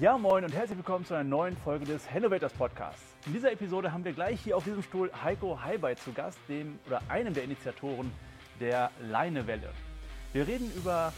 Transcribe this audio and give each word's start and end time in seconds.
Ja, 0.00 0.18
moin 0.18 0.42
und 0.42 0.52
herzlich 0.52 0.76
willkommen 0.76 1.04
zu 1.04 1.14
einer 1.14 1.22
neuen 1.22 1.56
Folge 1.56 1.84
des 1.84 2.10
Hellovators 2.10 2.52
Podcasts. 2.52 3.00
In 3.26 3.32
dieser 3.32 3.52
Episode 3.52 3.92
haben 3.92 4.04
wir 4.04 4.12
gleich 4.12 4.40
hier 4.40 4.56
auf 4.56 4.64
diesem 4.64 4.82
Stuhl 4.82 5.08
Heiko 5.22 5.62
Heibei 5.62 5.94
zu 5.94 6.12
Gast, 6.12 6.36
dem 6.48 6.80
oder 6.88 7.00
einem 7.08 7.32
der 7.32 7.44
Initiatoren 7.44 8.10
der 8.58 8.90
Leinewelle. 9.08 9.70
Wir 10.32 10.48
reden 10.48 10.68
über 10.74 11.12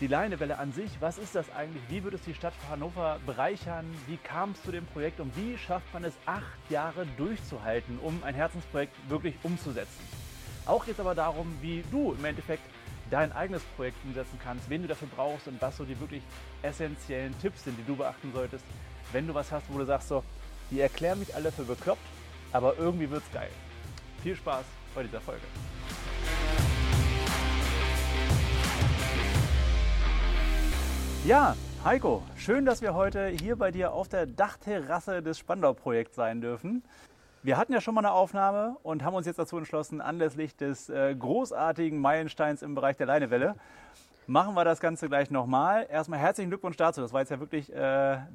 die 0.00 0.06
Leinewelle 0.06 0.58
an 0.58 0.72
sich. 0.72 0.90
Was 1.00 1.18
ist 1.18 1.34
das 1.34 1.44
eigentlich? 1.54 1.82
Wie 1.90 2.02
wird 2.02 2.14
es 2.14 2.22
die 2.22 2.32
Stadt 2.32 2.54
Hannover 2.70 3.20
bereichern? 3.26 3.84
Wie 4.06 4.16
kam 4.16 4.52
es 4.52 4.62
zu 4.62 4.72
dem 4.72 4.86
Projekt 4.86 5.20
und 5.20 5.36
wie 5.36 5.58
schafft 5.58 5.92
man 5.92 6.02
es, 6.02 6.14
acht 6.24 6.70
Jahre 6.70 7.04
durchzuhalten, 7.18 7.98
um 8.02 8.22
ein 8.24 8.34
Herzensprojekt 8.34 8.94
wirklich 9.10 9.34
umzusetzen? 9.42 10.00
Auch 10.64 10.86
geht 10.86 10.94
es 10.94 11.00
aber 11.00 11.14
darum, 11.14 11.54
wie 11.60 11.84
du 11.90 12.12
im 12.18 12.24
Endeffekt 12.24 12.62
dein 13.12 13.30
eigenes 13.32 13.62
Projekt 13.76 13.98
umsetzen 14.04 14.38
kannst, 14.42 14.70
wen 14.70 14.80
du 14.80 14.88
dafür 14.88 15.08
brauchst 15.14 15.46
und 15.46 15.60
was 15.60 15.76
so 15.76 15.84
die 15.84 16.00
wirklich 16.00 16.22
essentiellen 16.62 17.38
Tipps 17.40 17.64
sind, 17.64 17.78
die 17.78 17.84
du 17.84 17.94
beachten 17.94 18.32
solltest, 18.32 18.64
wenn 19.12 19.26
du 19.26 19.34
was 19.34 19.52
hast, 19.52 19.66
wo 19.68 19.76
du 19.76 19.84
sagst 19.84 20.08
so, 20.08 20.24
die 20.70 20.80
erklären 20.80 21.18
mich 21.18 21.34
alle 21.34 21.52
für 21.52 21.64
bekloppt, 21.64 22.00
aber 22.52 22.78
irgendwie 22.78 23.10
wird's 23.10 23.30
geil. 23.30 23.50
Viel 24.22 24.34
Spaß 24.34 24.64
bei 24.94 25.02
dieser 25.02 25.20
Folge. 25.20 25.42
Ja, 31.26 31.54
Heiko, 31.84 32.22
schön, 32.36 32.64
dass 32.64 32.80
wir 32.80 32.94
heute 32.94 33.28
hier 33.28 33.56
bei 33.56 33.70
dir 33.70 33.92
auf 33.92 34.08
der 34.08 34.24
Dachterrasse 34.24 35.22
des 35.22 35.38
Spandau-Projekts 35.38 36.16
sein 36.16 36.40
dürfen. 36.40 36.82
Wir 37.44 37.56
hatten 37.56 37.72
ja 37.72 37.80
schon 37.80 37.96
mal 37.96 38.02
eine 38.02 38.12
Aufnahme 38.12 38.76
und 38.84 39.02
haben 39.02 39.16
uns 39.16 39.26
jetzt 39.26 39.40
dazu 39.40 39.58
entschlossen, 39.58 40.00
anlässlich 40.00 40.54
des 40.54 40.88
äh, 40.88 41.12
großartigen 41.12 41.98
Meilensteins 41.98 42.62
im 42.62 42.76
Bereich 42.76 42.96
der 42.96 43.06
Leinewelle, 43.06 43.56
machen 44.28 44.54
wir 44.54 44.64
das 44.64 44.78
Ganze 44.78 45.08
gleich 45.08 45.28
nochmal. 45.28 45.88
Erstmal 45.90 46.20
herzlichen 46.20 46.50
Glückwunsch 46.50 46.76
dazu. 46.76 47.00
Das 47.00 47.12
war 47.12 47.18
jetzt 47.18 47.30
ja 47.30 47.40
wirklich 47.40 47.68
äh, 47.72 47.74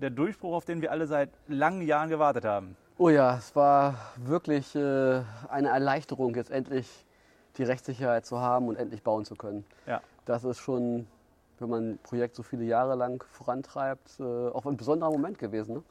der 0.01 0.09
Durchbruch, 0.09 0.53
auf 0.53 0.65
den 0.65 0.81
wir 0.81 0.91
alle 0.91 1.07
seit 1.07 1.29
langen 1.47 1.83
Jahren 1.83 2.09
gewartet 2.09 2.43
haben. 2.43 2.75
Oh 2.97 3.07
ja, 3.07 3.37
es 3.37 3.55
war 3.55 3.95
wirklich 4.17 4.75
äh, 4.75 5.21
eine 5.47 5.69
Erleichterung, 5.69 6.35
jetzt 6.35 6.51
endlich 6.51 7.05
die 7.55 7.63
Rechtssicherheit 7.63 8.25
zu 8.25 8.41
haben 8.41 8.67
und 8.67 8.75
endlich 8.75 9.03
bauen 9.03 9.23
zu 9.23 9.35
können. 9.35 9.63
Ja. 9.85 10.01
Das 10.25 10.43
ist 10.43 10.59
schon, 10.59 11.07
wenn 11.59 11.69
man 11.69 11.91
ein 11.91 11.99
Projekt 12.03 12.35
so 12.35 12.43
viele 12.43 12.65
Jahre 12.65 12.95
lang 12.95 13.23
vorantreibt, 13.31 14.19
äh, 14.19 14.23
auch 14.23 14.65
ein 14.65 14.75
besonderer 14.75 15.11
Moment 15.11 15.39
gewesen. 15.39 15.75
Ne? 15.75 15.83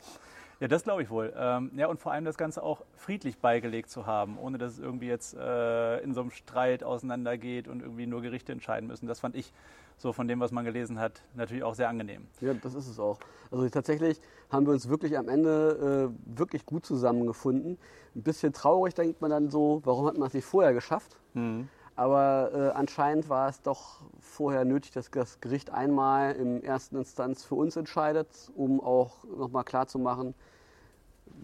Ja, 0.58 0.68
das 0.68 0.84
glaube 0.84 1.02
ich 1.02 1.10
wohl. 1.10 1.34
Ähm, 1.36 1.70
ja, 1.76 1.86
und 1.86 2.00
vor 2.00 2.12
allem 2.12 2.24
das 2.24 2.38
Ganze 2.38 2.62
auch 2.62 2.82
friedlich 2.94 3.38
beigelegt 3.38 3.90
zu 3.90 4.06
haben, 4.06 4.38
ohne 4.38 4.56
dass 4.56 4.72
es 4.72 4.78
irgendwie 4.78 5.06
jetzt 5.06 5.34
äh, 5.34 5.98
in 5.98 6.14
so 6.14 6.22
einem 6.22 6.30
Streit 6.30 6.82
auseinandergeht 6.82 7.68
und 7.68 7.82
irgendwie 7.82 8.06
nur 8.06 8.22
Gerichte 8.22 8.52
entscheiden 8.52 8.86
müssen. 8.86 9.06
Das 9.06 9.20
fand 9.20 9.36
ich 9.36 9.52
so 9.98 10.12
von 10.12 10.28
dem, 10.28 10.40
was 10.40 10.52
man 10.52 10.64
gelesen 10.64 10.98
hat, 10.98 11.22
natürlich 11.34 11.62
auch 11.62 11.74
sehr 11.74 11.88
angenehm. 11.88 12.26
Ja, 12.40 12.54
das 12.54 12.74
ist 12.74 12.88
es 12.88 12.98
auch. 12.98 13.18
Also 13.50 13.68
tatsächlich 13.68 14.20
haben 14.50 14.66
wir 14.66 14.72
uns 14.72 14.88
wirklich 14.88 15.16
am 15.18 15.28
Ende 15.28 16.10
äh, 16.10 16.38
wirklich 16.38 16.64
gut 16.64 16.86
zusammengefunden. 16.86 17.78
Ein 18.14 18.22
bisschen 18.22 18.52
traurig 18.52 18.94
denkt 18.94 19.20
man 19.20 19.30
dann 19.30 19.50
so, 19.50 19.82
warum 19.84 20.06
hat 20.06 20.16
man 20.16 20.28
es 20.28 20.34
nicht 20.34 20.44
vorher 20.46 20.72
geschafft? 20.72 21.16
Mhm. 21.34 21.68
Aber 21.96 22.50
äh, 22.52 22.76
anscheinend 22.76 23.28
war 23.30 23.48
es 23.48 23.62
doch 23.62 24.02
vorher 24.20 24.64
nötig, 24.66 24.92
dass 24.92 25.10
das 25.10 25.40
Gericht 25.40 25.70
einmal 25.70 26.34
im 26.34 26.62
ersten 26.62 26.96
Instanz 26.96 27.42
für 27.42 27.54
uns 27.54 27.74
entscheidet, 27.76 28.28
um 28.54 28.80
auch 28.82 29.24
nochmal 29.24 29.64
klarzumachen, 29.64 30.34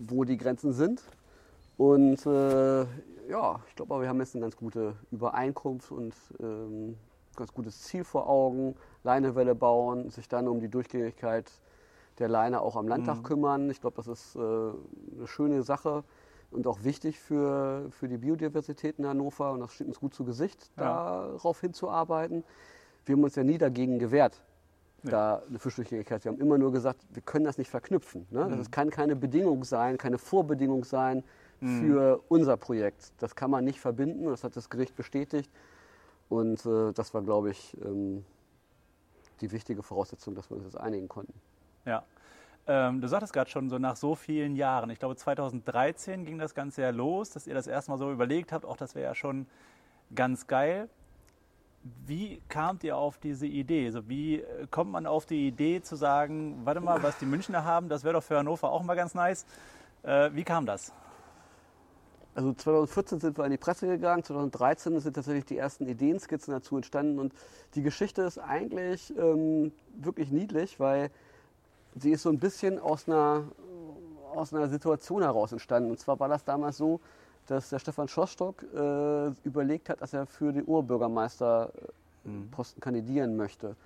wo 0.06 0.24
die 0.24 0.36
Grenzen 0.36 0.74
sind. 0.74 1.02
Und 1.78 2.26
äh, 2.26 2.82
ja, 3.30 3.60
ich 3.66 3.74
glaube, 3.76 4.00
wir 4.02 4.08
haben 4.08 4.20
jetzt 4.20 4.34
eine 4.34 4.42
ganz 4.42 4.56
gute 4.56 4.94
Übereinkunft 5.10 5.90
und 5.90 6.14
ähm, 6.38 6.96
ganz 7.34 7.52
gutes 7.54 7.80
Ziel 7.82 8.04
vor 8.04 8.28
Augen. 8.28 8.76
Leinewelle 9.04 9.54
bauen, 9.54 10.10
sich 10.10 10.28
dann 10.28 10.48
um 10.48 10.60
die 10.60 10.68
Durchgängigkeit 10.68 11.50
der 12.18 12.28
Leine 12.28 12.60
auch 12.60 12.76
am 12.76 12.86
Landtag 12.88 13.18
Mhm. 13.18 13.22
kümmern. 13.22 13.70
Ich 13.70 13.80
glaube, 13.80 13.96
das 13.96 14.06
ist 14.06 14.36
äh, 14.36 14.38
eine 14.38 15.26
schöne 15.26 15.62
Sache 15.62 16.04
und 16.52 16.66
auch 16.66 16.84
wichtig 16.84 17.18
für, 17.18 17.86
für 17.90 18.08
die 18.08 18.18
Biodiversität 18.18 18.98
in 18.98 19.06
Hannover. 19.06 19.52
Und 19.52 19.60
das 19.60 19.72
steht 19.74 19.86
uns 19.88 20.00
gut 20.00 20.14
zu 20.14 20.24
Gesicht, 20.24 20.70
Ja. 20.76 21.28
darauf 21.32 21.60
hinzuarbeiten. 21.60 22.44
Wir 23.04 23.16
haben 23.16 23.24
uns 23.24 23.34
ja 23.34 23.44
nie 23.44 23.58
dagegen 23.58 23.98
gewehrt, 23.98 24.40
Nee. 25.02 25.10
da 25.10 25.42
eine 25.48 25.58
Fischdurchgängigkeit. 25.58 26.24
Wir 26.24 26.32
haben 26.32 26.40
immer 26.40 26.58
nur 26.58 26.70
gesagt, 26.72 27.00
wir 27.12 27.22
können 27.22 27.44
das 27.44 27.58
nicht 27.58 27.70
verknüpfen. 27.70 28.26
Ne? 28.30 28.46
Mhm. 28.46 28.58
Das 28.58 28.70
kann 28.70 28.90
keine 28.90 29.16
Bedingung 29.16 29.64
sein, 29.64 29.98
keine 29.98 30.18
Vorbedingung 30.18 30.84
sein 30.84 31.24
Mhm. 31.60 31.80
für 31.80 32.20
unser 32.28 32.56
Projekt. 32.56 33.12
Das 33.18 33.34
kann 33.34 33.50
man 33.50 33.64
nicht 33.64 33.80
verbinden. 33.80 34.26
Das 34.26 34.44
hat 34.44 34.56
das 34.56 34.70
Gericht 34.70 34.94
bestätigt. 34.96 35.50
Und 36.28 36.64
äh, 36.66 36.92
das 36.92 37.12
war, 37.14 37.22
glaube 37.22 37.50
ich, 37.50 37.76
ähm, 37.84 38.24
die 39.40 39.50
wichtige 39.52 39.82
Voraussetzung, 39.82 40.34
dass 40.34 40.48
wir 40.50 40.56
uns 40.56 40.64
jetzt 40.66 40.76
einigen 40.78 41.08
konnten. 41.08 41.34
Ja. 41.84 42.04
Ähm, 42.66 43.00
du 43.00 43.08
sagtest 43.08 43.32
gerade 43.32 43.50
schon, 43.50 43.68
so 43.70 43.78
nach 43.78 43.96
so 43.96 44.14
vielen 44.14 44.54
Jahren, 44.54 44.88
ich 44.90 45.00
glaube 45.00 45.16
2013 45.16 46.24
ging 46.24 46.38
das 46.38 46.54
Ganze 46.54 46.82
ja 46.82 46.90
los, 46.90 47.30
dass 47.30 47.46
ihr 47.46 47.54
das 47.54 47.66
erstmal 47.66 47.98
so 47.98 48.12
überlegt 48.12 48.52
habt, 48.52 48.64
auch 48.64 48.76
das 48.76 48.94
wäre 48.94 49.06
ja 49.06 49.14
schon 49.14 49.46
ganz 50.14 50.46
geil. 50.46 50.88
Wie 52.06 52.40
kamt 52.48 52.84
ihr 52.84 52.96
auf 52.96 53.18
diese 53.18 53.46
Idee? 53.46 53.86
Also 53.86 54.08
wie 54.08 54.40
äh, 54.40 54.66
kommt 54.70 54.92
man 54.92 55.06
auf 55.06 55.26
die 55.26 55.48
Idee 55.48 55.82
zu 55.82 55.96
sagen, 55.96 56.60
warte 56.64 56.80
mal, 56.80 57.02
was 57.02 57.18
die 57.18 57.26
Münchner 57.26 57.64
haben, 57.64 57.88
das 57.88 58.04
wäre 58.04 58.14
doch 58.14 58.22
für 58.22 58.38
Hannover 58.38 58.70
auch 58.70 58.84
mal 58.84 58.94
ganz 58.94 59.14
nice. 59.14 59.44
Äh, 60.04 60.30
wie 60.32 60.44
kam 60.44 60.64
das? 60.64 60.92
Also 62.34 62.54
2014 62.54 63.20
sind 63.20 63.36
wir 63.36 63.44
in 63.44 63.50
die 63.50 63.58
Presse 63.58 63.88
gegangen, 63.88 64.22
2013 64.22 65.00
sind 65.00 65.14
tatsächlich 65.14 65.44
die 65.44 65.58
ersten 65.58 65.86
Ideenskizzen 65.86 66.54
dazu 66.54 66.76
entstanden 66.76 67.18
und 67.18 67.34
die 67.74 67.82
Geschichte 67.82 68.22
ist 68.22 68.38
eigentlich 68.38 69.12
ähm, 69.18 69.72
wirklich 69.96 70.30
niedlich, 70.30 70.80
weil 70.80 71.10
sie 71.96 72.12
ist 72.12 72.22
so 72.22 72.30
ein 72.30 72.38
bisschen 72.38 72.78
aus 72.78 73.08
einer, 73.08 73.42
aus 74.34 74.54
einer 74.54 74.68
Situation 74.68 75.22
heraus 75.22 75.50
entstanden. 75.52 75.90
Und 75.90 75.98
zwar 75.98 76.20
war 76.20 76.28
das 76.28 76.44
damals 76.44 76.76
so, 76.76 77.00
dass 77.46 77.70
der 77.70 77.78
Stefan 77.78 78.08
Schostock 78.08 78.62
äh, 78.62 79.28
überlegt 79.44 79.88
hat, 79.88 80.00
dass 80.00 80.12
er 80.12 80.26
für 80.26 80.52
den 80.52 80.64
Oberbürgermeisterposten 80.64 82.80
kandidieren 82.80 83.36
möchte. 83.36 83.76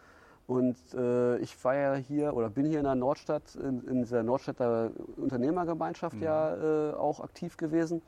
Und 0.47 0.77
äh, 0.95 1.39
ich 1.39 1.65
war 1.65 1.75
ja 1.75 1.95
hier 1.95 2.35
oder 2.35 2.51
bin 2.51 2.67
hier 2.67 2.79
in 2.79 2.85
der 2.85 2.95
Nordstadt, 2.95 3.57
in, 3.57 3.85
in 3.89 4.03
dieser 4.03 4.23
Nordstädter 4.23 4.91
Unternehmergemeinschaft 5.17 6.21
ja 6.21 6.91
äh, 6.91 6.93
auch 6.95 7.19
aktiv 7.21 7.57
gewesen 7.57 8.01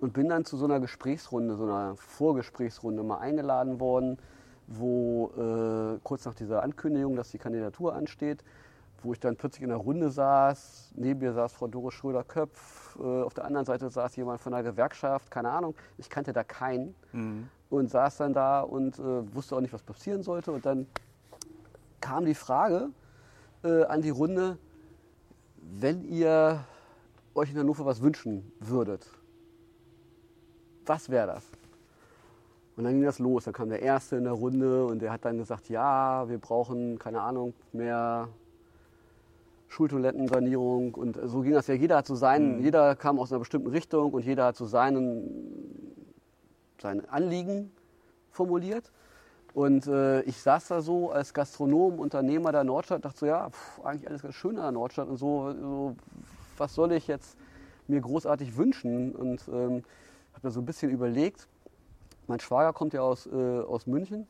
und 0.00 0.14
bin 0.14 0.30
dann 0.30 0.46
zu 0.46 0.56
so 0.56 0.64
einer 0.64 0.80
Gesprächsrunde, 0.80 1.56
so 1.56 1.64
einer 1.64 1.94
Vorgesprächsrunde 1.96 3.02
mal 3.02 3.18
eingeladen 3.18 3.80
worden, 3.80 4.16
wo 4.66 5.30
äh, 5.36 5.98
kurz 6.02 6.24
nach 6.24 6.34
dieser 6.34 6.62
Ankündigung, 6.62 7.16
dass 7.16 7.30
die 7.30 7.38
Kandidatur 7.38 7.94
ansteht, 7.94 8.42
wo 9.02 9.12
ich 9.12 9.20
dann 9.20 9.36
plötzlich 9.36 9.62
in 9.62 9.68
der 9.68 9.78
Runde 9.78 10.10
saß, 10.10 10.92
neben 10.96 11.20
mir 11.20 11.32
saß 11.32 11.52
Frau 11.52 11.66
Doris 11.66 11.94
Schröder-Köpf, 11.94 12.96
äh, 12.98 13.22
auf 13.22 13.34
der 13.34 13.44
anderen 13.44 13.66
Seite 13.66 13.90
saß 13.90 14.16
jemand 14.16 14.40
von 14.40 14.52
der 14.52 14.62
Gewerkschaft, 14.62 15.30
keine 15.30 15.50
Ahnung, 15.50 15.74
ich 15.98 16.08
kannte 16.10 16.32
da 16.32 16.44
keinen 16.44 16.94
und 17.70 17.90
saß 17.90 18.18
dann 18.18 18.32
da 18.32 18.60
und 18.60 18.98
äh, 18.98 19.34
wusste 19.34 19.56
auch 19.56 19.60
nicht, 19.60 19.72
was 19.72 19.82
passieren 19.82 20.22
sollte 20.22 20.52
und 20.52 20.66
dann 20.66 20.86
kam 22.00 22.24
die 22.24 22.34
Frage 22.34 22.90
äh, 23.64 23.84
an 23.84 24.02
die 24.02 24.10
Runde, 24.10 24.58
wenn 25.56 26.04
ihr 26.04 26.64
euch 27.34 27.50
in 27.50 27.58
Hannover 27.58 27.86
was 27.86 28.02
wünschen 28.02 28.52
würdet, 28.60 29.08
was 30.84 31.08
wäre 31.08 31.28
das? 31.28 31.44
Und 32.76 32.84
dann 32.84 32.94
ging 32.94 33.04
das 33.04 33.18
los. 33.18 33.44
Dann 33.44 33.54
kam 33.54 33.68
der 33.68 33.82
Erste 33.82 34.16
in 34.16 34.24
der 34.24 34.32
Runde 34.32 34.86
und 34.86 35.00
der 35.00 35.12
hat 35.12 35.24
dann 35.24 35.38
gesagt, 35.38 35.68
ja, 35.68 36.28
wir 36.28 36.38
brauchen, 36.38 36.98
keine 36.98 37.20
Ahnung, 37.20 37.54
mehr 37.72 38.28
Schultoilettensanierung. 39.72 40.94
Und 40.94 41.18
so 41.24 41.40
ging 41.40 41.52
das 41.52 41.66
ja. 41.66 41.74
Jeder 41.74 41.96
hat 41.96 42.06
so 42.06 42.14
seinen, 42.14 42.58
Mhm. 42.58 42.64
jeder 42.64 42.94
kam 42.94 43.18
aus 43.18 43.32
einer 43.32 43.38
bestimmten 43.38 43.68
Richtung 43.68 44.12
und 44.12 44.24
jeder 44.24 44.44
hat 44.46 44.56
so 44.56 44.66
seinen, 44.66 45.94
sein 46.80 47.08
Anliegen 47.08 47.72
formuliert. 48.30 48.92
Und 49.54 49.86
äh, 49.86 50.22
ich 50.22 50.40
saß 50.40 50.68
da 50.68 50.80
so 50.80 51.10
als 51.10 51.34
Gastronom, 51.34 51.98
Unternehmer 51.98 52.52
der 52.52 52.64
Nordstadt, 52.64 53.04
dachte 53.04 53.18
so, 53.20 53.26
ja, 53.26 53.50
pff, 53.50 53.80
eigentlich 53.84 54.08
alles 54.08 54.22
ganz 54.22 54.34
schön 54.34 54.56
an 54.56 54.62
der 54.62 54.72
Nordstadt 54.72 55.08
und 55.08 55.16
so, 55.16 55.52
so 55.52 55.96
was 56.56 56.74
soll 56.74 56.92
ich 56.92 57.06
jetzt 57.06 57.36
mir 57.88 58.00
großartig 58.00 58.56
wünschen? 58.56 59.12
Und 59.12 59.46
ähm, 59.48 59.82
habe 60.32 60.42
da 60.42 60.50
so 60.50 60.60
ein 60.60 60.66
bisschen 60.66 60.90
überlegt. 60.90 61.48
Mein 62.32 62.40
Schwager 62.40 62.72
kommt 62.72 62.94
ja 62.94 63.02
aus, 63.02 63.26
äh, 63.26 63.60
aus 63.60 63.86
München 63.86 64.26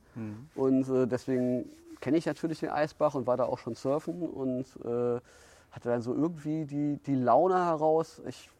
und 0.56 0.88
äh, 0.88 1.06
deswegen 1.06 1.70
kenne 2.00 2.16
ich 2.16 2.26
natürlich 2.26 2.58
den 2.58 2.70
Eisbach 2.70 3.14
und 3.14 3.28
war 3.28 3.36
da 3.36 3.44
auch 3.44 3.58
schon 3.58 3.76
surfen 3.76 4.28
und 4.28 4.66
äh, 4.84 5.20
hatte 5.70 5.88
dann 5.88 6.02
so 6.02 6.12
irgendwie 6.12 6.64
die, 6.64 6.98
die 7.06 7.14
Laune 7.14 7.64
heraus, 7.64 8.20
ich, 8.26 8.50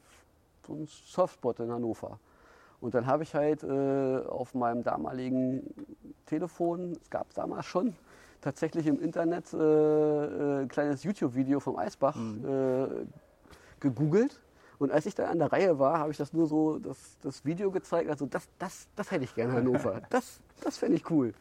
so 0.65 0.75
ein 0.75 0.87
Surfspot 0.87 1.59
in 1.59 1.73
Hannover. 1.73 2.21
Und 2.81 2.94
dann 2.94 3.09
habe 3.09 3.25
ich 3.25 3.35
halt 3.35 3.65
äh, 3.65 4.19
auf 4.29 4.55
meinem 4.55 4.85
damaligen 4.85 5.75
Telefon, 6.27 6.93
es 7.03 7.11
gab 7.11 7.29
es 7.31 7.35
damals 7.35 7.67
schon, 7.67 7.97
tatsächlich 8.43 8.87
im 8.87 9.00
Internet 9.03 9.53
äh, 9.53 9.56
äh, 9.56 10.61
ein 10.61 10.69
kleines 10.69 11.03
YouTube-Video 11.03 11.59
vom 11.59 11.77
Eisbach 11.79 12.17
äh, 12.17 12.87
gegoogelt. 13.81 14.41
Und 14.82 14.90
als 14.90 15.06
ich 15.06 15.14
dann 15.14 15.26
an 15.26 15.38
der 15.38 15.52
Reihe 15.52 15.79
war, 15.79 16.00
habe 16.00 16.11
ich 16.11 16.17
das 16.17 16.32
nur 16.32 16.49
so, 16.49 16.81
das, 16.81 17.17
das 17.23 17.44
Video 17.44 17.70
gezeigt. 17.70 18.11
Also 18.11 18.26
das, 18.26 18.49
das, 18.58 18.88
das 18.96 19.12
hätte 19.12 19.23
ich 19.23 19.32
gerne 19.32 19.52
in 19.52 19.58
Hannover. 19.58 20.02
Das, 20.11 20.40
das 20.61 20.76
fände 20.76 20.96
ich 20.96 21.08
cool. 21.08 21.34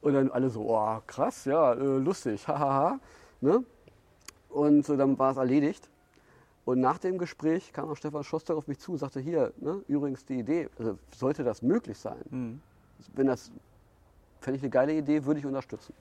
Und 0.00 0.14
dann 0.14 0.30
alle 0.30 0.48
so, 0.48 0.70
oh, 0.70 1.00
krass, 1.08 1.44
ja, 1.44 1.72
äh, 1.72 1.98
lustig, 1.98 2.46
hahaha. 2.46 3.00
Ne? 3.40 3.64
Und 4.48 4.88
äh, 4.88 4.96
dann 4.96 5.18
war 5.18 5.32
es 5.32 5.38
erledigt. 5.38 5.90
Und 6.64 6.78
nach 6.78 6.98
dem 6.98 7.18
Gespräch 7.18 7.72
kam 7.72 7.90
auch 7.90 7.96
Stefan 7.96 8.22
Schoster 8.22 8.54
auf 8.54 8.68
mich 8.68 8.78
zu 8.78 8.92
und 8.92 8.98
sagte, 8.98 9.18
hier, 9.18 9.52
ne, 9.56 9.82
übrigens 9.88 10.24
die 10.24 10.38
Idee, 10.38 10.68
also 10.78 10.98
sollte 11.10 11.42
das 11.42 11.62
möglich 11.62 11.98
sein? 11.98 12.22
Mhm. 12.30 12.62
Wenn 13.12 13.26
das, 13.26 13.50
fände 14.40 14.56
ich 14.56 14.62
eine 14.62 14.70
geile 14.70 14.92
Idee, 14.92 15.24
würde 15.24 15.40
ich 15.40 15.46
unterstützen. 15.46 15.94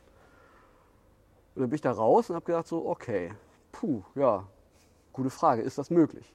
Und 1.55 1.63
dann 1.63 1.69
bin 1.71 1.75
ich 1.75 1.81
da 1.81 1.91
raus 1.91 2.29
und 2.29 2.35
habe 2.35 2.45
gedacht 2.45 2.67
so, 2.67 2.87
okay, 2.87 3.31
puh, 3.71 4.03
ja, 4.13 4.45
gute 5.19 5.29
Frage, 5.29 5.61
ist 5.61 5.77
das 5.77 5.89
möglich? 5.89 6.33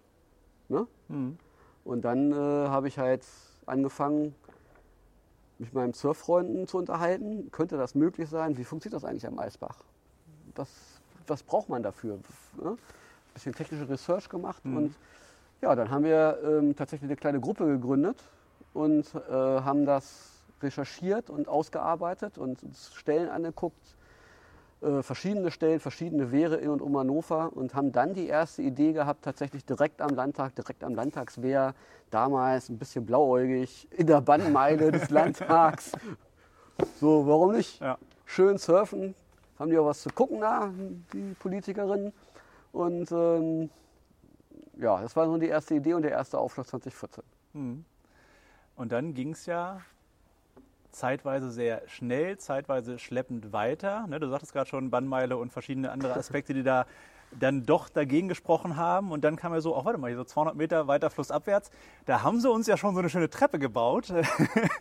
Ne? 0.69 0.87
Mhm. 1.09 1.39
Und 1.85 2.03
dann 2.03 2.33
äh, 2.33 2.35
habe 2.37 2.89
ich 2.89 2.99
halt 2.99 3.27
angefangen, 3.67 4.35
mich 5.59 5.69
mit 5.69 5.75
meinen 5.75 5.93
Surffreunden 5.95 6.67
zu 6.67 6.79
unterhalten. 6.79 7.51
Könnte 7.51 7.77
das 7.77 7.95
möglich 7.95 8.29
sein? 8.29 8.57
Wie 8.57 8.65
funktioniert 8.65 9.03
das 9.03 9.09
eigentlich 9.09 9.27
am 9.27 9.39
Eisbach? 9.39 9.77
Was, 10.55 10.69
was 11.27 11.43
braucht 11.43 11.69
man 11.69 11.83
dafür? 11.83 12.19
Ne? 12.63 12.77
bisschen 13.35 13.53
technische 13.53 13.89
Research 13.89 14.29
gemacht 14.29 14.65
Mhm. 14.65 14.77
und 14.77 14.95
ja, 15.61 15.75
dann 15.75 15.91
haben 15.91 16.05
wir 16.05 16.39
ähm, 16.45 16.77
tatsächlich 16.77 17.09
eine 17.09 17.17
kleine 17.17 17.41
Gruppe 17.41 17.67
gegründet 17.67 18.23
und 18.75 19.13
äh, 19.15 19.33
haben 19.33 19.87
das 19.87 20.31
recherchiert 20.63 21.31
und 21.31 21.49
ausgearbeitet 21.49 22.39
und 22.39 22.63
uns 22.63 22.95
Stellen 22.95 23.29
angeguckt, 23.29 23.97
äh, 24.85 25.03
verschiedene 25.03 25.51
Stellen, 25.51 25.81
verschiedene 25.81 26.31
Wehre 26.31 26.57
in 26.57 26.69
und 26.69 26.83
um 26.83 26.97
Hannover 26.99 27.51
und 27.55 27.75
haben 27.75 27.91
dann 27.93 28.13
die 28.13 28.27
erste 28.27 28.63
Idee 28.63 28.93
gehabt, 28.93 29.25
tatsächlich 29.25 29.65
direkt 29.65 30.01
am 30.01 30.11
Landtag, 30.11 30.55
direkt 30.55 30.85
am 30.85 30.95
Landtagswehr, 30.95 31.75
damals 32.11 32.69
ein 32.69 32.79
bisschen 32.79 33.07
blauäugig, 33.07 33.89
in 33.93 34.07
der 34.07 34.21
Bannmeile 34.21 34.93
des 34.93 35.11
Landtags. 35.11 35.93
So, 37.01 37.27
warum 37.27 37.53
nicht? 37.53 37.81
Ja. 37.81 37.99
Schön 38.27 38.59
surfen, 38.59 39.15
haben 39.59 39.71
die 39.71 39.79
auch 39.79 39.87
was 39.87 40.03
zu 40.03 40.11
gucken 40.11 40.41
da, 40.41 40.71
die 41.13 41.35
Politikerinnen. 41.39 42.13
Und 42.73 43.11
ähm, 43.13 43.71
ja, 44.79 45.01
das 45.01 45.17
war 45.17 45.27
so 45.27 45.37
die 45.39 45.49
erste 45.49 45.75
Idee 45.75 45.95
und 45.95 46.03
der 46.03 46.11
erste 46.11 46.39
Aufschlag 46.39 46.67
2014. 46.67 47.25
Mhm. 47.53 47.85
Und 48.77 48.93
dann 48.93 49.15
ging 49.15 49.33
es 49.33 49.47
ja 49.47 49.81
zeitweise 50.95 51.51
sehr 51.51 51.83
schnell, 51.87 52.39
zeitweise 52.39 52.99
schleppend 52.99 53.53
weiter. 53.53 54.07
Ne, 54.07 54.21
du 54.21 54.29
sagtest 54.29 54.53
gerade 54.53 54.69
schon 54.69 54.91
Bannmeile 54.91 55.37
und 55.37 55.53
verschiedene 55.53 55.91
andere 55.91 56.15
Aspekte, 56.17 56.55
die 56.55 56.63
da 56.63 56.87
dann 57.39 57.65
doch 57.65 57.89
dagegen 57.89 58.29
gesprochen 58.29 58.77
haben. 58.77 59.11
Und 59.11 59.25
dann 59.25 59.37
kam 59.37 59.53
ja 59.53 59.61
so, 59.61 59.77
ach 59.77 59.85
warte 59.85 59.99
mal, 59.99 60.09
hier 60.09 60.17
so 60.17 60.25
200 60.25 60.57
Meter 60.57 60.87
weiter 60.87 61.11
flussabwärts, 61.11 61.71
da 62.07 62.23
haben 62.23 62.41
sie 62.41 62.51
uns 62.51 62.67
ja 62.67 62.77
schon 62.77 62.95
so 62.95 63.01
eine 63.01 63.11
schöne 63.11 63.29
Treppe 63.31 63.59
gebaut. 63.59 64.13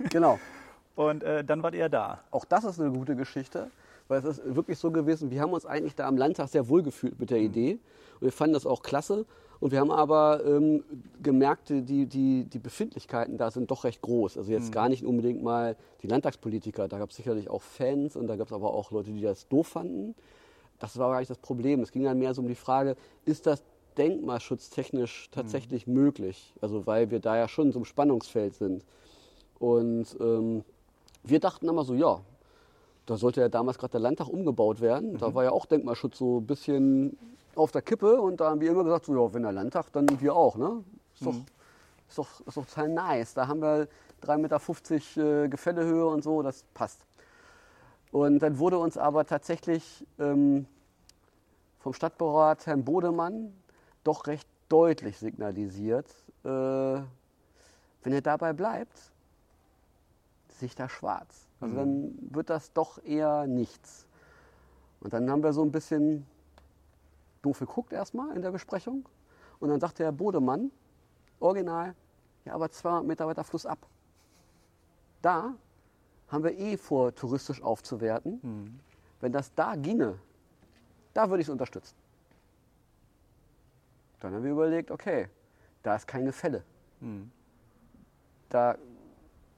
Genau. 0.09 0.39
Und 0.95 1.23
äh, 1.23 1.43
dann 1.43 1.63
wart 1.63 1.73
ihr 1.73 1.89
da. 1.89 2.19
Auch 2.29 2.45
das 2.45 2.63
ist 2.63 2.79
eine 2.79 2.91
gute 2.91 3.15
Geschichte, 3.15 3.71
weil 4.07 4.19
es 4.19 4.25
ist 4.25 4.55
wirklich 4.55 4.77
so 4.77 4.91
gewesen, 4.91 5.31
wir 5.31 5.41
haben 5.41 5.53
uns 5.53 5.65
eigentlich 5.65 5.95
da 5.95 6.07
am 6.07 6.17
Landtag 6.17 6.49
sehr 6.49 6.67
wohl 6.69 6.83
gefühlt 6.83 7.19
mit 7.19 7.29
der 7.29 7.39
Idee 7.39 7.79
und 8.15 8.21
wir 8.21 8.31
fanden 8.31 8.53
das 8.53 8.65
auch 8.65 8.81
klasse. 8.81 9.25
Und 9.59 9.71
wir 9.71 9.79
haben 9.79 9.91
aber 9.91 10.45
ähm, 10.45 10.83
gemerkt, 11.21 11.69
die, 11.69 12.05
die, 12.05 12.43
die 12.43 12.59
Befindlichkeiten 12.59 13.37
da 13.37 13.49
sind 13.49 13.71
doch 13.71 13.85
recht 13.85 14.01
groß. 14.01 14.37
Also 14.37 14.51
jetzt 14.51 14.73
gar 14.73 14.89
nicht 14.89 15.05
unbedingt 15.05 15.41
mal 15.41 15.77
die 16.01 16.07
Landtagspolitiker, 16.07 16.89
da 16.89 16.97
gab 16.97 17.11
es 17.11 17.15
sicherlich 17.15 17.49
auch 17.49 17.61
Fans 17.61 18.17
und 18.17 18.27
da 18.27 18.35
gab 18.35 18.47
es 18.47 18.53
aber 18.53 18.73
auch 18.73 18.91
Leute, 18.91 19.11
die 19.11 19.21
das 19.21 19.47
doof 19.47 19.67
fanden. 19.67 20.15
Das 20.79 20.97
war 20.97 21.11
gar 21.11 21.19
nicht 21.19 21.29
das 21.29 21.37
Problem. 21.37 21.81
Es 21.81 21.93
ging 21.93 22.03
dann 22.03 22.19
mehr 22.19 22.33
so 22.33 22.41
um 22.41 22.49
die 22.49 22.55
Frage, 22.55 22.97
ist 23.23 23.47
das 23.47 23.63
denkmalschutztechnisch 23.97 25.29
tatsächlich 25.31 25.87
möglich? 25.87 26.53
Also 26.59 26.85
weil 26.85 27.09
wir 27.09 27.21
da 27.21 27.37
ja 27.37 27.47
schon 27.47 27.71
so 27.71 27.79
im 27.79 27.85
Spannungsfeld 27.85 28.55
sind. 28.55 28.83
Und 29.59 30.17
ähm, 30.19 30.65
wir 31.23 31.39
dachten 31.39 31.69
immer 31.69 31.85
so, 31.85 31.93
ja, 31.93 32.19
da 33.05 33.17
sollte 33.17 33.41
ja 33.41 33.49
damals 33.49 33.77
gerade 33.77 33.91
der 33.91 33.99
Landtag 33.99 34.27
umgebaut 34.27 34.81
werden. 34.81 35.17
Da 35.17 35.33
war 35.33 35.43
ja 35.43 35.51
auch 35.51 35.65
Denkmalschutz 35.65 36.17
so 36.17 36.39
ein 36.39 36.47
bisschen 36.47 37.17
auf 37.55 37.71
der 37.71 37.81
Kippe 37.81 38.19
und 38.19 38.39
da 38.39 38.49
haben 38.49 38.61
wir 38.61 38.71
immer 38.71 38.83
gesagt, 38.83 39.05
so, 39.05 39.13
ja, 39.15 39.33
wenn 39.33 39.43
der 39.43 39.51
Landtag, 39.51 39.91
dann 39.91 40.07
wir 40.19 40.35
auch. 40.35 40.55
Ne? 40.55 40.83
Ist, 41.13 41.25
doch, 41.25 41.35
ist, 42.09 42.17
doch, 42.17 42.47
ist 42.47 42.57
doch 42.57 42.65
total 42.65 42.89
nice. 42.89 43.33
Da 43.33 43.47
haben 43.47 43.61
wir 43.61 43.87
3,50 44.23 44.37
Meter 44.37 45.43
äh, 45.43 45.49
Gefällehöhe 45.49 46.07
und 46.07 46.23
so, 46.23 46.41
das 46.41 46.63
passt. 46.73 47.05
Und 48.11 48.39
dann 48.39 48.59
wurde 48.59 48.77
uns 48.77 48.97
aber 48.97 49.25
tatsächlich 49.25 50.05
ähm, 50.19 50.65
vom 51.79 51.93
Stadtbaurat 51.93 52.65
Herrn 52.65 52.85
Bodemann 52.85 53.53
doch 54.03 54.27
recht 54.27 54.47
deutlich 54.69 55.17
signalisiert, 55.17 56.07
äh, 56.43 56.47
wenn 56.47 58.13
er 58.13 58.21
dabei 58.21 58.53
bleibt, 58.53 58.97
sehe 60.49 60.67
ich 60.67 60.75
da 60.75 60.87
schwarz. 60.89 61.47
Also 61.63 61.75
dann 61.75 62.13
wird 62.29 62.49
das 62.49 62.73
doch 62.73 63.01
eher 63.03 63.47
nichts. 63.47 64.05
Und 64.99 65.13
dann 65.13 65.29
haben 65.29 65.43
wir 65.43 65.53
so 65.53 65.63
ein 65.63 65.71
bisschen 65.71 66.25
doof 67.41 67.59
geguckt 67.59 67.93
erstmal 67.93 68.35
in 68.35 68.41
der 68.41 68.51
Besprechung. 68.51 69.07
Und 69.59 69.69
dann 69.69 69.79
sagte 69.79 70.03
Herr 70.03 70.11
Bodemann, 70.11 70.71
original, 71.39 71.95
ja, 72.43 72.53
aber 72.53 72.69
200 72.69 73.05
Meter 73.05 73.27
weiter 73.27 73.45
Fluss 73.45 73.65
ab. 73.65 73.87
Da 75.21 75.53
haben 76.27 76.43
wir 76.43 76.57
eh 76.57 76.75
vor, 76.75 77.15
touristisch 77.15 77.61
aufzuwerten. 77.61 78.81
Wenn 79.21 79.31
das 79.31 79.53
da 79.55 79.75
ginge, 79.75 80.19
da 81.13 81.29
würde 81.29 81.41
ich 81.41 81.47
es 81.47 81.51
unterstützen. 81.51 81.95
Dann 84.19 84.33
haben 84.33 84.43
wir 84.43 84.51
überlegt, 84.51 84.91
okay, 84.91 85.29
da 85.81 85.95
ist 85.95 86.07
kein 86.07 86.25
Gefälle. 86.25 86.63
Da 88.49 88.77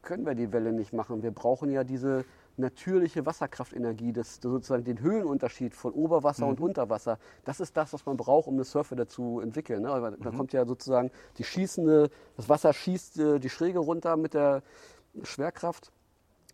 können 0.06 0.26
wir 0.26 0.36
die 0.36 0.54
Welle 0.54 0.72
nicht 0.72 0.94
machen. 0.94 1.22
Wir 1.24 1.32
brauchen 1.32 1.70
ja 1.70 1.84
diese 1.84 2.24
natürliche 2.58 3.26
Wasserkraftenergie, 3.26 4.14
das 4.14 4.40
sozusagen 4.42 4.86
den 4.86 5.02
Höhenunterschied 5.02 5.76
von 5.76 5.92
Oberwasser 5.92 6.48
und 6.48 6.62
Unterwasser. 6.62 7.20
Das 7.44 7.60
ist 7.60 7.76
das, 7.76 7.92
was 7.92 8.06
man 8.06 8.16
braucht, 8.16 8.48
um 8.48 8.54
eine 8.54 8.64
Surfer 8.64 9.08
zu 9.08 9.42
entwickeln. 9.42 9.82
Ne? 9.82 10.16
Da 10.22 10.32
kommt 10.32 10.54
ja 10.54 10.66
sozusagen 10.66 11.12
die 11.38 11.44
schießende, 11.44 12.10
das 12.38 12.48
Wasser 12.48 12.72
schießt 12.72 13.20
äh, 13.20 13.40
die 13.40 13.50
Schräge 13.50 13.80
runter 13.80 14.16
mit 14.16 14.34
der 14.34 14.64
Schwerkraft. 15.24 15.92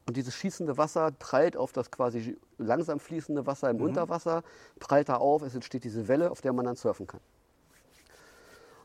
Und 0.08 0.18
dieses 0.18 0.34
schießende 0.34 0.80
Wasser 0.80 1.12
prallt 1.12 1.56
auf 1.56 1.72
das 1.74 1.92
quasi 1.92 2.36
langsam 2.58 3.00
fließende 3.00 3.46
Wasser 3.46 3.70
im 3.70 3.80
Unterwasser, 3.82 4.44
prallt 4.80 5.10
da 5.10 5.18
auf, 5.18 5.44
es 5.44 5.54
entsteht 5.54 5.84
diese 5.84 6.08
Welle, 6.08 6.32
auf 6.32 6.42
der 6.42 6.54
man 6.54 6.66
dann 6.66 6.76
surfen 6.76 7.06
kann. 7.06 7.22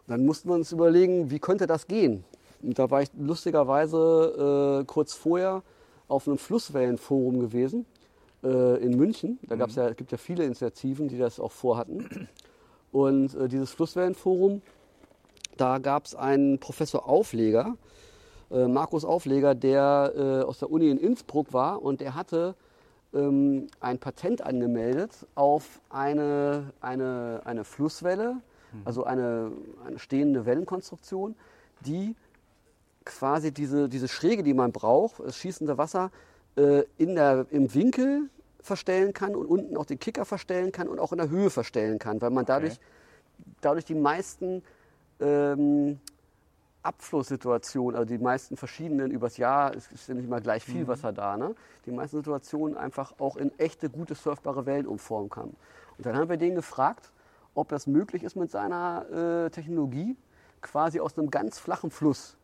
Und 0.07 0.11
dann 0.11 0.27
mussten 0.27 0.51
wir 0.51 0.55
uns 0.55 0.71
überlegen, 0.73 1.31
wie 1.31 1.39
könnte 1.39 1.67
das 1.67 1.87
gehen? 1.87 2.23
Und 2.63 2.79
da 2.79 2.91
war 2.91 3.03
ich 3.03 3.11
lustigerweise 3.19 4.81
äh, 4.81 4.85
kurz 4.85 5.15
vorher 5.15 5.63
auf 6.09 6.27
einem 6.27 6.39
Flusswellenforum 6.39 7.41
gewesen 7.41 7.87
äh, 8.43 8.83
in 8.83 8.97
München. 8.97 9.39
Da 9.49 9.57
gab's 9.57 9.75
ja, 9.75 9.93
gibt 9.93 10.13
ja 10.13 10.19
viele 10.19 10.45
Initiativen, 10.45 11.09
die 11.09 11.19
das 11.19 11.41
auch 11.41 11.53
vorhatten. 11.53 12.29
Und 12.93 13.35
äh, 13.35 13.49
dieses 13.49 13.71
Flusswellenforum, 13.73 14.63
da 15.57 15.79
gab 15.79 16.07
es 16.07 16.15
einen 16.15 16.59
Professor 16.59 17.09
Aufleger, 17.09 17.77
äh, 18.51 18.67
Markus 18.69 19.05
Aufleger, 19.05 19.55
der 19.55 20.13
äh, 20.17 20.43
aus 20.43 20.59
der 20.61 20.71
Uni 20.71 20.91
in 20.91 20.99
Innsbruck 20.99 21.53
war 21.53 21.83
und 21.83 22.01
der 22.01 22.15
hatte 22.15 22.55
ähm, 23.15 23.67
ein 23.81 23.99
Patent 23.99 24.43
angemeldet 24.43 25.27
auf 25.35 25.81
eine, 25.91 26.73
eine, 26.81 27.43
eine 27.45 27.65
Flusswelle, 27.65 28.37
also 28.85 29.05
eine, 29.05 29.53
eine 29.87 29.99
stehende 29.99 30.45
Wellenkonstruktion, 30.45 31.35
die 31.87 32.15
quasi 33.07 33.53
diese, 33.53 33.89
diese 33.89 34.09
Schräge, 34.09 34.43
die 34.43 34.53
man 34.53 34.73
braucht, 34.73 35.21
das 35.21 35.37
schießende 35.37 35.79
Wasser, 35.79 36.11
äh, 36.57 36.83
in 36.99 37.15
der, 37.15 37.47
im 37.51 37.73
Winkel 37.73 38.29
verstellen 38.61 39.15
kann 39.15 39.35
und 39.35 39.47
unten 39.47 39.77
auch 39.77 39.87
den 39.87 39.99
Kicker 39.99 40.25
verstellen 40.25 40.73
kann 40.73 40.89
und 40.89 40.99
auch 40.99 41.13
in 41.13 41.19
der 41.19 41.31
Höhe 41.31 41.49
verstellen 41.49 41.99
kann, 41.99 42.21
weil 42.21 42.31
man 42.31 42.45
dadurch, 42.45 42.79
dadurch 43.61 43.85
die 43.85 43.95
meisten 43.95 44.63
ähm, 45.21 46.01
Abflusssituationen, 46.83 47.97
also 47.97 48.07
die 48.07 48.23
meisten 48.23 48.57
verschiedenen 48.57 49.11
übers 49.11 49.37
Jahr, 49.37 49.75
es 49.75 49.91
ist 49.93 50.09
ja 50.09 50.15
nicht 50.15 50.25
immer 50.25 50.41
gleich 50.41 50.65
viel 50.65 50.87
Wasser 50.87 51.13
da, 51.13 51.37
ne? 51.37 51.55
die 51.85 51.91
meisten 51.91 52.17
Situationen 52.19 52.77
einfach 52.77 53.15
auch 53.19 53.37
in 53.37 53.57
echte, 53.59 53.89
gute, 53.89 54.15
surfbare 54.15 54.67
Wellen 54.67 54.87
umformen 54.87 55.31
kann. 55.31 55.55
Und 55.97 56.07
dann 56.07 56.17
haben 56.17 56.29
wir 56.29 56.37
den 56.37 56.55
gefragt, 56.55 57.11
ob 57.55 57.69
das 57.69 57.87
möglich 57.87 58.23
ist 58.23 58.37
mit 58.37 58.51
seiner 58.51 59.47
äh, 59.47 59.51
Technologie, 59.51 60.17
quasi 60.61 61.01
aus 61.01 61.17
einem 61.17 61.31
ganz 61.31 61.59
flachen 61.59 61.91
Fluss. 61.91 62.37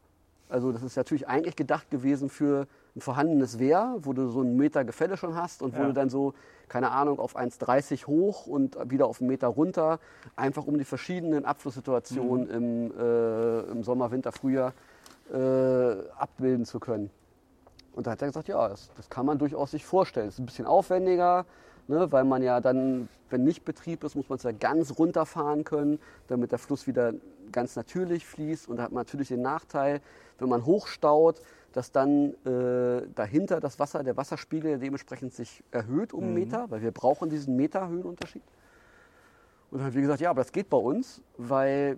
Also 0.52 0.70
das 0.70 0.82
ist 0.82 0.96
natürlich 0.96 1.26
eigentlich 1.28 1.56
gedacht 1.56 1.90
gewesen 1.90 2.28
für 2.28 2.66
ein 2.94 3.00
vorhandenes 3.00 3.58
Wehr, 3.58 3.96
wo 4.00 4.12
du 4.12 4.28
so 4.28 4.40
einen 4.40 4.56
Meter 4.56 4.84
Gefälle 4.84 5.16
schon 5.16 5.34
hast 5.34 5.62
und 5.62 5.74
wo 5.74 5.80
Ja. 5.80 5.86
du 5.86 5.92
dann 5.94 6.10
so, 6.10 6.34
keine 6.68 6.90
Ahnung, 6.90 7.18
auf 7.18 7.36
1,30 7.36 8.06
hoch 8.06 8.46
und 8.46 8.76
wieder 8.90 9.06
auf 9.06 9.20
einen 9.22 9.30
Meter 9.30 9.46
runter, 9.48 9.98
einfach 10.36 10.66
um 10.66 10.76
die 10.76 10.84
verschiedenen 10.84 11.46
Abflusssituationen 11.46 12.50
im, 12.50 12.92
äh, 12.98 13.60
im 13.70 13.82
Sommer, 13.82 14.10
Winter, 14.10 14.30
Frühjahr 14.30 14.74
äh, 15.32 15.92
abbilden 16.18 16.66
zu 16.66 16.80
können. 16.80 17.08
Und 17.94 18.06
da 18.06 18.10
hat 18.10 18.20
er 18.20 18.28
gesagt, 18.28 18.48
ja, 18.48 18.68
das, 18.68 18.90
das 18.96 19.08
kann 19.08 19.24
man 19.24 19.38
durchaus 19.38 19.70
sich 19.70 19.86
vorstellen. 19.86 20.28
Es 20.28 20.34
ist 20.34 20.40
ein 20.40 20.46
bisschen 20.46 20.66
aufwendiger, 20.66 21.46
ne, 21.88 22.12
weil 22.12 22.24
man 22.24 22.42
ja 22.42 22.60
dann, 22.60 23.08
wenn 23.30 23.42
nicht 23.44 23.64
Betrieb 23.64 24.04
ist, 24.04 24.16
muss 24.16 24.28
man 24.28 24.36
es 24.36 24.42
ja 24.42 24.52
ganz 24.52 24.98
runterfahren 24.98 25.64
können, 25.64 25.98
damit 26.28 26.52
der 26.52 26.58
Fluss 26.58 26.86
wieder 26.86 27.14
ganz 27.52 27.76
natürlich 27.76 28.26
fließt. 28.26 28.68
Und 28.68 28.76
da 28.78 28.84
hat 28.84 28.92
man 28.92 29.02
natürlich 29.02 29.28
den 29.28 29.42
Nachteil, 29.42 30.00
wenn 30.38 30.48
man 30.48 30.64
hochstaut, 30.64 31.40
dass 31.72 31.92
dann 31.92 32.34
äh, 32.44 33.06
dahinter 33.14 33.60
das 33.60 33.78
Wasser, 33.78 34.02
der 34.02 34.16
Wasserspiegel 34.16 34.78
dementsprechend 34.78 35.32
sich 35.32 35.62
erhöht 35.70 36.12
um 36.12 36.24
einen 36.24 36.34
Meter, 36.34 36.70
weil 36.70 36.82
wir 36.82 36.90
brauchen 36.90 37.30
diesen 37.30 37.56
Meter 37.56 37.88
Höhenunterschied. 37.88 38.42
Und 39.70 39.78
dann 39.78 39.86
haben 39.86 39.94
wir 39.94 40.02
gesagt, 40.02 40.20
ja, 40.20 40.30
aber 40.30 40.42
das 40.42 40.52
geht 40.52 40.68
bei 40.68 40.76
uns, 40.76 41.22
weil 41.38 41.96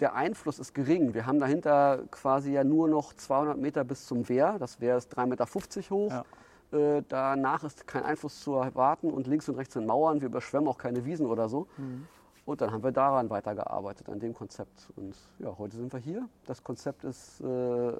der 0.00 0.14
Einfluss 0.14 0.58
ist 0.58 0.74
gering. 0.74 1.14
Wir 1.14 1.26
haben 1.26 1.40
dahinter 1.40 2.04
quasi 2.10 2.52
ja 2.52 2.64
nur 2.64 2.88
noch 2.88 3.14
200 3.14 3.58
Meter 3.58 3.84
bis 3.84 4.06
zum 4.06 4.28
Wehr. 4.28 4.58
Das 4.58 4.80
Wehr 4.80 4.96
ist 4.96 5.16
3,50 5.16 5.26
Meter 5.26 5.46
hoch. 5.90 6.10
Ja. 6.10 6.24
Äh, 6.70 7.02
danach 7.08 7.64
ist 7.64 7.86
kein 7.86 8.04
Einfluss 8.04 8.40
zu 8.40 8.54
erwarten 8.54 9.10
und 9.10 9.26
links 9.26 9.48
und 9.48 9.56
rechts 9.56 9.74
sind 9.74 9.86
Mauern. 9.86 10.20
Wir 10.20 10.28
überschwemmen 10.28 10.68
auch 10.68 10.78
keine 10.78 11.04
Wiesen 11.04 11.26
oder 11.26 11.48
so. 11.48 11.66
Mhm. 11.78 12.06
Und 12.48 12.62
dann 12.62 12.72
haben 12.72 12.82
wir 12.82 12.92
daran 12.92 13.28
weitergearbeitet, 13.28 14.08
an 14.08 14.20
dem 14.20 14.32
Konzept. 14.32 14.88
Und 14.96 15.14
ja, 15.38 15.54
heute 15.58 15.76
sind 15.76 15.92
wir 15.92 16.00
hier. 16.00 16.26
Das 16.46 16.64
Konzept 16.64 17.04
ist 17.04 17.42
äh, 17.42 17.92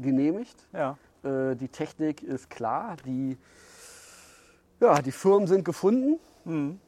genehmigt. 0.00 0.56
Ja. 0.72 0.96
Äh, 1.22 1.54
die 1.54 1.68
Technik 1.68 2.22
ist 2.22 2.48
klar. 2.48 2.96
Die, 3.04 3.36
ja, 4.80 5.02
die 5.02 5.12
Firmen 5.12 5.46
sind 5.46 5.66
gefunden. 5.66 6.18
Mhm. 6.46 6.80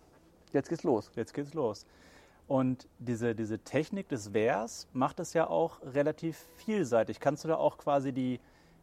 Jetzt 0.55 0.71
geht's 0.71 0.85
los. 0.85 1.11
Jetzt 1.17 1.35
geht's 1.35 1.53
los. 1.53 1.85
Und 2.49 2.89
diese, 2.99 3.35
diese 3.35 3.59
Technik 3.59 4.09
des 4.09 4.33
Wehrs 4.33 4.89
macht 4.95 5.21
es 5.21 5.35
ja 5.35 5.49
auch 5.49 5.83
relativ 5.83 6.47
vielseitig. 6.57 7.21
Kannst 7.21 7.45
du 7.45 7.49
da 7.49 7.57
auch 7.57 7.77
quasi 7.77 8.15
die, 8.15 8.41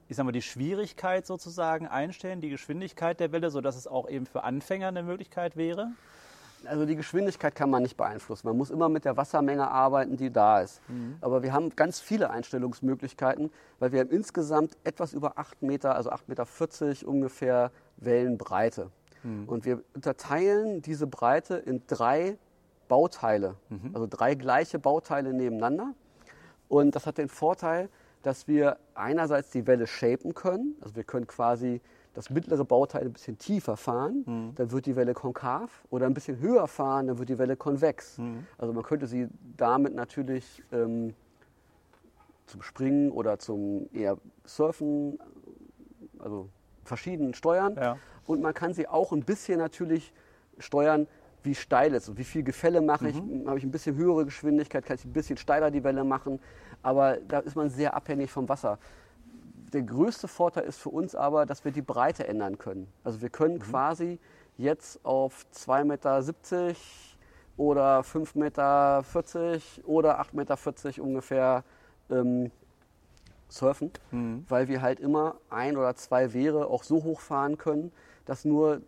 ich 0.07 0.17
sag 0.17 0.25
mal, 0.25 0.31
die 0.31 0.43
Schwierigkeit 0.43 1.25
sozusagen 1.25 1.87
einstellen, 1.87 2.41
die 2.41 2.51
Geschwindigkeit 2.51 3.19
der 3.19 3.31
Welle, 3.31 3.49
sodass 3.49 3.75
es 3.75 3.87
auch 3.87 4.07
eben 4.07 4.27
für 4.27 4.43
Anfänger 4.43 4.89
eine 4.89 5.01
Möglichkeit 5.01 5.57
wäre? 5.57 5.93
Also 6.65 6.85
die 6.85 6.95
Geschwindigkeit 6.95 7.55
kann 7.55 7.69
man 7.69 7.83
nicht 7.83 7.97
beeinflussen. 7.97 8.47
Man 8.47 8.57
muss 8.57 8.69
immer 8.69 8.89
mit 8.89 9.05
der 9.05 9.17
Wassermenge 9.17 9.69
arbeiten, 9.69 10.17
die 10.17 10.31
da 10.31 10.61
ist. 10.61 10.81
Mhm. 10.89 11.17
Aber 11.21 11.43
wir 11.43 11.53
haben 11.53 11.69
ganz 11.75 11.99
viele 11.99 12.29
Einstellungsmöglichkeiten, 12.29 13.51
weil 13.79 13.91
wir 13.91 14.01
haben 14.01 14.09
insgesamt 14.09 14.77
etwas 14.83 15.13
über 15.13 15.37
8 15.37 15.61
Meter, 15.61 15.95
also 15.95 16.11
8,40 16.11 16.27
Meter 16.27 17.07
ungefähr 17.07 17.71
Wellenbreite. 17.97 18.89
Mhm. 19.23 19.47
Und 19.47 19.65
wir 19.65 19.83
unterteilen 19.93 20.81
diese 20.81 21.07
Breite 21.07 21.55
in 21.55 21.83
drei 21.87 22.37
Bauteile, 22.87 23.55
mhm. 23.69 23.91
also 23.93 24.07
drei 24.09 24.35
gleiche 24.35 24.79
Bauteile 24.79 25.33
nebeneinander. 25.33 25.93
Und 26.67 26.95
das 26.95 27.05
hat 27.05 27.17
den 27.17 27.29
Vorteil, 27.29 27.89
dass 28.23 28.47
wir 28.47 28.77
einerseits 28.95 29.51
die 29.51 29.67
Welle 29.67 29.87
shapen 29.87 30.33
können. 30.33 30.75
Also 30.81 30.95
wir 30.95 31.03
können 31.03 31.27
quasi 31.27 31.81
das 32.13 32.29
mittlere 32.29 32.63
Bauteil 32.63 33.03
ein 33.03 33.13
bisschen 33.13 33.37
tiefer 33.37 33.75
fahren, 33.75 34.23
mhm. 34.25 34.55
dann 34.55 34.71
wird 34.71 34.85
die 34.85 34.95
Welle 34.95 35.13
konkav 35.13 35.83
oder 35.89 36.05
ein 36.05 36.13
bisschen 36.13 36.39
höher 36.39 36.67
fahren, 36.67 37.07
dann 37.07 37.17
wird 37.17 37.29
die 37.29 37.37
Welle 37.37 37.55
konvex. 37.55 38.17
Mhm. 38.19 38.45
Also 38.57 38.73
man 38.73 38.83
könnte 38.83 39.07
sie 39.07 39.27
damit 39.57 39.95
natürlich 39.95 40.63
ähm, 40.71 41.13
zum 42.45 42.61
Springen 42.61 43.11
oder 43.11 43.39
zum 43.39 43.89
eher 43.93 44.17
Surfen, 44.45 45.17
also 46.19 46.49
verschieden 46.83 47.33
steuern. 47.33 47.75
Ja. 47.75 47.97
Und 48.25 48.41
man 48.41 48.53
kann 48.53 48.73
sie 48.73 48.87
auch 48.87 49.11
ein 49.11 49.23
bisschen 49.23 49.57
natürlich 49.57 50.13
steuern, 50.59 51.07
wie 51.41 51.55
steil 51.55 51.93
es 51.93 52.03
ist 52.03 52.09
und 52.09 52.17
wie 52.17 52.23
viel 52.23 52.43
Gefälle 52.43 52.81
mache 52.81 53.09
ich. 53.09 53.21
Mhm. 53.21 53.47
Habe 53.47 53.57
ich 53.57 53.65
ein 53.65 53.71
bisschen 53.71 53.95
höhere 53.95 54.23
Geschwindigkeit, 54.25 54.85
kann 54.85 54.95
ich 54.95 55.05
ein 55.05 55.13
bisschen 55.13 55.37
steiler 55.37 55.71
die 55.71 55.83
Welle 55.83 56.03
machen. 56.03 56.39
Aber 56.81 57.17
da 57.27 57.39
ist 57.39 57.55
man 57.55 57.69
sehr 57.69 57.95
abhängig 57.95 58.31
vom 58.31 58.47
Wasser. 58.47 58.77
Der 59.73 59.81
größte 59.81 60.27
Vorteil 60.27 60.63
ist 60.65 60.79
für 60.79 60.89
uns 60.89 61.15
aber, 61.15 61.45
dass 61.45 61.65
wir 61.65 61.71
die 61.71 61.81
Breite 61.81 62.27
ändern 62.27 62.57
können. 62.59 62.87
Also 63.03 63.21
wir 63.21 63.29
können 63.29 63.55
mhm. 63.55 63.59
quasi 63.61 64.19
jetzt 64.57 65.03
auf 65.03 65.45
2,70 65.53 65.83
Meter 65.85 66.23
oder 67.57 67.99
5,40 68.01 68.37
Meter 68.37 69.03
oder 69.85 70.21
8,40 70.21 70.35
Meter 70.35 71.03
ungefähr 71.03 71.63
ähm, 72.09 72.51
surfen, 73.49 73.91
mhm. 74.11 74.45
weil 74.47 74.67
wir 74.67 74.81
halt 74.81 74.99
immer 74.99 75.35
ein 75.49 75.77
oder 75.77 75.95
zwei 75.95 76.33
Wehre 76.33 76.67
auch 76.67 76.83
so 76.83 77.03
hoch 77.03 77.19
fahren 77.19 77.57
können, 77.57 77.91
dass 78.25 78.45
nur 78.45 78.81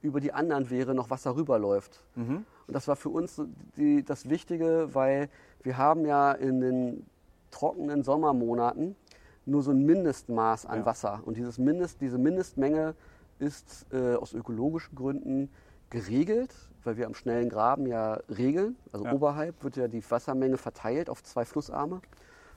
über 0.00 0.20
die 0.20 0.32
anderen 0.32 0.70
Wehre 0.70 0.94
noch 0.94 1.10
Wasser 1.10 1.36
rüberläuft. 1.36 2.02
Mhm. 2.16 2.44
Und 2.66 2.74
das 2.74 2.88
war 2.88 2.96
für 2.96 3.08
uns 3.08 3.40
die, 3.76 4.04
das 4.04 4.28
Wichtige, 4.28 4.88
weil 4.92 5.28
wir 5.62 5.76
haben 5.76 6.04
ja 6.04 6.32
in 6.32 6.60
den 6.60 7.06
trockenen 7.50 8.02
Sommermonaten 8.02 8.96
nur 9.44 9.62
so 9.62 9.70
ein 9.70 9.84
Mindestmaß 9.84 10.66
an 10.66 10.80
ja. 10.80 10.86
Wasser. 10.86 11.20
Und 11.24 11.36
dieses 11.36 11.58
Mindest, 11.58 12.00
diese 12.00 12.18
Mindestmenge 12.18 12.94
ist 13.38 13.86
äh, 13.92 14.14
aus 14.14 14.32
ökologischen 14.34 14.94
Gründen 14.94 15.50
geregelt, 15.90 16.54
weil 16.84 16.96
wir 16.96 17.06
am 17.06 17.14
schnellen 17.14 17.48
Graben 17.48 17.86
ja 17.86 18.14
regeln. 18.28 18.76
Also 18.92 19.04
ja. 19.04 19.12
oberhalb 19.12 19.62
wird 19.62 19.76
ja 19.76 19.88
die 19.88 20.08
Wassermenge 20.10 20.56
verteilt 20.56 21.10
auf 21.10 21.22
zwei 21.22 21.44
Flussarme. 21.44 22.00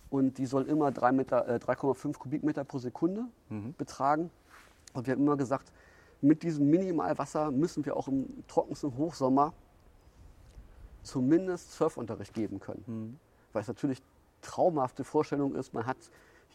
Und 0.10 0.38
die 0.38 0.46
soll 0.46 0.63
immer 0.63 0.89
3,5 0.89 2.10
äh, 2.10 2.13
Kubikmeter 2.13 2.63
pro 2.63 2.77
Sekunde 2.77 3.25
mhm. 3.50 3.74
betragen. 3.77 4.30
Und 4.94 5.08
wir 5.08 5.13
haben 5.13 5.22
immer 5.22 5.38
gesagt, 5.38 5.72
mit 6.22 6.44
diesem 6.44 6.70
Minimalwasser 6.70 7.51
müssen 7.51 7.86
wir 7.86 7.98
auch 7.98 8.08
im 8.08 8.44
trockensten 8.48 8.96
Hochsommer 8.98 9.54
zumindest 11.04 11.74
Surfunterricht 11.74 12.34
geben 12.34 12.60
können. 12.60 12.84
Mhm. 12.88 13.20
Weil 13.54 13.62
es 13.62 13.68
natürlich 13.68 14.01
traumhafte 14.42 15.04
Vorstellung 15.04 15.56
ist, 15.56 15.74
man 15.74 15.86
hat 15.86 15.98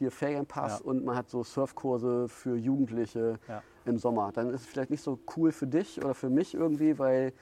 hier 0.01 0.11
Ferienpass 0.11 0.79
ja. 0.79 0.85
und 0.85 1.05
man 1.05 1.15
hat 1.15 1.29
so 1.29 1.45
Surfkurse 1.45 2.27
für 2.27 2.57
Jugendliche 2.57 3.39
ja. 3.47 3.63
im 3.85 3.99
Sommer. 3.99 4.33
Dann 4.33 4.49
ist 4.49 4.63
es 4.63 4.67
vielleicht 4.67 4.91
nicht 4.91 5.03
so 5.03 5.19
cool 5.37 5.53
für 5.53 5.67
dich 5.67 6.03
oder 6.03 6.15
für 6.15 6.31
mich 6.31 6.55
irgendwie, 6.55 6.99
weil 6.99 7.35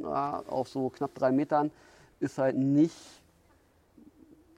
ja, 0.00 0.42
auf 0.46 0.68
so 0.68 0.90
knapp 0.90 1.12
drei 1.16 1.32
Metern 1.32 1.72
ist 2.20 2.38
halt 2.38 2.56
nicht 2.56 2.96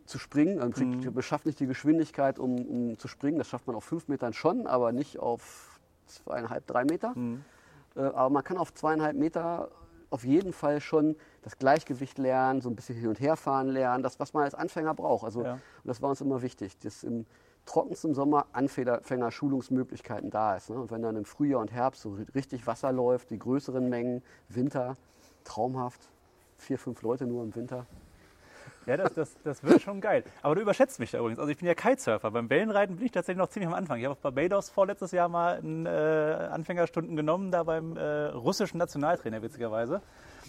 zu 0.04 0.18
springen. 0.18 0.58
Man 0.58 0.72
kriegt, 0.72 1.06
mhm. 1.06 1.14
beschafft 1.14 1.46
nicht 1.46 1.58
die 1.58 1.66
Geschwindigkeit, 1.66 2.38
um, 2.38 2.56
um, 2.66 2.98
zu 2.98 3.08
springen. 3.08 3.38
Das 3.38 3.48
schafft 3.48 3.66
man 3.66 3.74
auf 3.74 3.84
fünf 3.84 4.06
Metern 4.06 4.34
schon, 4.34 4.66
aber 4.66 4.92
nicht 4.92 5.18
auf 5.18 5.80
zweieinhalb, 6.04 6.66
drei 6.66 6.84
Meter. 6.84 7.14
Mhm. 7.16 7.42
Äh, 7.96 8.00
aber 8.00 8.28
man 8.28 8.44
kann 8.44 8.58
auf 8.58 8.74
zweieinhalb 8.74 9.16
Meter 9.16 9.70
auf 10.10 10.24
jeden 10.24 10.52
Fall 10.52 10.82
schon 10.82 11.16
das 11.40 11.58
Gleichgewicht 11.58 12.18
lernen, 12.18 12.60
so 12.60 12.68
ein 12.68 12.76
bisschen 12.76 12.96
hin 12.96 13.08
und 13.08 13.18
her 13.18 13.34
fahren 13.36 13.68
lernen, 13.68 14.02
das, 14.02 14.20
was 14.20 14.34
man 14.34 14.44
als 14.44 14.54
Anfänger 14.54 14.94
braucht. 14.94 15.24
Also, 15.24 15.42
ja. 15.42 15.58
das 15.84 16.02
war 16.02 16.10
uns 16.10 16.20
immer 16.20 16.42
wichtig, 16.42 16.78
dass 16.78 17.02
im 17.02 17.24
trockensten 17.66 18.14
Sommer 18.14 18.46
Anfänger-Schulungsmöglichkeiten 18.52 20.30
da 20.30 20.56
ist. 20.56 20.70
Ne? 20.70 20.76
Und 20.76 20.90
wenn 20.90 21.02
dann 21.02 21.16
im 21.16 21.24
Frühjahr 21.24 21.60
und 21.60 21.72
Herbst 21.72 22.02
so 22.02 22.16
richtig 22.34 22.66
Wasser 22.66 22.92
läuft, 22.92 23.30
die 23.30 23.38
größeren 23.38 23.88
Mengen, 23.88 24.22
Winter, 24.48 24.96
traumhaft, 25.44 26.00
vier, 26.56 26.78
fünf 26.78 27.02
Leute 27.02 27.26
nur 27.26 27.42
im 27.42 27.54
Winter. 27.54 27.86
Ja, 28.86 28.96
das, 28.96 29.14
das, 29.14 29.36
das 29.42 29.64
wird 29.64 29.82
schon 29.82 30.00
geil. 30.00 30.22
Aber 30.42 30.54
du 30.54 30.60
überschätzt 30.60 31.00
mich 31.00 31.10
da 31.10 31.18
übrigens. 31.18 31.40
Also 31.40 31.50
ich 31.50 31.58
bin 31.58 31.66
ja 31.66 31.74
Kitesurfer. 31.74 32.30
Beim 32.30 32.48
Wellenreiten 32.48 32.96
bin 32.96 33.06
ich 33.06 33.12
tatsächlich 33.12 33.38
noch 33.38 33.48
ziemlich 33.48 33.66
am 33.66 33.74
Anfang. 33.74 33.98
Ich 33.98 34.04
habe 34.04 34.12
auf 34.12 34.20
Barbados 34.20 34.70
vorletztes 34.70 35.10
Jahr 35.10 35.28
mal 35.28 35.58
ein, 35.58 35.86
äh, 35.86 35.88
Anfängerstunden 35.90 37.16
genommen, 37.16 37.50
da 37.50 37.64
beim 37.64 37.96
äh, 37.96 38.26
russischen 38.26 38.78
Nationaltrainer 38.78 39.42
witzigerweise. 39.42 40.02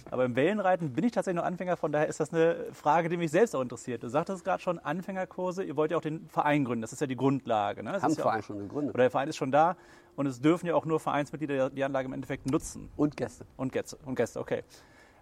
Aber 0.09 0.25
im 0.25 0.35
Wellenreiten 0.35 0.93
bin 0.93 1.03
ich 1.03 1.11
tatsächlich 1.11 1.41
noch 1.41 1.47
Anfänger, 1.47 1.77
von 1.77 1.91
daher 1.91 2.07
ist 2.07 2.19
das 2.19 2.33
eine 2.33 2.67
Frage, 2.71 3.09
die 3.09 3.17
mich 3.17 3.31
selbst 3.31 3.55
auch 3.55 3.61
interessiert. 3.61 4.03
Du 4.03 4.09
sagtest 4.09 4.43
gerade 4.43 4.61
schon, 4.61 4.79
Anfängerkurse, 4.79 5.63
ihr 5.63 5.75
wollt 5.75 5.91
ja 5.91 5.97
auch 5.97 6.01
den 6.01 6.27
Verein 6.29 6.65
gründen, 6.65 6.81
das 6.81 6.93
ist 6.93 7.01
ja 7.01 7.07
die 7.07 7.15
Grundlage. 7.15 7.83
Ne? 7.83 7.91
Das 7.91 8.03
Haben 8.03 8.13
ja 8.13 8.21
Verein 8.21 8.43
schon 8.43 8.59
gegründet. 8.59 8.95
Oder 8.95 9.03
der 9.03 9.11
Verein 9.11 9.27
ist 9.27 9.35
schon 9.35 9.51
da 9.51 9.75
und 10.15 10.25
es 10.25 10.41
dürfen 10.41 10.67
ja 10.67 10.75
auch 10.75 10.85
nur 10.85 10.99
Vereinsmitglieder 10.99 11.69
die 11.69 11.83
Anlage 11.83 12.07
im 12.07 12.13
Endeffekt 12.13 12.49
nutzen. 12.49 12.89
Und 12.95 13.17
Gäste. 13.17 13.45
Und 13.57 13.71
Gäste, 13.71 13.97
und 14.05 14.15
Gäste 14.15 14.39
okay. 14.39 14.63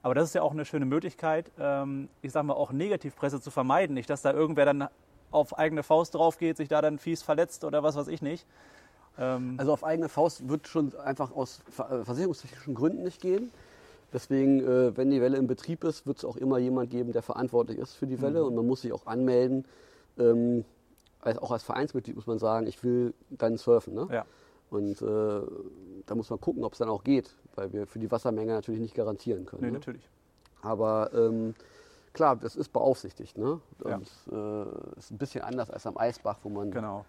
Aber 0.04 0.14
das 0.14 0.26
ist 0.26 0.36
ja 0.36 0.44
auch 0.44 0.52
eine 0.52 0.66
schöne 0.66 0.86
Möglichkeit, 0.86 1.52
ähm, 1.60 2.10
ich 2.22 2.32
sage 2.32 2.46
mal, 2.46 2.54
auch 2.54 2.72
Negativpresse 2.72 3.42
zu 3.42 3.50
vermeiden. 3.50 3.96
Nicht, 3.96 4.10
dass 4.10 4.22
da 4.22 4.34
irgendwer 4.34 4.66
dann 4.66 4.88
auf 5.32 5.58
eigene 5.58 5.82
Faust 5.82 6.14
drauf 6.14 6.38
geht, 6.38 6.58
sich 6.58 6.70
da 6.70 6.82
dann 6.82 7.00
fies 7.00 7.24
verletzt 7.24 7.64
oder 7.64 7.82
was 7.82 7.96
weiß 7.96 8.08
ich 8.08 8.22
nicht. 8.22 8.46
Ähm 9.18 9.56
also 9.58 9.74
auf 9.74 9.84
eigene 9.84 10.08
Faust 10.08 10.48
wird 10.48 10.68
schon 10.68 10.96
einfach 11.00 11.32
aus 11.32 11.62
äh, 11.78 12.04
versicherungstechnischen 12.04 12.76
Gründen 12.76 13.04
nicht 13.04 13.20
gehen. 13.20 13.52
Deswegen, 14.16 14.62
äh, 14.62 14.96
wenn 14.96 15.12
die 15.12 15.20
Welle 15.20 15.36
in 15.36 15.46
Betrieb 15.46 15.84
ist, 15.84 16.08
wird 16.08 16.20
es 16.20 16.24
auch 16.24 16.38
immer 16.38 16.58
jemand 16.58 16.90
geben, 16.90 17.12
der 17.12 17.22
verantwortlich 17.22 17.78
ist 17.78 17.96
für 17.96 18.08
die 18.08 18.22
Welle. 18.22 18.40
Mhm. 18.40 18.48
Und 18.48 18.56
man 18.56 18.66
muss 18.66 18.82
sich 18.82 18.94
auch 18.94 19.08
anmelden. 19.08 19.66
Ähm, 20.18 20.64
auch 21.20 21.52
als 21.52 21.64
Vereinsmitglied 21.64 22.16
muss 22.16 22.26
man 22.26 22.40
sagen, 22.40 22.66
ich 22.66 22.82
will 22.82 23.14
dann 23.30 23.58
surfen. 23.58 23.94
Ne? 23.94 24.08
Ja. 24.10 24.26
Und 24.70 25.02
äh, 25.02 25.42
da 26.06 26.16
muss 26.16 26.30
man 26.30 26.40
gucken, 26.40 26.64
ob 26.64 26.72
es 26.72 26.80
dann 26.80 26.88
auch 26.88 27.04
geht, 27.04 27.36
weil 27.56 27.74
wir 27.74 27.88
für 27.88 28.00
die 28.00 28.10
Wassermenge 28.10 28.54
natürlich 28.54 28.80
nicht 28.80 28.96
garantieren 28.96 29.46
können. 29.46 29.64
Nee, 29.64 29.72
ne? 29.72 29.80
natürlich. 29.80 30.10
Aber 30.62 31.12
ähm, 31.14 31.54
klar, 32.14 32.38
das 32.38 32.56
ist 32.56 32.70
beaufsichtigt. 32.70 33.38
Ne? 33.38 33.60
Ja. 33.84 33.96
Und 33.96 34.08
äh, 34.32 34.98
ist 34.98 35.12
ein 35.12 35.18
bisschen 35.18 35.44
anders 35.44 35.70
als 35.70 35.86
am 35.86 35.98
Eisbach, 35.98 36.40
wo 36.44 36.48
man 36.48 36.72
genau. 36.72 37.04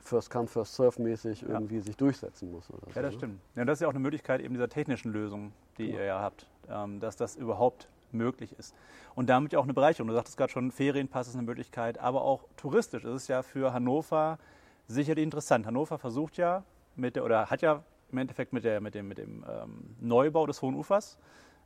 First 0.00 0.30
Come, 0.30 0.48
First 0.48 0.74
Serve 0.74 1.00
mäßig 1.00 1.44
irgendwie 1.44 1.76
ja. 1.76 1.82
sich 1.82 1.96
durchsetzen 1.96 2.50
muss. 2.50 2.68
ja, 2.68 2.76
so, 2.76 3.00
das 3.00 3.02
ne? 3.02 3.12
stimmt. 3.12 3.40
Ja, 3.54 3.64
das 3.64 3.78
ist 3.78 3.80
ja 3.82 3.88
auch 3.88 3.92
eine 3.92 4.00
Möglichkeit 4.00 4.42
eben 4.42 4.52
dieser 4.52 4.68
technischen 4.68 5.12
Lösung, 5.12 5.52
die 5.80 5.86
genau. 5.88 5.98
ihr 5.98 6.04
ja 6.04 6.20
habt, 6.20 6.46
ähm, 6.68 7.00
dass 7.00 7.16
das 7.16 7.36
überhaupt 7.36 7.88
möglich 8.12 8.54
ist. 8.58 8.74
Und 9.14 9.28
damit 9.28 9.52
ja 9.52 9.58
auch 9.58 9.64
eine 9.64 9.74
Bereicherung. 9.74 10.08
Du 10.08 10.14
sagtest 10.14 10.36
gerade 10.36 10.52
schon, 10.52 10.70
Ferienpass 10.70 11.28
ist 11.28 11.34
eine 11.34 11.44
Möglichkeit, 11.44 11.98
aber 11.98 12.22
auch 12.22 12.44
touristisch 12.56 13.04
ist 13.04 13.14
es 13.14 13.28
ja 13.28 13.42
für 13.42 13.72
Hannover 13.72 14.38
sicherlich 14.86 15.24
interessant. 15.24 15.66
Hannover 15.66 15.98
versucht 15.98 16.36
ja 16.36 16.64
mit 16.96 17.16
der, 17.16 17.24
oder 17.24 17.50
hat 17.50 17.62
ja 17.62 17.82
im 18.10 18.18
Endeffekt 18.18 18.52
mit, 18.52 18.64
der, 18.64 18.80
mit 18.80 18.94
dem, 18.94 19.08
mit 19.08 19.18
dem 19.18 19.44
ähm, 19.48 19.96
Neubau 20.00 20.46
des 20.46 20.62
Hohen 20.62 20.74
Ufers 20.74 21.18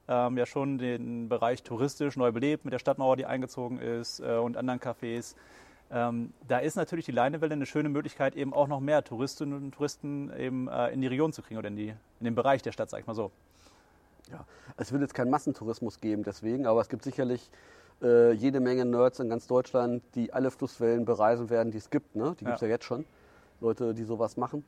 ähm, 0.09 0.37
ja 0.37 0.47
schon 0.47 0.79
den 0.79 1.29
Bereich 1.29 1.63
touristisch 1.63 2.17
neu 2.17 2.33
belebt 2.33 2.65
mit 2.65 2.73
der 2.73 2.79
Stadtmauer, 2.79 3.17
die 3.17 3.27
eingezogen 3.27 3.79
ist 3.79 4.21
äh, 4.21 4.37
und 4.37 4.57
anderen 4.57 4.81
Cafés. 4.81 5.35
Ähm, 5.91 6.33
da 6.49 6.59
ist 6.59 6.77
natürlich 6.77 7.05
die 7.05 7.13
Leinewelle 7.13 7.55
eine 7.55 7.67
schöne 7.67 7.89
Möglichkeit, 7.89 8.37
eben 8.37 8.53
auch 8.53 8.69
noch 8.69 8.81
mehr 8.81 9.05
Touristinnen 9.05 9.55
und 9.55 9.73
Touristen 9.73 10.33
eben 10.37 10.69
äh, 10.69 10.89
in 10.89 11.01
die 11.01 11.07
Region 11.07 11.33
zu 11.33 11.43
kriegen 11.43 11.59
oder 11.59 11.69
in, 11.69 11.77
die, 11.77 11.89
in 11.89 12.25
den 12.25 12.35
Bereich 12.35 12.63
der 12.63 12.73
Stadt, 12.73 12.91
sag 12.91 13.01
ich 13.01 13.07
mal 13.07 13.15
so. 13.15 13.31
Ja, 14.31 14.47
es 14.77 14.93
wird 14.93 15.03
jetzt 15.03 15.15
keinen 15.15 15.31
Massentourismus 15.31 16.01
geben 16.01 16.23
deswegen, 16.23 16.67
aber 16.67 16.81
es 16.81 16.89
gibt 16.89 17.05
sicherlich 17.05 17.51
äh, 18.03 18.33
jede 18.33 18.61
Menge 18.61 18.85
Nerds 18.85 19.21
in 19.21 19.29
ganz 19.29 19.47
Deutschland, 19.47 20.03
die 20.15 20.33
alle 20.33 20.51
Flusswellen 20.51 21.05
bereisen 21.05 21.51
werden, 21.51 21.71
die 21.71 21.79
es 21.79 21.91
gibt. 21.91 22.17
Ne? 22.17 22.35
Die 22.41 22.45
gibt 22.45 22.57
es 22.57 22.61
ja 22.63 22.69
jetzt 22.69 22.85
schon. 22.85 23.05
Leute, 23.61 23.95
die 23.95 24.05
sowas 24.05 24.37
machen. 24.37 24.65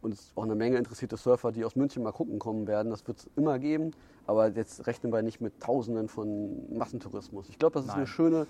Und 0.00 0.12
es 0.12 0.20
ist 0.20 0.36
auch 0.36 0.44
eine 0.44 0.54
Menge 0.54 0.76
interessierte 0.76 1.16
Surfer, 1.16 1.50
die 1.50 1.64
aus 1.64 1.74
München 1.74 2.02
mal 2.02 2.12
gucken 2.12 2.38
kommen 2.38 2.66
werden. 2.68 2.90
Das 2.90 3.06
wird 3.06 3.18
es 3.18 3.30
immer 3.36 3.58
geben. 3.58 3.90
Aber 4.26 4.48
jetzt 4.48 4.86
rechnen 4.86 5.12
wir 5.12 5.22
nicht 5.22 5.40
mit 5.40 5.60
Tausenden 5.60 6.08
von 6.08 6.72
Massentourismus. 6.76 7.48
Ich 7.48 7.58
glaube, 7.58 7.74
das 7.74 7.84
ist 7.84 7.88
Nein. 7.88 7.96
eine 7.98 8.06
schöne, 8.06 8.46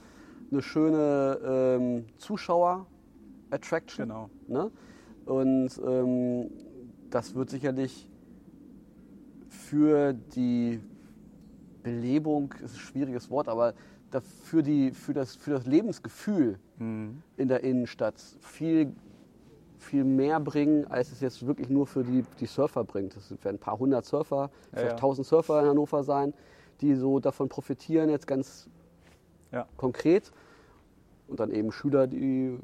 eine 0.50 0.62
schöne 0.62 1.38
ähm, 1.44 2.04
Zuschauer-Attraction. 2.18 4.08
Genau. 4.08 4.30
Ne? 4.46 4.70
Und 5.24 5.70
ähm, 5.86 6.50
das 7.10 7.34
wird 7.34 7.48
sicherlich 7.48 8.07
für 9.58 10.14
die 10.34 10.80
Belebung, 11.82 12.52
ist 12.62 12.74
ein 12.74 12.78
schwieriges 12.78 13.30
Wort, 13.30 13.48
aber 13.48 13.74
für, 14.44 14.62
die, 14.62 14.92
für, 14.92 15.12
das, 15.12 15.36
für 15.36 15.50
das 15.50 15.66
Lebensgefühl 15.66 16.58
Mhm. 16.78 17.22
in 17.36 17.48
der 17.48 17.64
Innenstadt 17.64 18.14
viel, 18.40 18.94
viel 19.78 20.04
mehr 20.04 20.38
bringen, 20.38 20.86
als 20.86 21.10
es 21.10 21.20
jetzt 21.20 21.44
wirklich 21.44 21.68
nur 21.68 21.88
für 21.88 22.04
die, 22.04 22.24
die 22.38 22.46
Surfer 22.46 22.84
bringt. 22.84 23.16
Es 23.16 23.30
werden 23.42 23.56
ein 23.56 23.58
paar 23.58 23.78
hundert 23.80 24.04
Surfer, 24.04 24.50
vielleicht 24.72 24.92
ja. 24.92 24.96
tausend 24.96 25.26
Surfer 25.26 25.60
in 25.60 25.66
Hannover 25.66 26.04
sein, 26.04 26.32
die 26.80 26.94
so 26.94 27.18
davon 27.18 27.48
profitieren, 27.48 28.10
jetzt 28.10 28.28
ganz 28.28 28.68
Ja. 29.50 29.66
konkret. 29.76 30.30
Und 31.26 31.40
dann 31.40 31.50
eben 31.50 31.72
Schüler, 31.72 32.06
die 32.06 32.56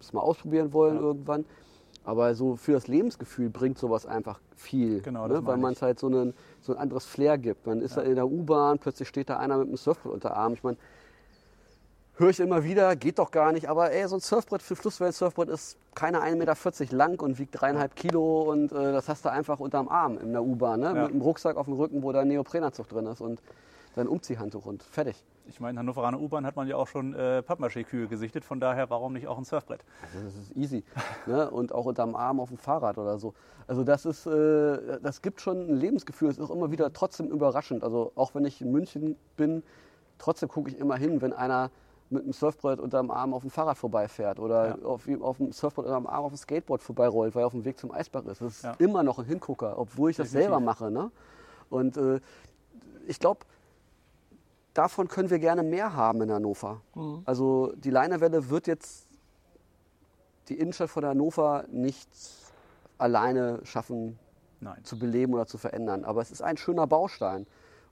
es 0.00 0.12
mal 0.12 0.20
ausprobieren 0.22 0.72
wollen 0.72 0.96
Ja. 0.96 1.02
irgendwann. 1.02 1.44
Aber 2.04 2.34
so 2.34 2.56
für 2.56 2.72
das 2.72 2.88
Lebensgefühl 2.88 3.50
bringt 3.50 3.78
sowas 3.78 4.06
einfach 4.06 4.40
viel. 4.56 5.00
Genau, 5.02 5.28
das 5.28 5.40
ne? 5.40 5.46
Weil 5.46 5.56
man 5.58 5.74
es 5.74 5.82
halt 5.82 5.98
so, 5.98 6.06
einen, 6.06 6.34
so 6.60 6.72
ein 6.72 6.78
anderes 6.78 7.04
Flair 7.04 7.38
gibt. 7.38 7.66
Man 7.66 7.80
ist 7.82 7.96
da 7.96 8.02
in 8.02 8.14
der 8.14 8.26
U-Bahn, 8.26 8.78
plötzlich 8.78 9.08
steht 9.08 9.28
da 9.28 9.38
einer 9.38 9.58
mit 9.58 9.68
einem 9.68 9.76
Surfbrett 9.76 10.12
unter 10.12 10.36
Arm. 10.36 10.54
Ich 10.54 10.62
meine, 10.62 10.78
höre 12.20 12.30
ich 12.30 12.40
immer 12.40 12.64
wieder, 12.64 12.94
geht 12.96 13.18
doch 13.18 13.30
gar 13.30 13.52
nicht. 13.52 13.68
Aber 13.68 13.90
ey, 13.90 14.06
so 14.06 14.16
ein 14.16 14.20
Surfbrett 14.20 14.62
für 14.62 14.76
Flusswellen-Surfbrett 14.76 15.48
ist 15.48 15.76
keine 15.94 16.20
1,40 16.22 16.36
Meter 16.36 16.96
lang 16.96 17.20
und 17.20 17.38
wiegt 17.38 17.60
dreieinhalb 17.60 17.96
Kilo 17.96 18.42
und 18.50 18.72
äh, 18.72 18.92
das 18.92 19.08
hast 19.08 19.24
du 19.24 19.30
einfach 19.30 19.58
unterm 19.60 19.88
Arm 19.88 20.18
in 20.18 20.32
der 20.32 20.42
U-Bahn. 20.42 20.80
Ne? 20.80 20.86
Ja. 20.86 20.92
Mit 20.94 21.10
einem 21.10 21.20
Rucksack 21.22 21.56
auf 21.56 21.66
dem 21.66 21.74
Rücken, 21.74 22.02
wo 22.02 22.12
da 22.12 22.20
ein 22.20 22.28
Neoprenanzug 22.28 22.88
drin 22.88 23.06
ist 23.06 23.20
und 23.20 23.40
dein 23.96 24.06
Umziehhandtuch 24.06 24.66
und 24.66 24.82
fertig. 24.82 25.24
Ich 25.50 25.58
meine, 25.60 25.80
Hannoveraner 25.80 26.20
U-Bahn 26.20 26.46
hat 26.46 26.54
man 26.54 26.68
ja 26.68 26.76
auch 26.76 26.86
schon 26.86 27.12
äh, 27.12 27.42
Pappmaché-Kühe 27.42 28.06
gesichtet, 28.06 28.44
von 28.44 28.60
daher 28.60 28.88
warum 28.88 29.12
nicht 29.12 29.26
auch 29.26 29.36
ein 29.36 29.44
Surfbrett? 29.44 29.84
Also 30.14 30.24
das 30.24 30.36
ist 30.36 30.56
easy. 30.56 30.84
ne? 31.26 31.50
Und 31.50 31.72
auch 31.74 31.86
unterm 31.86 32.14
Arm 32.14 32.38
auf 32.38 32.48
dem 32.50 32.56
Fahrrad 32.58 32.98
oder 32.98 33.18
so. 33.18 33.34
Also 33.66 33.82
das 33.82 34.06
ist, 34.06 34.26
äh, 34.26 35.00
das 35.02 35.22
gibt 35.22 35.40
schon 35.40 35.70
ein 35.72 35.76
Lebensgefühl. 35.76 36.28
Es 36.30 36.38
ist 36.38 36.48
auch 36.48 36.54
immer 36.54 36.70
wieder 36.70 36.92
trotzdem 36.92 37.26
überraschend. 37.28 37.82
Also 37.82 38.12
auch 38.14 38.34
wenn 38.34 38.44
ich 38.44 38.60
in 38.62 38.70
München 38.70 39.16
bin, 39.36 39.64
trotzdem 40.18 40.48
gucke 40.48 40.70
ich 40.70 40.78
immer 40.78 40.96
hin, 40.96 41.20
wenn 41.20 41.32
einer 41.32 41.70
mit 42.10 42.22
einem 42.22 42.32
Surfbrett 42.32 42.78
unterm 42.80 43.10
Arm 43.10 43.34
auf 43.34 43.42
dem 43.42 43.50
Fahrrad 43.50 43.76
vorbeifährt 43.76 44.38
oder 44.38 44.68
Ja. 44.68 44.74
auf, 44.84 45.08
auf 45.20 45.36
dem 45.38 45.50
Surfbrett 45.52 45.86
unterm 45.86 46.06
Arm 46.06 46.24
auf 46.24 46.32
dem 46.32 46.36
Skateboard 46.38 46.80
vorbeirollt, 46.82 47.34
weil 47.34 47.42
er 47.42 47.46
auf 47.46 47.52
dem 47.52 47.64
Weg 47.64 47.78
zum 47.78 47.90
Eisberg 47.92 48.26
ist. 48.26 48.40
Das 48.40 48.52
ist 48.56 48.64
Ja. 48.64 48.74
immer 48.78 49.02
noch 49.02 49.18
ein 49.18 49.24
Hingucker, 49.26 49.76
obwohl 49.78 50.10
ich 50.10 50.16
das 50.16 50.28
Definitiv. 50.28 50.46
selber 50.46 50.60
mache. 50.60 50.90
Ne? 50.92 51.10
Und 51.70 51.96
äh, 51.96 52.20
ich 53.08 53.18
glaube, 53.18 53.40
davon 54.74 55.08
können 55.08 55.30
wir 55.30 55.38
gerne 55.38 55.62
mehr 55.62 55.94
haben 55.94 56.22
in 56.22 56.32
Hannover. 56.32 56.80
Also 57.24 57.72
die 57.76 57.90
Leinewelle 57.90 58.50
wird 58.50 58.66
jetzt 58.66 59.06
die 60.48 60.58
Innenstadt 60.58 60.90
von 60.90 61.04
Hannover 61.04 61.64
nicht 61.70 62.08
alleine 62.98 63.60
schaffen 63.64 64.18
Nein. 64.60 64.84
zu 64.84 64.98
beleben 64.98 65.34
oder 65.34 65.46
zu 65.46 65.58
verändern. 65.58 66.04
Aber 66.04 66.20
es 66.20 66.30
ist 66.30 66.42
ein 66.42 66.56
schöner 66.56 66.86
Baustein. 66.86 67.46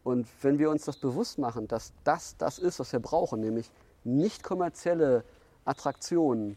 Und 0.04 0.26
wenn 0.42 0.58
wir 0.58 0.70
uns 0.70 0.84
das 0.84 0.96
bewusst 0.96 1.38
machen, 1.38 1.68
dass 1.68 1.92
das 2.04 2.36
das 2.36 2.58
ist, 2.58 2.78
was 2.78 2.92
wir 2.92 3.00
brauchen, 3.00 3.40
nämlich 3.40 3.70
nicht 4.04 4.42
kommerzielle 4.42 5.24
Attraktionen, 5.64 6.56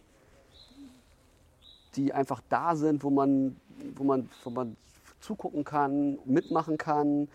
die 1.96 2.14
einfach 2.14 2.42
da 2.50 2.76
sind, 2.76 3.04
wo 3.04 3.10
man, 3.10 3.60
wo 3.96 4.04
man, 4.04 4.30
wo 4.44 4.50
man 4.50 4.78
zugucken 5.20 5.64
kann, 5.64 6.20
mitmachen 6.26 6.78
kann, 6.78 7.28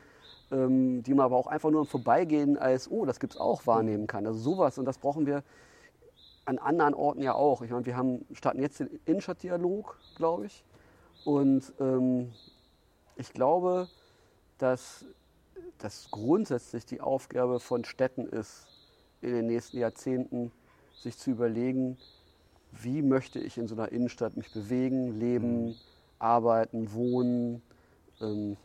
ähm, 0.51 1.03
die 1.03 1.15
man 1.15 1.27
aber 1.27 1.37
auch 1.37 1.47
einfach 1.47 1.71
nur 1.71 1.83
im 1.83 1.87
Vorbeigehen 1.87 2.57
als, 2.57 2.91
oh, 2.91 3.05
das 3.05 3.21
gibt 3.21 3.35
es 3.35 3.41
auch, 3.41 3.67
wahrnehmen 3.67 4.07
kann. 4.07 4.27
Also 4.27 4.39
sowas. 4.39 4.79
Und 4.79 4.85
das 4.85 4.99
brauchen 4.99 5.27
wir 5.27 5.43
an 6.45 6.59
anderen 6.59 6.95
Orten 6.95 7.23
ja 7.23 7.35
auch. 7.35 7.63
Ich 7.63 7.71
meine, 7.71 7.87
wir 7.87 7.97
haben, 7.97 8.25
starten 8.33 8.61
jetzt 8.61 8.81
den 8.81 9.01
Innenstadtdialog, 9.05 9.99
glaube 10.17 10.47
ich. 10.47 10.65
Und 11.25 11.73
ähm, 11.81 12.33
ich 13.17 13.33
glaube, 13.33 13.89
dass 14.59 15.05
das 15.79 16.09
grundsätzlich 16.11 16.87
die 16.87 17.01
Aufgabe 17.01 17.61
von 17.61 17.85
Städten 17.85 18.27
ist, 18.27 18.69
in 19.21 19.33
den 19.33 19.47
nächsten 19.47 19.79
Jahrzehnten 19.79 20.53
sich 20.95 21.19
zu 21.19 21.31
überlegen, 21.31 21.99
wie 22.73 23.03
möchte 23.03 23.39
ich 23.41 23.59
in 23.59 23.67
so 23.67 23.75
einer 23.75 23.91
Innenstadt 23.91 24.37
mich 24.37 24.53
bewegen, 24.53 25.19
leben, 25.19 25.75
arbeiten, 26.19 26.93
wohnen, 26.93 27.63
ähm, 28.21 28.57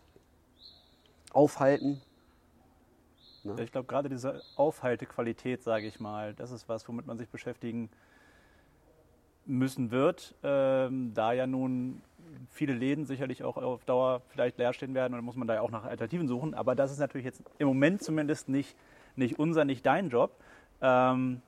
aufhalten. 1.33 2.01
Ich 3.57 3.71
glaube, 3.71 3.87
gerade 3.87 4.07
diese 4.07 4.41
Aufhaltequalität, 4.55 5.63
sage 5.63 5.87
ich 5.87 5.99
mal, 5.99 6.33
das 6.35 6.51
ist 6.51 6.69
was, 6.69 6.87
womit 6.87 7.07
man 7.07 7.17
sich 7.17 7.27
beschäftigen 7.27 7.89
müssen 9.45 9.89
wird, 9.89 10.35
ähm, 10.43 11.13
da 11.15 11.33
ja 11.33 11.47
nun 11.47 12.01
viele 12.51 12.73
Läden 12.73 13.05
sicherlich 13.05 13.43
auch 13.43 13.57
auf 13.57 13.83
Dauer 13.85 14.21
vielleicht 14.29 14.59
leer 14.59 14.73
stehen 14.73 14.93
werden 14.93 15.13
und 15.15 15.25
muss 15.25 15.35
man 15.35 15.47
da 15.47 15.55
ja 15.55 15.61
auch 15.61 15.71
nach 15.71 15.83
Alternativen 15.83 16.27
suchen. 16.27 16.53
Aber 16.53 16.75
das 16.75 16.91
ist 16.91 16.99
natürlich 16.99 17.25
jetzt 17.25 17.41
im 17.57 17.67
Moment 17.67 18.03
zumindest 18.03 18.49
nicht, 18.49 18.75
nicht 19.15 19.39
unser, 19.39 19.65
nicht 19.65 19.85
dein 19.85 20.09
Job. 20.09 20.31
Ähm, 20.81 21.41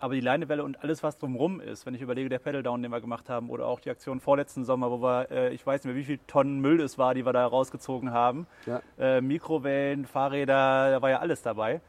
aber 0.00 0.14
die 0.14 0.20
Leinewelle 0.20 0.62
und 0.64 0.82
alles, 0.82 1.02
was 1.02 1.18
drumherum 1.18 1.60
ist, 1.60 1.84
wenn 1.86 1.94
ich 1.94 2.00
überlege, 2.02 2.28
der 2.28 2.38
Pedal 2.38 2.62
Down, 2.62 2.82
den 2.82 2.90
wir 2.92 3.00
gemacht 3.00 3.28
haben, 3.28 3.50
oder 3.50 3.66
auch 3.66 3.80
die 3.80 3.90
Aktion 3.90 4.20
vorletzten 4.20 4.64
Sommer, 4.64 4.90
wo 4.90 5.02
wir, 5.02 5.30
äh, 5.30 5.54
ich 5.54 5.66
weiß 5.66 5.82
nicht 5.84 5.92
mehr, 5.92 5.96
wie 6.00 6.04
viel 6.04 6.18
Tonnen 6.26 6.60
Müll 6.60 6.80
es 6.80 6.98
war, 6.98 7.14
die 7.14 7.24
wir 7.26 7.32
da 7.32 7.46
rausgezogen 7.46 8.12
haben, 8.12 8.46
Ja. 8.66 8.80
äh, 8.98 9.20
Mikrowellen, 9.20 10.04
Fahrräder, 10.06 10.90
da 10.92 11.02
war 11.02 11.10
ja 11.10 11.18
alles 11.18 11.42
dabei. 11.42 11.80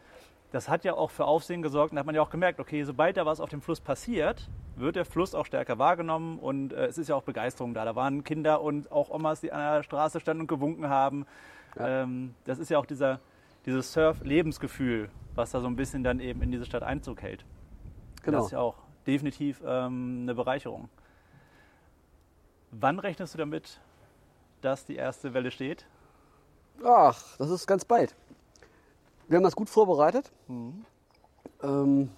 Das 0.51 0.67
hat 0.67 0.83
ja 0.83 0.95
auch 0.95 1.11
für 1.11 1.25
Aufsehen 1.25 1.61
gesorgt 1.61 1.91
und 1.91 1.97
da 1.97 1.99
hat 1.99 2.07
man 2.07 2.15
ja 2.15 2.21
auch 2.23 2.31
gemerkt, 2.31 2.59
okay, 2.59 2.83
sobald 2.83 3.17
da 3.17 3.25
was 3.27 3.39
auf 3.39 3.49
dem 3.49 3.61
Fluss 3.61 3.79
passiert, 3.79 4.49
wird 4.75 4.95
der 4.95 5.05
Fluss 5.05 5.35
auch 5.35 5.45
stärker 5.45 5.77
wahrgenommen 5.77 6.39
und 6.39 6.73
äh, 6.73 6.85
es 6.87 6.97
ist 6.97 7.09
ja 7.09 7.15
auch 7.15 7.21
Begeisterung 7.23 7.75
da. 7.75 7.85
Da 7.85 7.95
waren 7.95 8.23
Kinder 8.23 8.61
und 8.61 8.91
auch 8.91 9.11
Omas, 9.11 9.41
die 9.41 9.51
an 9.51 9.75
der 9.75 9.83
Straße 9.83 10.19
standen 10.19 10.41
und 10.41 10.47
gewunken 10.47 10.89
haben. 10.89 11.27
Ähm, 11.77 12.33
das 12.45 12.57
ist 12.57 12.69
ja 12.69 12.79
auch 12.79 12.87
dieser, 12.87 13.19
dieses 13.67 13.93
Surf-Lebensgefühl, 13.93 15.09
was 15.35 15.51
da 15.51 15.59
so 15.59 15.67
ein 15.67 15.75
bisschen 15.75 16.03
dann 16.03 16.19
eben 16.19 16.41
in 16.41 16.49
diese 16.51 16.65
Stadt 16.65 16.81
Einzug 16.81 17.21
hält. 17.21 17.45
Genau. 18.29 18.39
Das 18.39 18.47
ist 18.47 18.51
ja 18.51 18.59
auch 18.59 18.75
definitiv 19.05 19.61
ähm, 19.65 20.19
eine 20.23 20.35
Bereicherung. 20.35 20.89
Wann 22.71 22.99
rechnest 22.99 23.33
du 23.33 23.37
damit, 23.37 23.79
dass 24.61 24.85
die 24.85 24.95
erste 24.95 25.33
Welle 25.33 25.51
steht? 25.51 25.85
Ach, 26.83 27.37
das 27.37 27.49
ist 27.49 27.65
ganz 27.67 27.83
bald. 27.83 28.15
Wir 29.27 29.37
haben 29.37 29.43
das 29.43 29.55
gut 29.55 29.69
vorbereitet. 29.69 30.31
Ähm, 31.61 32.09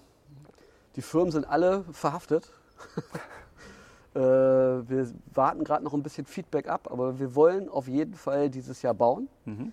die 0.96 1.02
Firmen 1.02 1.30
sind 1.30 1.46
alle 1.48 1.84
verhaftet. 1.92 2.52
äh, 4.14 4.18
wir 4.18 5.10
warten 5.32 5.64
gerade 5.64 5.84
noch 5.84 5.94
ein 5.94 6.02
bisschen 6.02 6.26
Feedback 6.26 6.68
ab, 6.68 6.88
aber 6.90 7.18
wir 7.18 7.34
wollen 7.34 7.68
auf 7.68 7.88
jeden 7.88 8.14
Fall 8.14 8.50
dieses 8.50 8.82
Jahr 8.82 8.94
bauen. 8.94 9.28
Mhm. 9.44 9.72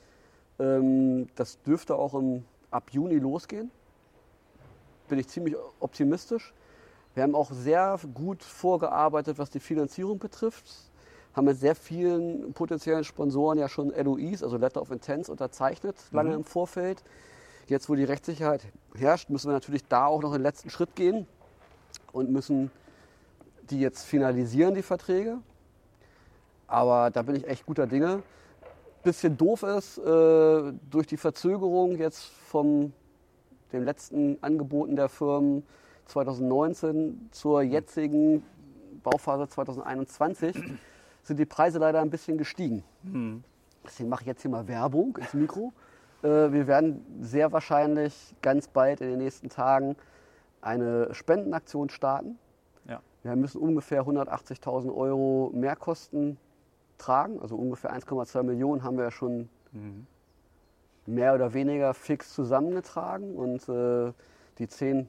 Ähm, 0.59 1.27
das 1.35 1.61
dürfte 1.61 1.95
auch 1.95 2.13
im, 2.13 2.45
ab 2.71 2.91
Juni 2.91 3.15
losgehen. 3.15 3.71
Bin 5.09 5.19
ich 5.19 5.27
ziemlich 5.27 5.55
optimistisch. 5.79 6.53
Wir 7.15 7.23
haben 7.23 7.35
auch 7.35 7.51
sehr 7.51 7.99
gut 8.13 8.43
vorgearbeitet, 8.43 9.39
was 9.39 9.49
die 9.49 9.59
Finanzierung 9.59 10.19
betrifft. 10.19 10.65
Haben 11.33 11.45
mit 11.45 11.59
sehr 11.59 11.75
vielen 11.75 12.53
potenziellen 12.53 13.03
Sponsoren 13.03 13.57
ja 13.57 13.67
schon 13.67 13.91
LOIs, 13.91 14.43
also 14.43 14.57
Letter 14.57 14.81
of 14.81 14.91
Intents, 14.91 15.27
unterzeichnet, 15.29 15.95
lange 16.11 16.33
im 16.33 16.43
Vorfeld. 16.43 17.03
Jetzt, 17.67 17.89
wo 17.89 17.95
die 17.95 18.03
Rechtssicherheit 18.03 18.61
herrscht, 18.95 19.29
müssen 19.29 19.49
wir 19.49 19.53
natürlich 19.53 19.85
da 19.87 20.05
auch 20.05 20.21
noch 20.21 20.31
den 20.31 20.41
letzten 20.41 20.69
Schritt 20.69 20.95
gehen 20.95 21.27
und 22.11 22.31
müssen 22.31 22.71
die 23.69 23.79
jetzt 23.79 24.05
finalisieren, 24.05 24.73
die 24.73 24.81
Verträge. 24.81 25.39
Aber 26.67 27.09
da 27.09 27.23
bin 27.23 27.35
ich 27.35 27.47
echt 27.47 27.65
guter 27.65 27.87
Dinge. 27.87 28.23
Bisschen 29.03 29.37
doof 29.37 29.63
ist, 29.63 29.97
äh, 29.97 30.73
durch 30.89 31.07
die 31.07 31.17
Verzögerung 31.17 31.97
jetzt 31.97 32.23
von 32.23 32.93
den 33.71 33.83
letzten 33.83 34.37
Angeboten 34.41 34.95
der 34.95 35.09
Firmen 35.09 35.63
2019 36.05 37.29
zur 37.31 37.61
jetzigen 37.61 38.43
Bauphase 39.03 39.47
2021 39.47 40.55
sind 41.23 41.37
die 41.37 41.45
Preise 41.45 41.79
leider 41.79 42.01
ein 42.01 42.09
bisschen 42.09 42.37
gestiegen. 42.37 42.83
Deswegen 43.85 44.09
mache 44.09 44.21
ich 44.21 44.27
jetzt 44.27 44.41
hier 44.41 44.51
mal 44.51 44.67
Werbung 44.67 45.17
ins 45.17 45.33
Mikro. 45.33 45.73
Äh, 46.21 46.51
wir 46.51 46.67
werden 46.67 47.05
sehr 47.21 47.51
wahrscheinlich 47.51 48.35
ganz 48.41 48.67
bald 48.67 49.01
in 49.01 49.09
den 49.09 49.19
nächsten 49.19 49.49
Tagen 49.49 49.95
eine 50.61 51.13
Spendenaktion 51.13 51.89
starten. 51.89 52.37
Ja. 52.87 53.01
Wir 53.23 53.35
müssen 53.35 53.61
ungefähr 53.61 54.03
180.000 54.03 54.93
Euro 54.93 55.51
Mehrkosten 55.53 56.37
tragen. 56.97 57.39
Also 57.41 57.55
ungefähr 57.55 57.93
1,2 57.93 58.43
Millionen 58.43 58.83
haben 58.83 58.97
wir 58.97 59.05
ja 59.05 59.11
schon 59.11 59.49
mehr 61.09 61.35
oder 61.35 61.53
weniger 61.53 61.93
fix 61.93 62.33
zusammengetragen 62.33 63.35
und 63.35 63.67
äh, 63.69 64.13
die 64.57 64.67
10, 64.67 65.07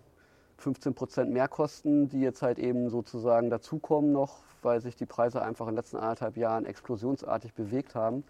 15 0.57 0.95
Prozent 0.95 1.33
Mehrkosten, 1.33 2.09
die 2.09 2.21
jetzt 2.21 2.43
halt 2.43 2.59
eben 2.59 2.91
sozusagen 2.91 3.51
dazukommen 3.51 4.13
noch, 4.13 4.41
weil 4.63 4.81
sich 4.81 4.97
die 4.97 5.07
Preise 5.07 5.43
einfach 5.43 5.67
in 5.67 5.73
den 5.73 5.77
letzten 5.77 5.97
anderthalb 5.97 6.37
Jahren 6.37 6.67
explosionsartig 6.67 7.55
bewegt 7.55 7.95
haben, 7.95 8.25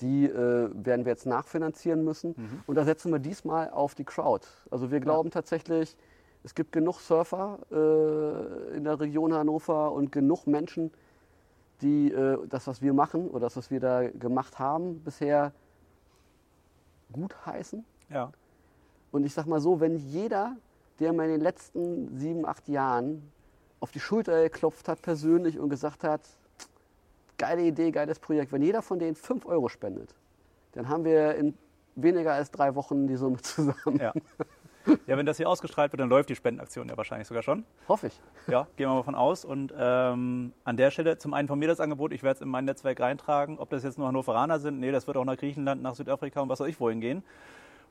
die 0.00 0.26
äh, 0.26 0.70
werden 0.72 1.04
wir 1.04 1.12
jetzt 1.12 1.26
nachfinanzieren 1.26 2.04
müssen. 2.04 2.34
Mhm. 2.36 2.62
Und 2.66 2.74
da 2.76 2.84
setzen 2.84 3.12
wir 3.12 3.18
diesmal 3.18 3.70
auf 3.70 3.94
die 3.94 4.04
Crowd. 4.04 4.46
Also 4.70 4.90
wir 4.90 5.00
glauben 5.00 5.30
tatsächlich, 5.30 5.96
es 6.44 6.54
gibt 6.54 6.72
genug 6.72 6.98
Surfer 7.00 7.58
äh, 7.70 8.76
in 8.76 8.84
der 8.84 8.98
Region 8.98 9.32
Hannover 9.32 9.92
und 9.92 10.10
genug 10.10 10.46
Menschen, 10.46 10.90
die 11.82 12.12
äh, 12.12 12.38
das, 12.48 12.66
was 12.66 12.82
wir 12.82 12.92
machen 12.92 13.28
oder 13.28 13.40
das, 13.40 13.56
was 13.56 13.70
wir 13.70 13.80
da 13.80 14.08
gemacht 14.08 14.58
haben, 14.58 15.00
bisher 15.04 15.52
gut 17.12 17.34
heißen. 17.46 17.84
Ja. 18.10 18.32
Und 19.10 19.24
ich 19.24 19.34
sag 19.34 19.46
mal 19.46 19.60
so, 19.60 19.80
wenn 19.80 19.96
jeder, 19.96 20.56
der 20.98 21.12
mir 21.12 21.24
in 21.24 21.30
den 21.32 21.40
letzten 21.40 22.16
sieben, 22.18 22.46
acht 22.46 22.68
Jahren 22.68 23.30
auf 23.80 23.90
die 23.90 24.00
Schulter 24.00 24.42
geklopft 24.42 24.88
hat 24.88 25.02
persönlich 25.02 25.58
und 25.58 25.68
gesagt 25.68 26.04
hat, 26.04 26.22
geile 27.36 27.62
Idee, 27.62 27.90
geiles 27.90 28.18
Projekt, 28.18 28.52
wenn 28.52 28.62
jeder 28.62 28.82
von 28.82 28.98
denen 28.98 29.16
5 29.16 29.46
Euro 29.46 29.68
spendet, 29.68 30.14
dann 30.72 30.88
haben 30.88 31.04
wir 31.04 31.34
in 31.34 31.56
weniger 31.96 32.32
als 32.32 32.50
drei 32.50 32.74
Wochen 32.74 33.06
die 33.06 33.16
Summe 33.16 33.36
zusammen. 33.42 33.98
Ja. 33.98 34.12
ja, 35.06 35.16
wenn 35.16 35.26
das 35.26 35.36
hier 35.36 35.48
ausgestrahlt 35.48 35.92
wird, 35.92 36.00
dann 36.00 36.08
läuft 36.08 36.28
die 36.28 36.36
Spendenaktion 36.36 36.88
ja 36.88 36.96
wahrscheinlich 36.96 37.28
sogar 37.28 37.42
schon. 37.42 37.64
Hoffe 37.88 38.08
ich. 38.08 38.20
Ja, 38.46 38.66
gehen 38.76 38.88
wir 38.88 38.94
mal 38.94 39.02
von 39.02 39.14
aus. 39.14 39.44
Und 39.44 39.72
ähm, 39.76 40.52
an 40.64 40.76
der 40.76 40.90
Stelle 40.90 41.18
zum 41.18 41.34
einen 41.34 41.48
von 41.48 41.58
mir 41.58 41.68
das 41.68 41.80
Angebot, 41.80 42.12
ich 42.12 42.22
werde 42.22 42.36
es 42.36 42.40
in 42.40 42.48
mein 42.48 42.64
Netzwerk 42.64 43.00
reintragen. 43.00 43.58
Ob 43.58 43.70
das 43.70 43.84
jetzt 43.84 43.98
nur 43.98 44.08
Hannoveraner 44.08 44.58
sind, 44.58 44.80
nee, 44.80 44.90
das 44.90 45.06
wird 45.06 45.16
auch 45.16 45.24
nach 45.24 45.36
Griechenland, 45.36 45.82
nach 45.82 45.94
Südafrika 45.94 46.40
und 46.40 46.48
was 46.48 46.60
weiß 46.60 46.68
ich 46.68 46.80
wohin 46.80 47.00
gehen. 47.00 47.22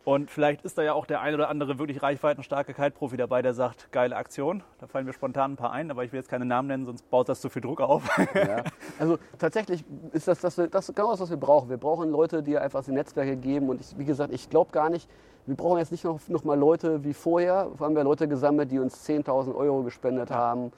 Und 0.04 0.32
vielleicht 0.32 0.64
ist 0.64 0.78
da 0.78 0.82
ja 0.82 0.94
auch 0.94 1.06
der 1.06 1.22
ein 1.22 1.36
oder 1.36 1.50
andere 1.50 1.78
wirklich 1.78 2.02
reichweitenstarke 2.02 2.74
Kite-Profi 2.74 3.18
dabei, 3.18 3.44
der 3.44 3.54
sagt, 3.54 3.92
geile 3.92 4.16
Aktion. 4.16 4.64
Da 4.80 4.88
fallen 4.88 5.06
mir 5.06 5.14
spontan 5.14 5.54
ein 5.54 5.56
paar 5.58 5.72
ein, 5.72 5.92
aber 5.92 6.04
ich 6.04 6.12
will 6.12 6.20
jetzt 6.20 6.30
keine 6.30 6.46
Namen 6.46 6.70
nennen, 6.70 6.86
sonst 6.86 7.08
baut 7.12 7.30
das 7.30 7.40
zu 7.40 7.50
viel 7.50 7.62
Druck 7.62 7.82
auf. 7.82 8.04
Ja. 8.34 8.64
Also 8.98 9.18
tatsächlich 9.38 9.84
ist 10.14 10.28
das, 10.28 10.40
das, 10.40 10.56
das 10.56 10.88
genau 10.94 11.12
das, 11.12 11.20
was 11.20 11.30
wir 11.30 11.38
brauchen. 11.38 11.70
Wir 11.70 11.78
brauchen 11.78 12.12
Leute, 12.12 12.42
die 12.42 12.58
einfach 12.58 12.84
die 12.84 12.92
Netzwerke 12.92 13.36
geben. 13.36 13.70
Und 13.70 13.82
ich, 13.82 13.98
wie 13.98 14.06
gesagt, 14.06 14.34
ich 14.34 14.50
glaube 14.50 14.72
gar 14.72 14.90
nicht, 14.90 15.10
wir 15.46 15.56
brauchen 15.56 15.80
jetzt 15.80 15.92
nicht 15.92 16.04
noch, 16.04 16.20
noch 16.28 16.44
mal 16.44 16.58
Leute 16.58 17.04
wie 17.04 17.14
vorher. 17.14 17.70
Wir 17.78 17.86
haben 17.86 17.96
ja 17.96 18.04
Leute 18.04 18.28
gesammelt, 18.28 18.72
die 18.72 18.80
uns 18.80 19.08
10.000 19.08 19.56
Euro 19.56 19.84
gespendet 19.84 20.32
haben 20.32 20.72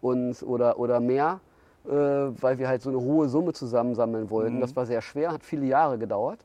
und, 0.00 0.42
oder, 0.42 0.78
oder 0.78 1.00
mehr, 1.00 1.40
äh, 1.86 1.90
weil 1.90 2.58
wir 2.58 2.68
halt 2.68 2.82
so 2.82 2.90
eine 2.90 3.00
hohe 3.00 3.28
Summe 3.28 3.52
zusammensammeln 3.52 4.30
wollten. 4.30 4.56
Mhm. 4.56 4.60
Das 4.60 4.76
war 4.76 4.86
sehr 4.86 5.02
schwer, 5.02 5.32
hat 5.32 5.42
viele 5.42 5.66
Jahre 5.66 5.98
gedauert. 5.98 6.40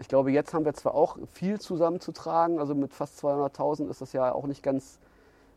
Ich 0.00 0.08
glaube, 0.08 0.32
jetzt 0.32 0.54
haben 0.54 0.64
wir 0.64 0.72
zwar 0.72 0.94
auch 0.94 1.18
viel 1.34 1.60
zusammenzutragen, 1.60 2.58
also 2.58 2.74
mit 2.74 2.94
fast 2.94 3.22
200.000 3.22 3.90
ist 3.90 4.00
das 4.00 4.12
ja 4.14 4.32
auch 4.32 4.46
nicht 4.46 4.62
ganz, 4.62 4.98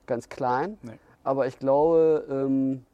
ganz 0.06 0.28
klein, 0.28 0.78
Nee. 0.82 1.00
aber 1.24 1.48
ich 1.48 1.58
glaube, 1.60 2.26
ähm, 2.30 2.86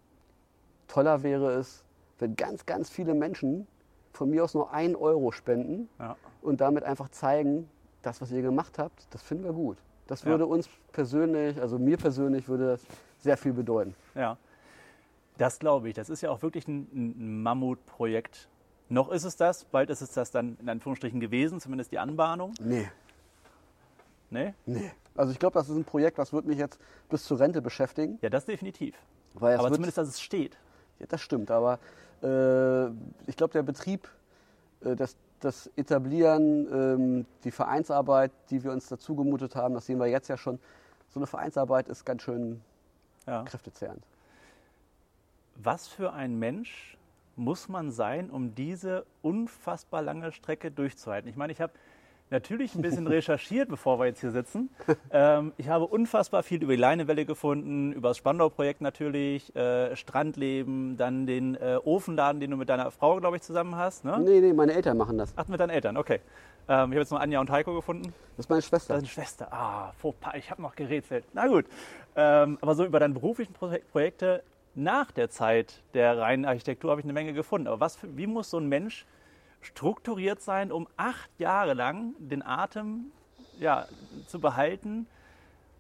toller 0.87 1.23
wäre 1.23 1.51
es, 1.53 1.83
wenn 2.19 2.35
ganz, 2.35 2.67
ganz 2.67 2.89
viele 2.91 3.15
Menschen 3.15 3.65
von 4.13 4.29
mir 4.29 4.43
aus 4.43 4.53
nur 4.53 4.71
einen 4.71 4.95
Euro 4.95 5.31
spenden 5.31 5.89
Ja. 5.99 6.15
und 6.43 6.61
damit 6.61 6.83
einfach 6.83 7.09
zeigen, 7.09 7.67
das, 8.03 8.21
was 8.21 8.31
ihr 8.31 8.41
gemacht 8.43 8.77
habt, 8.77 9.07
das 9.09 9.21
finden 9.23 9.43
wir 9.43 9.53
gut. 9.53 9.77
Das 10.07 10.21
Ja. 10.23 10.27
würde 10.29 10.45
uns 10.45 10.69
persönlich, 10.91 11.59
also 11.59 11.79
mir 11.79 11.97
persönlich, 11.97 12.47
würde 12.47 12.67
das 12.67 12.81
sehr 13.17 13.37
viel 13.37 13.53
bedeuten. 13.53 13.95
Ja, 14.13 14.37
das 15.39 15.57
glaube 15.57 15.89
ich. 15.89 15.95
Das 15.95 16.09
ist 16.11 16.21
ja 16.21 16.29
auch 16.29 16.41
wirklich 16.43 16.67
ein, 16.67 16.87
ein 16.93 17.41
Mammutprojekt. 17.43 18.47
Noch 18.89 19.09
ist 19.11 19.23
es 19.23 19.35
das, 19.37 19.65
bald 19.65 19.89
ist 19.91 20.01
es 20.01 20.11
das 20.11 20.31
dann 20.31 20.57
in 20.59 20.67
Anführungsstrichen 20.69 21.19
gewesen, 21.19 21.59
zumindest 21.61 21.91
die 21.91 21.99
Anbahnung. 21.99 22.53
Nee, 22.59 22.89
Ne? 24.31 24.53
nee. 24.65 24.91
Also 25.15 25.31
ich 25.31 25.39
glaube, 25.39 25.55
das 25.55 25.69
ist 25.69 25.75
ein 25.75 25.83
Projekt, 25.85 26.19
das 26.19 26.31
wird 26.33 26.45
mich 26.45 26.57
jetzt 26.59 26.79
bis 27.09 27.23
zur 27.23 27.39
Rente 27.39 27.61
beschäftigen. 27.61 28.19
Ja, 28.21 28.29
das 28.29 28.45
definitiv. 28.45 28.95
Weil 29.33 29.57
Aber 29.57 29.69
zumindest, 29.69 29.97
dass 29.97 30.07
es 30.07 30.21
steht. 30.21 30.57
Ja, 30.99 31.07
das 31.07 31.21
stimmt, 31.21 31.49
aber 31.51 31.79
äh, 32.21 32.87
ich 33.27 33.35
glaube, 33.35 33.53
der 33.53 33.63
Betrieb, 33.63 34.07
äh, 34.83 34.95
das, 34.95 35.15
das 35.39 35.67
Etablieren, 35.75 36.67
ähm, 36.71 37.25
die 37.43 37.51
Vereinsarbeit, 37.51 38.31
die 38.51 38.63
wir 38.63 38.71
uns 38.71 38.87
dazu 38.87 39.15
gemutet 39.15 39.55
haben, 39.55 39.73
das 39.73 39.85
sehen 39.87 39.99
wir 39.99 40.07
jetzt 40.07 40.27
ja 40.27 40.37
schon, 40.37 40.59
so 41.09 41.19
eine 41.19 41.25
Vereinsarbeit 41.27 41.89
ist 41.89 42.05
ganz 42.05 42.21
schön 42.21 42.61
Ja. 43.25 43.43
kräftezehrend. 43.43 44.03
Was 45.55 45.87
für 45.87 46.13
ein 46.13 46.37
Mensch 46.37 46.97
muss 47.39 47.69
man 47.69 47.89
sein, 47.89 48.29
um 48.29 48.53
diese 48.53 49.05
unfassbar 49.21 50.01
lange 50.01 50.31
Strecke 50.31 50.69
durchzuhalten? 50.69 51.29
Ich 51.29 51.37
meine, 51.37 51.53
ich 51.53 51.61
habe 51.61 51.73
natürlich 52.29 52.75
ein 52.75 52.81
bisschen 52.81 53.07
recherchiert, 53.07 53.69
bevor 53.69 53.99
wir 53.99 54.05
jetzt 54.05 54.21
hier 54.21 54.31
sitzen. 54.31 54.69
Ähm, 55.11 55.53
ich 55.57 55.69
habe 55.69 55.85
unfassbar 55.85 56.43
viel 56.43 56.61
über 56.61 56.73
die 56.73 56.79
Leinewelle 56.79 57.25
gefunden, 57.25 57.93
über 57.93 58.09
das 58.09 58.17
Spandau-Projekt 58.17 58.81
natürlich, 58.81 59.55
äh, 59.55 59.95
Strandleben, 59.95 60.97
dann 60.97 61.25
den 61.25 61.55
äh, 61.55 61.79
Ofenladen, 61.83 62.39
den 62.39 62.51
du 62.51 62.57
mit 62.57 62.69
deiner 62.69 62.91
Frau, 62.91 63.17
glaube 63.17 63.37
ich, 63.37 63.41
zusammen 63.41 63.75
hast. 63.75 64.05
Ne? 64.05 64.19
Nee, 64.19 64.41
nee, 64.41 64.53
meine 64.53 64.73
Eltern 64.73 64.97
machen 64.97 65.17
das. 65.17 65.33
Ach, 65.35 65.47
mit 65.47 65.59
deinen 65.59 65.71
Eltern, 65.71 65.97
okay. 65.97 66.19
Ähm, 66.67 66.91
ich 66.91 66.95
habe 66.95 66.99
jetzt 66.99 67.11
noch 67.11 67.19
Anja 67.19 67.39
und 67.39 67.49
Heiko 67.49 67.73
gefunden. 67.73 68.13
Das 68.35 68.45
ist 68.45 68.49
meine 68.49 68.61
Schwester. 68.61 68.93
Deine 68.95 69.07
Schwester. 69.07 69.47
Ah, 69.51 69.91
ich 70.35 70.51
habe 70.51 70.61
noch 70.61 70.75
gerätselt. 70.75 71.25
Na 71.33 71.47
gut. 71.47 71.65
Ähm, 72.15 72.57
aber 72.61 72.75
so 72.75 72.85
über 72.85 72.99
deine 72.99 73.13
beruflichen 73.13 73.53
Pro 73.53 73.71
Projekte 73.91 74.43
nach 74.75 75.11
der 75.11 75.29
Zeit 75.29 75.83
der 75.93 76.17
reinen 76.17 76.45
Architektur 76.45 76.91
habe 76.91 77.01
ich 77.01 77.05
eine 77.05 77.13
Menge 77.13 77.33
gefunden. 77.33 77.67
Aber 77.67 77.79
was 77.79 77.97
wie 78.01 78.27
muss 78.27 78.49
so 78.49 78.57
ein 78.57 78.67
Mensch 78.67 79.05
strukturiert 79.61 80.41
sein, 80.41 80.71
um 80.71 80.87
acht 80.97 81.29
Jahre 81.37 81.73
lang 81.73 82.13
den 82.19 82.41
Atem 82.45 83.11
ja, 83.59 83.87
zu 84.27 84.39
behalten 84.39 85.07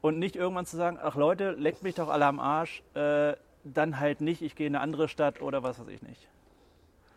und 0.01 0.19
nicht 0.19 0.35
irgendwann 0.35 0.65
zu 0.65 0.77
sagen, 0.77 0.97
ach 1.01 1.15
Leute, 1.15 1.51
leckt 1.51 1.83
mich 1.83 1.95
doch 1.95 2.09
alle 2.09 2.25
am 2.25 2.39
Arsch, 2.39 2.83
äh, 2.93 3.33
dann 3.63 3.99
halt 3.99 4.21
nicht, 4.21 4.41
ich 4.41 4.55
gehe 4.55 4.67
in 4.67 4.75
eine 4.75 4.83
andere 4.83 5.07
Stadt 5.07 5.41
oder 5.41 5.63
was 5.63 5.79
weiß 5.79 5.87
ich 5.87 6.01
nicht. 6.01 6.27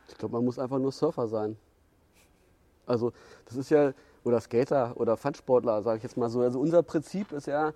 Ich 0.08 0.18
glaube, 0.18 0.35
man 0.35 0.44
muss 0.44 0.58
einfach 0.58 0.78
nur 0.78 0.92
Surfer 0.92 1.28
sein. 1.28 1.56
Also 2.87 3.12
das 3.46 3.56
ist 3.56 3.70
ja, 3.70 3.92
oder 4.24 4.40
Skater 4.40 4.92
oder 4.96 5.16
Funsportler, 5.16 5.82
sage 5.82 5.98
ich 5.98 6.02
jetzt 6.02 6.16
mal 6.16 6.28
so. 6.28 6.40
Also 6.40 6.61
unser 6.61 6.82
Prinzip 6.82 7.32
ist 7.32 7.46
ja 7.46 7.72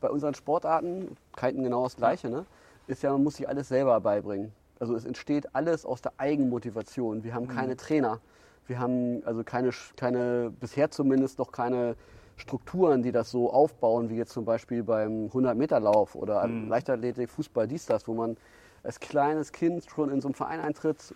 bei 0.00 0.10
unseren 0.10 0.34
Sportarten, 0.34 1.16
Kiten 1.36 1.62
genau 1.62 1.84
das 1.84 1.96
gleiche, 1.96 2.30
ne? 2.30 2.46
Ist 2.86 3.02
ja, 3.02 3.12
man 3.12 3.22
muss 3.22 3.36
sich 3.36 3.48
alles 3.48 3.68
selber 3.68 4.00
beibringen. 4.00 4.52
Also 4.78 4.94
es 4.94 5.04
entsteht 5.04 5.54
alles 5.54 5.86
aus 5.86 6.02
der 6.02 6.12
Eigenmotivation. 6.18 7.24
Wir 7.24 7.34
haben 7.34 7.48
keine 7.48 7.76
Trainer. 7.76 8.20
Wir 8.66 8.78
haben 8.78 9.22
also 9.24 9.44
keine, 9.44 9.70
keine, 9.96 10.52
bisher 10.58 10.90
zumindest 10.90 11.38
noch 11.38 11.52
keine 11.52 11.96
Strukturen, 12.36 13.02
die 13.02 13.12
das 13.12 13.30
so 13.30 13.52
aufbauen, 13.52 14.10
wie 14.10 14.16
jetzt 14.16 14.32
zum 14.32 14.44
Beispiel 14.44 14.82
beim 14.82 15.26
100-Meter-Lauf 15.26 16.14
oder 16.14 16.48
Leichtathletik, 16.48 17.30
Fußball, 17.30 17.68
dies, 17.68 17.86
das, 17.86 18.08
wo 18.08 18.14
man 18.14 18.36
als 18.82 19.00
kleines 19.00 19.52
Kind 19.52 19.84
schon 19.88 20.10
in 20.10 20.20
so 20.20 20.28
einem 20.28 20.34
Verein 20.34 20.60
eintritt, 20.60 21.14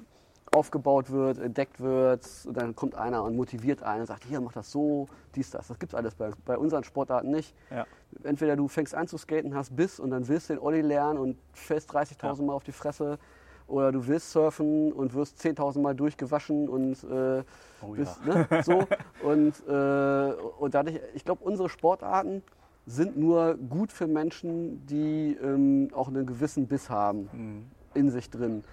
aufgebaut 0.52 1.10
wird, 1.10 1.38
entdeckt 1.38 1.80
wird, 1.80 2.26
und 2.46 2.56
dann 2.56 2.74
kommt 2.74 2.94
einer 2.94 3.22
und 3.24 3.36
motiviert 3.36 3.82
einen 3.82 4.00
und 4.00 4.06
sagt, 4.06 4.24
hier, 4.24 4.40
mach 4.40 4.52
das 4.52 4.70
so, 4.70 5.06
dies, 5.34 5.50
das. 5.50 5.68
Das 5.68 5.78
gibt 5.78 5.92
es 5.92 5.96
alles 5.98 6.14
bei, 6.14 6.30
bei 6.44 6.56
unseren 6.58 6.84
Sportarten 6.84 7.30
nicht. 7.30 7.54
Ja. 7.70 7.86
Entweder 8.22 8.56
du 8.56 8.68
fängst 8.68 8.94
an 8.94 9.06
zu 9.08 9.18
skaten, 9.18 9.54
hast 9.54 9.74
Biss 9.76 10.00
und 10.00 10.10
dann 10.10 10.26
willst 10.28 10.48
du 10.48 10.54
den 10.54 10.62
Olli 10.62 10.80
lernen 10.80 11.18
und 11.18 11.36
fällst 11.52 11.92
30.000 11.92 12.38
Ja. 12.38 12.44
Mal 12.44 12.52
auf 12.54 12.64
die 12.64 12.72
Fresse. 12.72 13.18
Oder 13.66 13.92
du 13.92 14.06
willst 14.06 14.30
surfen 14.32 14.92
und 14.92 15.12
wirst 15.12 15.38
10.000 15.44 15.80
Mal 15.80 15.94
durchgewaschen 15.94 16.70
und 16.70 17.04
äh, 17.04 17.42
Oh 17.82 17.94
ja. 17.94 17.96
bist, 17.96 18.24
ne, 18.24 18.46
so. 18.62 18.86
Und, 19.22 19.52
äh, 19.68 20.32
und 20.58 20.72
dadurch, 20.74 20.98
ich 21.14 21.22
glaube, 21.24 21.44
unsere 21.44 21.68
Sportarten 21.68 22.42
sind 22.86 23.18
nur 23.18 23.56
gut 23.56 23.92
für 23.92 24.06
Menschen, 24.06 24.86
die 24.86 25.36
ähm, 25.42 25.90
auch 25.92 26.08
einen 26.08 26.24
gewissen 26.24 26.66
Biss 26.66 26.88
haben 26.88 27.28
Mhm. 27.32 27.66
in 27.92 28.10
sich 28.10 28.30
drin. 28.30 28.64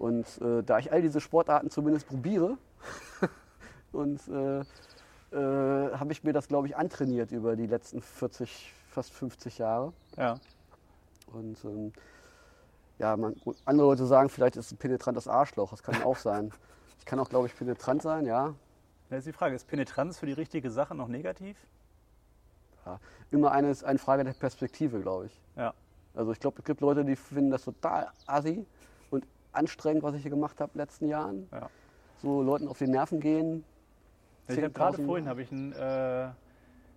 Und 0.00 0.26
äh, 0.40 0.62
da 0.62 0.78
ich 0.78 0.90
all 0.90 1.02
diese 1.02 1.20
Sportarten 1.20 1.68
zumindest 1.68 2.08
probiere, 2.08 2.56
und 3.92 4.18
äh, 4.28 4.60
äh, 4.60 4.64
habe 5.92 6.12
ich 6.12 6.24
mir 6.24 6.32
das, 6.32 6.48
glaube 6.48 6.68
ich, 6.68 6.76
antrainiert 6.76 7.32
über 7.32 7.54
die 7.54 7.66
letzten 7.66 8.00
40, 8.00 8.72
fast 8.88 9.12
50 9.12 9.58
Jahre. 9.58 9.92
Ja. 10.16 10.40
Und 11.34 11.62
ähm, 11.64 11.92
ja, 12.98 13.14
man, 13.14 13.36
andere 13.66 13.88
Leute 13.88 14.06
sagen, 14.06 14.30
vielleicht 14.30 14.56
ist 14.56 14.66
es 14.66 14.72
ein 14.72 14.78
penetrantes 14.78 15.28
Arschloch. 15.28 15.70
Das 15.70 15.82
kann 15.82 16.02
auch 16.02 16.16
sein. 16.16 16.50
Ich 16.98 17.04
kann 17.04 17.18
auch, 17.18 17.28
glaube 17.28 17.46
ich, 17.48 17.54
penetrant 17.54 18.00
sein, 18.00 18.24
ja. 18.24 18.54
Da 19.10 19.16
ist 19.16 19.26
die 19.26 19.32
Frage, 19.34 19.54
ist 19.54 19.66
Penetranz 19.68 20.18
für 20.18 20.26
die 20.26 20.32
richtige 20.32 20.70
Sache 20.70 20.94
noch 20.94 21.08
negativ? 21.08 21.58
ja. 22.86 22.98
Immer 23.30 23.52
eine, 23.52 23.76
eine 23.84 23.98
Frage 23.98 24.24
der 24.24 24.32
Perspektive, 24.32 25.00
glaube 25.00 25.26
ich. 25.26 25.40
Ja. 25.56 25.74
Also 26.14 26.32
ich 26.32 26.40
glaube, 26.40 26.58
es 26.58 26.64
gibt 26.64 26.80
Leute, 26.80 27.04
die 27.04 27.16
finden 27.16 27.50
das 27.50 27.64
total 27.64 28.10
assi 28.26 28.66
anstrengend, 29.52 30.02
was 30.02 30.14
ich 30.14 30.22
hier 30.22 30.30
gemacht 30.30 30.60
habe 30.60 30.72
in 30.72 30.78
den 30.78 30.82
letzten 30.82 31.08
Jahren. 31.08 31.48
Ja. 31.52 31.68
So 32.22 32.42
Leuten 32.42 32.68
auf 32.68 32.78
die 32.78 32.86
Nerven 32.86 33.20
gehen. 33.20 33.64
Ich 34.48 34.56
habe 34.56 34.70
gerade 34.70 34.98
10.000 34.98 35.06
vorhin 35.06 35.28
habe 35.28 35.42
ich 35.42 35.52
einen 35.52 35.72
äh, 35.72 36.28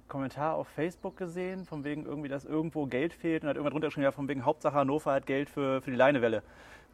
Kommentar 0.07 0.55
auf 0.55 0.67
Facebook 0.67 1.17
gesehen, 1.17 1.65
von 1.65 1.83
wegen 1.83 2.05
irgendwie, 2.05 2.29
dass 2.29 2.45
irgendwo 2.45 2.85
Geld 2.85 3.13
fehlt 3.13 3.43
und 3.43 3.49
hat 3.49 3.55
irgendwann 3.55 3.73
drunter 3.73 3.87
geschrieben, 3.87 4.03
ja, 4.03 4.11
von 4.11 4.27
wegen 4.27 4.45
Hauptsache 4.45 4.75
Hannover 4.75 5.13
hat 5.13 5.25
Geld 5.25 5.49
für, 5.49 5.81
für 5.81 5.91
die 5.91 5.97
Leinewelle. 5.97 6.43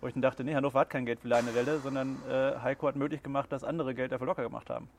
Wo 0.01 0.07
ich 0.07 0.13
dann 0.13 0.21
dachte, 0.21 0.43
nee, 0.43 0.55
Hannover 0.55 0.79
hat 0.79 0.89
kein 0.89 1.05
Geld 1.05 1.19
für 1.19 1.27
die 1.27 1.33
Leinewelle, 1.33 1.79
sondern 1.79 2.17
äh, 2.29 2.57
Heiko 2.61 2.87
hat 2.87 2.95
möglich 2.95 3.21
gemacht, 3.23 3.51
dass 3.51 3.63
andere 3.63 3.93
Geld 3.93 4.11
dafür 4.11 4.27
locker 4.27 4.43
gemacht 4.43 4.69
haben. 4.69 4.89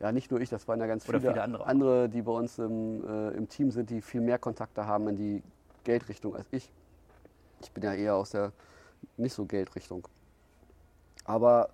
ja, 0.00 0.12
nicht 0.12 0.30
nur 0.30 0.40
ich, 0.40 0.50
das 0.50 0.68
waren 0.68 0.80
ja 0.80 0.86
ganz 0.86 1.06
viele, 1.06 1.20
viele 1.20 1.42
andere 1.42 1.66
andere, 1.66 2.08
die 2.08 2.22
bei 2.22 2.32
uns 2.32 2.58
im, 2.58 3.02
äh, 3.06 3.30
im 3.30 3.48
Team 3.48 3.70
sind, 3.70 3.88
die 3.90 4.02
viel 4.02 4.20
mehr 4.20 4.38
Kontakte 4.38 4.86
haben 4.86 5.08
in 5.08 5.16
die 5.16 5.42
Geldrichtung 5.84 6.34
als 6.36 6.46
ich. 6.50 6.70
Ich 7.62 7.72
bin 7.72 7.82
ja 7.84 7.94
eher 7.94 8.16
aus 8.16 8.30
der 8.30 8.52
nicht 9.16 9.34
so 9.34 9.44
Geldrichtung. 9.44 10.06
Aber 11.24 11.70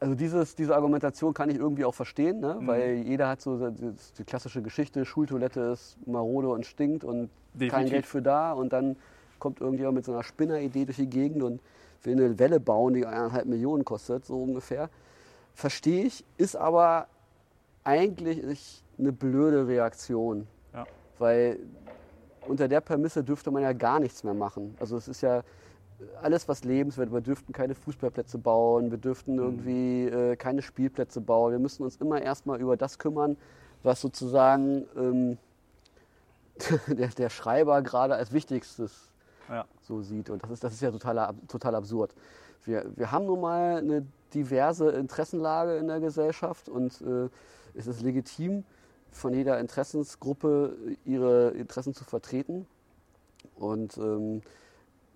also 0.00 0.14
dieses, 0.14 0.54
diese 0.54 0.74
Argumentation 0.76 1.34
kann 1.34 1.50
ich 1.50 1.56
irgendwie 1.56 1.84
auch 1.84 1.94
verstehen, 1.94 2.40
ne? 2.40 2.58
Mhm. 2.60 2.66
weil 2.66 2.94
jeder 2.98 3.28
hat 3.28 3.40
so 3.40 3.70
die, 3.70 3.92
die 4.18 4.24
klassische 4.24 4.62
Geschichte, 4.62 5.04
Schultoilette 5.04 5.60
ist 5.60 5.96
marode 6.06 6.48
und 6.48 6.66
stinkt 6.66 7.02
und 7.04 7.30
kein 7.52 7.58
Definitiv. 7.60 7.90
Geld 7.92 8.06
für 8.06 8.22
da 8.22 8.52
und 8.52 8.72
dann 8.72 8.96
kommt 9.38 9.60
irgendjemand 9.60 9.96
mit 9.96 10.04
so 10.04 10.12
einer 10.12 10.22
Spinneridee 10.22 10.84
durch 10.84 10.98
die 10.98 11.10
Gegend 11.10 11.42
und 11.42 11.60
will 12.04 12.12
eine 12.12 12.38
Welle 12.38 12.60
bauen, 12.60 12.94
die 12.94 13.04
eineinhalb 13.06 13.46
Millionen 13.46 13.84
kostet, 13.84 14.24
so 14.24 14.40
ungefähr. 14.40 14.88
Verstehe 15.54 16.04
ich, 16.04 16.24
ist 16.36 16.54
aber 16.54 17.08
eigentlich 17.82 18.84
eine 18.98 19.12
blöde 19.12 19.66
Reaktion, 19.66 20.46
Ja. 20.72 20.86
weil 21.18 21.58
unter 22.48 22.68
der 22.68 22.80
Prämisse 22.80 23.22
dürfte 23.22 23.50
man 23.50 23.62
ja 23.62 23.72
gar 23.72 24.00
nichts 24.00 24.24
mehr 24.24 24.34
machen. 24.34 24.76
Also 24.80 24.96
es 24.96 25.08
ist 25.08 25.20
ja 25.20 25.42
alles, 26.22 26.48
was 26.48 26.64
lebenswert, 26.64 27.12
wir 27.12 27.20
dürften 27.20 27.52
keine 27.52 27.74
Fußballplätze 27.74 28.38
bauen, 28.38 28.90
wir 28.90 28.98
dürften 28.98 29.38
irgendwie 29.38 30.04
äh, 30.06 30.36
keine 30.36 30.62
Spielplätze 30.62 31.20
bauen. 31.20 31.52
Wir 31.52 31.58
müssen 31.58 31.82
uns 31.82 31.96
immer 31.96 32.22
erstmal 32.22 32.60
über 32.60 32.76
das 32.76 32.98
kümmern, 32.98 33.36
was 33.82 34.00
sozusagen 34.00 34.84
ähm, 34.96 35.38
der, 36.88 37.08
der 37.08 37.30
Schreiber 37.30 37.82
gerade 37.82 38.14
als 38.14 38.32
wichtigstes 38.32 39.10
Ja. 39.48 39.64
so 39.82 40.02
sieht. 40.02 40.30
Und 40.30 40.42
das 40.42 40.50
ist, 40.50 40.64
das 40.64 40.72
ist 40.74 40.82
ja 40.82 40.90
total, 40.90 41.34
total 41.48 41.74
absurd. 41.74 42.14
Wir, 42.64 42.84
wir 42.96 43.10
haben 43.10 43.26
nun 43.26 43.40
mal 43.40 43.78
eine 43.78 44.06
diverse 44.34 44.90
Interessenlage 44.90 45.76
in 45.76 45.88
der 45.88 46.00
Gesellschaft 46.00 46.68
und 46.68 47.00
äh, 47.00 47.28
es 47.74 47.86
ist 47.86 48.02
legitim, 48.02 48.64
von 49.10 49.34
jeder 49.34 49.58
Interessensgruppe 49.58 50.76
ihre 51.04 51.50
Interessen 51.50 51.94
zu 51.94 52.04
vertreten. 52.04 52.66
Und 53.56 53.96
ähm, 53.98 54.42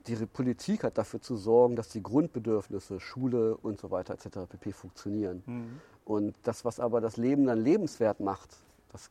die 0.06 0.16
Politik 0.26 0.84
hat 0.84 0.98
dafür 0.98 1.20
zu 1.20 1.36
sorgen, 1.36 1.76
dass 1.76 1.88
die 1.88 2.02
Grundbedürfnisse, 2.02 3.00
Schule 3.00 3.56
und 3.56 3.80
so 3.80 3.90
weiter 3.90 4.14
etc. 4.14 4.48
pp. 4.48 4.72
funktionieren. 4.72 5.42
Mhm. 5.46 5.80
Und 6.04 6.34
das, 6.42 6.64
was 6.64 6.80
aber 6.80 7.00
das 7.00 7.16
Leben 7.16 7.46
dann 7.46 7.60
lebenswert 7.60 8.20
macht, 8.20 8.50
das 8.90 9.10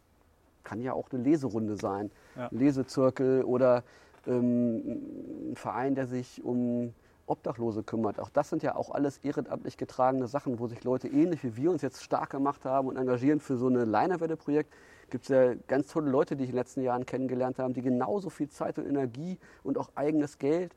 kann 0.64 0.82
ja 0.82 0.94
auch 0.94 1.10
eine 1.12 1.24
Leserunde 1.24 1.78
sein. 1.78 2.12
Ja. 2.36 2.50
Lesezirkel 2.52 3.44
oder 3.44 3.84
ähm, 4.28 5.52
ein 5.52 5.56
Verein, 5.56 5.96
der 5.96 6.08
sich 6.08 6.44
um 6.44 6.94
Obdachlose 7.32 7.84
kümmert. 7.84 8.20
Auch 8.20 8.30
das 8.30 8.50
sind 8.50 8.62
ja 8.62 8.76
auch 8.76 8.92
alles 8.92 9.18
ehrenamtlich 9.20 9.78
getragene 9.78 10.28
Sachen, 10.28 10.60
wo 10.60 10.68
sich 10.68 10.84
Leute 10.84 11.08
ähnlich 11.08 11.44
wie 11.44 11.56
wir 11.58 11.72
uns 11.72 11.82
jetzt 11.82 12.04
stark 12.04 12.30
gemacht 12.30 12.66
haben 12.66 12.88
und 12.88 12.98
engagieren 12.98 13.40
für 13.40 13.58
so 13.58 13.68
eine 13.68 13.86
Leinerwelle-Projekt. 13.86 14.74
Gibt 15.10 15.24
es 15.24 15.30
ja 15.30 15.56
ganz 15.68 15.88
tolle 15.88 16.10
Leute, 16.10 16.36
die 16.36 16.44
ich 16.44 16.50
in 16.50 16.56
den 16.56 16.60
letzten 16.60 16.82
Jahren 16.82 17.06
kennengelernt 17.06 17.58
habe, 17.60 17.74
die 17.74 17.82
genauso 17.82 18.30
viel 18.30 18.50
Zeit 18.50 18.78
und 18.78 18.86
Energie 18.88 19.38
und 19.64 19.78
auch 19.78 19.90
eigenes 19.96 20.38
Geld 20.38 20.76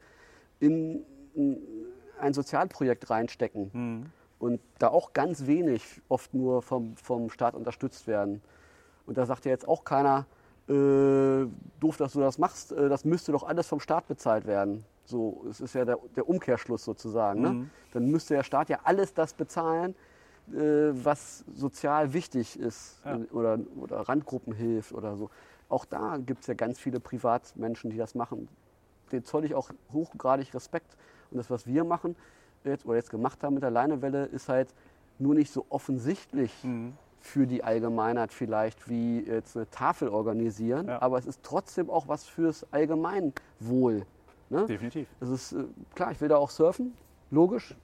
in 0.60 1.04
in 1.34 1.58
ein 2.20 2.32
Sozialprojekt 2.32 3.10
reinstecken 3.10 3.70
Mhm. 3.72 4.06
und 4.38 4.60
da 4.78 4.88
auch 4.88 5.12
ganz 5.12 5.46
wenig 5.46 6.00
oft 6.08 6.32
nur 6.32 6.62
vom, 6.62 6.96
vom 6.96 7.30
Staat 7.30 7.54
unterstützt 7.54 8.06
werden. 8.06 8.40
Und 9.06 9.18
da 9.18 9.26
sagt 9.26 9.44
ja 9.44 9.50
jetzt 9.50 9.68
auch 9.68 9.84
keiner, 9.84 10.26
äh, 10.68 11.46
doof, 11.80 11.96
dass 11.98 12.12
du 12.12 12.20
das 12.20 12.38
machst, 12.38 12.72
äh, 12.72 12.88
das 12.88 13.04
müsste 13.04 13.32
doch 13.32 13.42
alles 13.44 13.66
vom 13.68 13.80
Staat 13.80 14.08
bezahlt 14.08 14.46
werden. 14.46 14.84
So, 15.04 15.44
es 15.50 15.60
ist 15.60 15.74
ja 15.74 15.84
der, 15.84 15.98
der 16.16 16.28
Umkehrschluss 16.28 16.84
sozusagen. 16.84 17.40
Ne? 17.42 17.50
Mhm. 17.50 17.70
Dann 17.92 18.06
müsste 18.06 18.34
der 18.34 18.42
Staat 18.42 18.70
ja 18.70 18.78
alles 18.84 19.12
das 19.12 19.34
bezahlen, 19.34 19.94
äh, 20.50 20.56
was 20.92 21.44
sozial 21.54 22.12
wichtig 22.14 22.58
ist 22.58 23.00
Ja. 23.04 23.16
äh, 23.16 23.24
oder, 23.32 23.58
oder 23.80 24.00
Randgruppen 24.00 24.54
hilft 24.54 24.92
oder 24.92 25.16
so. 25.16 25.28
Auch 25.68 25.84
da 25.84 26.16
gibt 26.18 26.40
es 26.42 26.46
ja 26.46 26.54
ganz 26.54 26.78
viele 26.78 27.00
Privatmenschen, 27.00 27.90
die 27.90 27.96
das 27.96 28.14
machen. 28.14 28.48
Den 29.12 29.24
zoll 29.24 29.44
ich 29.44 29.54
auch 29.54 29.70
hochgradig 29.92 30.54
Respekt. 30.54 30.96
Und 31.30 31.36
das, 31.38 31.50
was 31.50 31.66
wir 31.66 31.84
machen, 31.84 32.16
jetzt, 32.64 32.86
oder 32.86 32.96
jetzt 32.96 33.10
gemacht 33.10 33.42
haben 33.42 33.54
mit 33.54 33.62
der 33.62 33.70
Leinewelle, 33.70 34.24
ist 34.26 34.48
halt 34.48 34.72
nur 35.18 35.34
nicht 35.34 35.52
so 35.52 35.66
offensichtlich 35.68 36.52
Mhm. 36.64 36.94
Für 37.24 37.46
die 37.46 37.64
Allgemeinheit 37.64 38.34
vielleicht 38.34 38.86
wie 38.90 39.20
jetzt 39.20 39.56
eine 39.56 39.68
Tafel 39.70 40.10
organisieren, 40.10 40.88
Ja. 40.88 41.00
aber 41.00 41.16
es 41.16 41.24
ist 41.24 41.42
trotzdem 41.42 41.88
auch 41.88 42.06
was 42.06 42.26
fürs 42.26 42.70
Allgemeinwohl. 42.70 44.04
Ne? 44.50 44.66
Definitiv. 44.66 45.08
Es 45.20 45.30
ist 45.30 45.52
äh, 45.54 45.64
klar, 45.94 46.12
ich 46.12 46.20
will 46.20 46.28
da 46.28 46.36
auch 46.36 46.50
surfen, 46.50 46.92
logisch. 47.30 47.74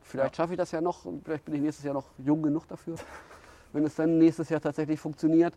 Vielleicht 0.00 0.32
Ja. 0.38 0.42
schaffe 0.42 0.54
ich 0.54 0.56
das 0.56 0.70
ja 0.72 0.80
noch, 0.80 1.04
vielleicht 1.22 1.44
bin 1.44 1.54
ich 1.56 1.60
nächstes 1.60 1.84
Jahr 1.84 1.92
noch 1.92 2.06
jung 2.16 2.42
genug 2.42 2.66
dafür, 2.66 2.94
wenn 3.74 3.84
es 3.84 3.94
dann 3.94 4.16
nächstes 4.16 4.48
Jahr 4.48 4.60
tatsächlich 4.62 4.98
funktioniert. 4.98 5.52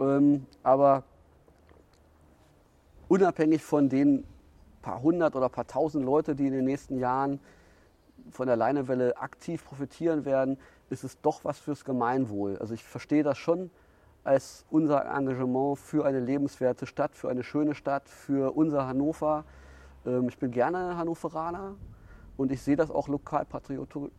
Ähm, 0.00 0.44
aber 0.64 1.04
unabhängig 3.06 3.62
von 3.62 3.88
den 3.88 4.24
paar 4.82 5.00
hundert 5.00 5.36
oder 5.36 5.48
paar 5.48 5.68
tausend 5.68 6.04
Leute, 6.04 6.34
die 6.34 6.48
in 6.48 6.52
den 6.52 6.64
nächsten 6.64 6.98
Jahren 6.98 7.38
von 8.32 8.48
der 8.48 8.56
Leinewelle 8.56 9.16
aktiv 9.16 9.64
profitieren 9.64 10.24
werden, 10.24 10.58
ist 10.90 11.04
es 11.04 11.20
doch 11.20 11.44
was 11.44 11.58
fürs 11.58 11.84
Gemeinwohl. 11.84 12.58
Also 12.58 12.74
ich 12.74 12.84
verstehe 12.84 13.22
das 13.22 13.38
schon 13.38 13.70
als 14.22 14.64
unser 14.70 15.04
Engagement 15.04 15.78
für 15.78 16.04
eine 16.06 16.20
lebenswerte 16.20 16.86
Stadt, 16.86 17.14
für 17.14 17.28
eine 17.28 17.42
schöne 17.42 17.74
Stadt, 17.74 18.08
für 18.08 18.56
unser 18.56 18.86
Hannover. 18.86 19.44
Ähm, 20.06 20.28
ich 20.28 20.38
bin 20.38 20.50
gerne 20.50 20.96
Hannoveraner 20.96 21.74
und 22.36 22.50
ich 22.50 22.62
sehe 22.62 22.76
das 22.76 22.90
auch 22.90 23.08
lokal 23.08 23.44
patriotisch. 23.44 24.10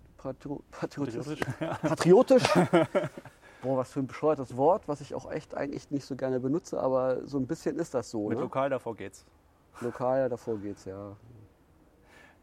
Patriotisch. 0.71 1.39
patriotisch. 1.81 2.43
Boah, 3.61 3.77
was 3.77 3.91
für 3.91 3.99
ein 3.99 4.07
bescheuertes 4.07 4.55
Wort, 4.57 4.87
was 4.87 5.01
ich 5.01 5.15
auch 5.15 5.31
echt 5.31 5.55
eigentlich 5.55 5.89
nicht 5.91 6.05
so 6.05 6.15
gerne 6.15 6.39
benutze, 6.39 6.79
aber 6.79 7.25
so 7.27 7.37
ein 7.37 7.47
bisschen 7.47 7.77
ist 7.77 7.93
das 7.93 8.09
so. 8.09 8.27
Mit 8.29 8.37
Ne? 8.37 8.43
lokal 8.43 8.69
davor 8.69 8.95
geht's. 8.95 9.25
Lokal, 9.81 10.29
davor 10.29 10.57
geht's, 10.57 10.85
ja. 10.85 11.15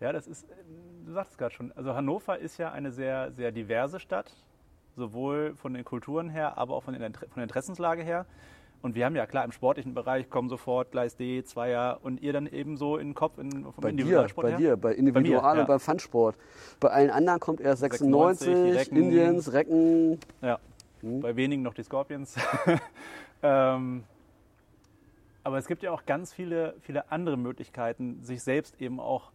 Ja, 0.02 0.12
das 0.12 0.26
ist, 0.26 0.46
du 1.06 1.12
sagst 1.12 1.32
es 1.32 1.38
gerade 1.38 1.54
schon. 1.54 1.72
Also 1.72 1.94
Hannover 1.94 2.38
ist 2.38 2.58
ja 2.58 2.72
eine 2.72 2.90
sehr, 2.90 3.32
sehr 3.32 3.52
diverse 3.52 4.00
Stadt, 4.00 4.34
sowohl 4.96 5.54
von 5.56 5.74
den 5.74 5.84
Kulturen 5.84 6.28
her, 6.28 6.58
aber 6.58 6.74
auch 6.74 6.82
von, 6.82 6.94
der 6.94 7.12
Interessenslage 7.36 8.02
her. 8.02 8.26
Und 8.82 8.96
wir 8.96 9.04
haben 9.06 9.14
ja 9.14 9.26
klar 9.26 9.44
im 9.44 9.52
sportlichen 9.52 9.94
Bereich 9.94 10.28
kommen 10.28 10.48
sofort 10.48 10.90
Gleis 10.90 11.14
D, 11.16 11.44
Zweier 11.44 12.00
und 12.02 12.20
ihr 12.20 12.32
dann 12.32 12.48
eben 12.48 12.76
so 12.76 12.96
in 12.96 13.10
den 13.10 13.14
Kopf 13.14 13.38
in, 13.38 13.62
vom 13.62 13.72
Bei 13.76 13.90
dir, 13.90 13.90
Individualsport 13.90 14.44
bei 14.44 14.50
her. 14.50 14.58
dir, 14.58 14.76
bei 14.76 14.92
Individual 14.92 15.54
ja. 15.56 15.60
und 15.62 15.68
beim 15.68 15.78
Funsport. 15.78 16.36
Bei 16.80 16.88
allen 16.88 17.10
anderen 17.10 17.38
kommt 17.38 17.60
erst 17.60 17.80
96, 17.82 18.48
96, 18.48 18.48
die 18.48 18.76
Recken. 18.76 18.96
Indians, 18.96 19.52
Recken. 19.52 20.18
Ja, 20.40 20.58
Hm. 21.02 21.20
bei 21.20 21.36
wenigen 21.36 21.62
noch 21.62 21.74
die 21.74 21.82
Scorpions. 21.82 22.36
ähm, 23.42 24.04
aber 25.44 25.58
es 25.58 25.66
gibt 25.66 25.82
ja 25.82 25.90
auch 25.90 26.06
ganz 26.06 26.32
viele, 26.32 26.74
viele 26.80 27.10
andere 27.10 27.36
Möglichkeiten, 27.36 28.22
sich 28.22 28.42
selbst 28.42 28.80
eben 28.80 29.00
auch 29.00 29.32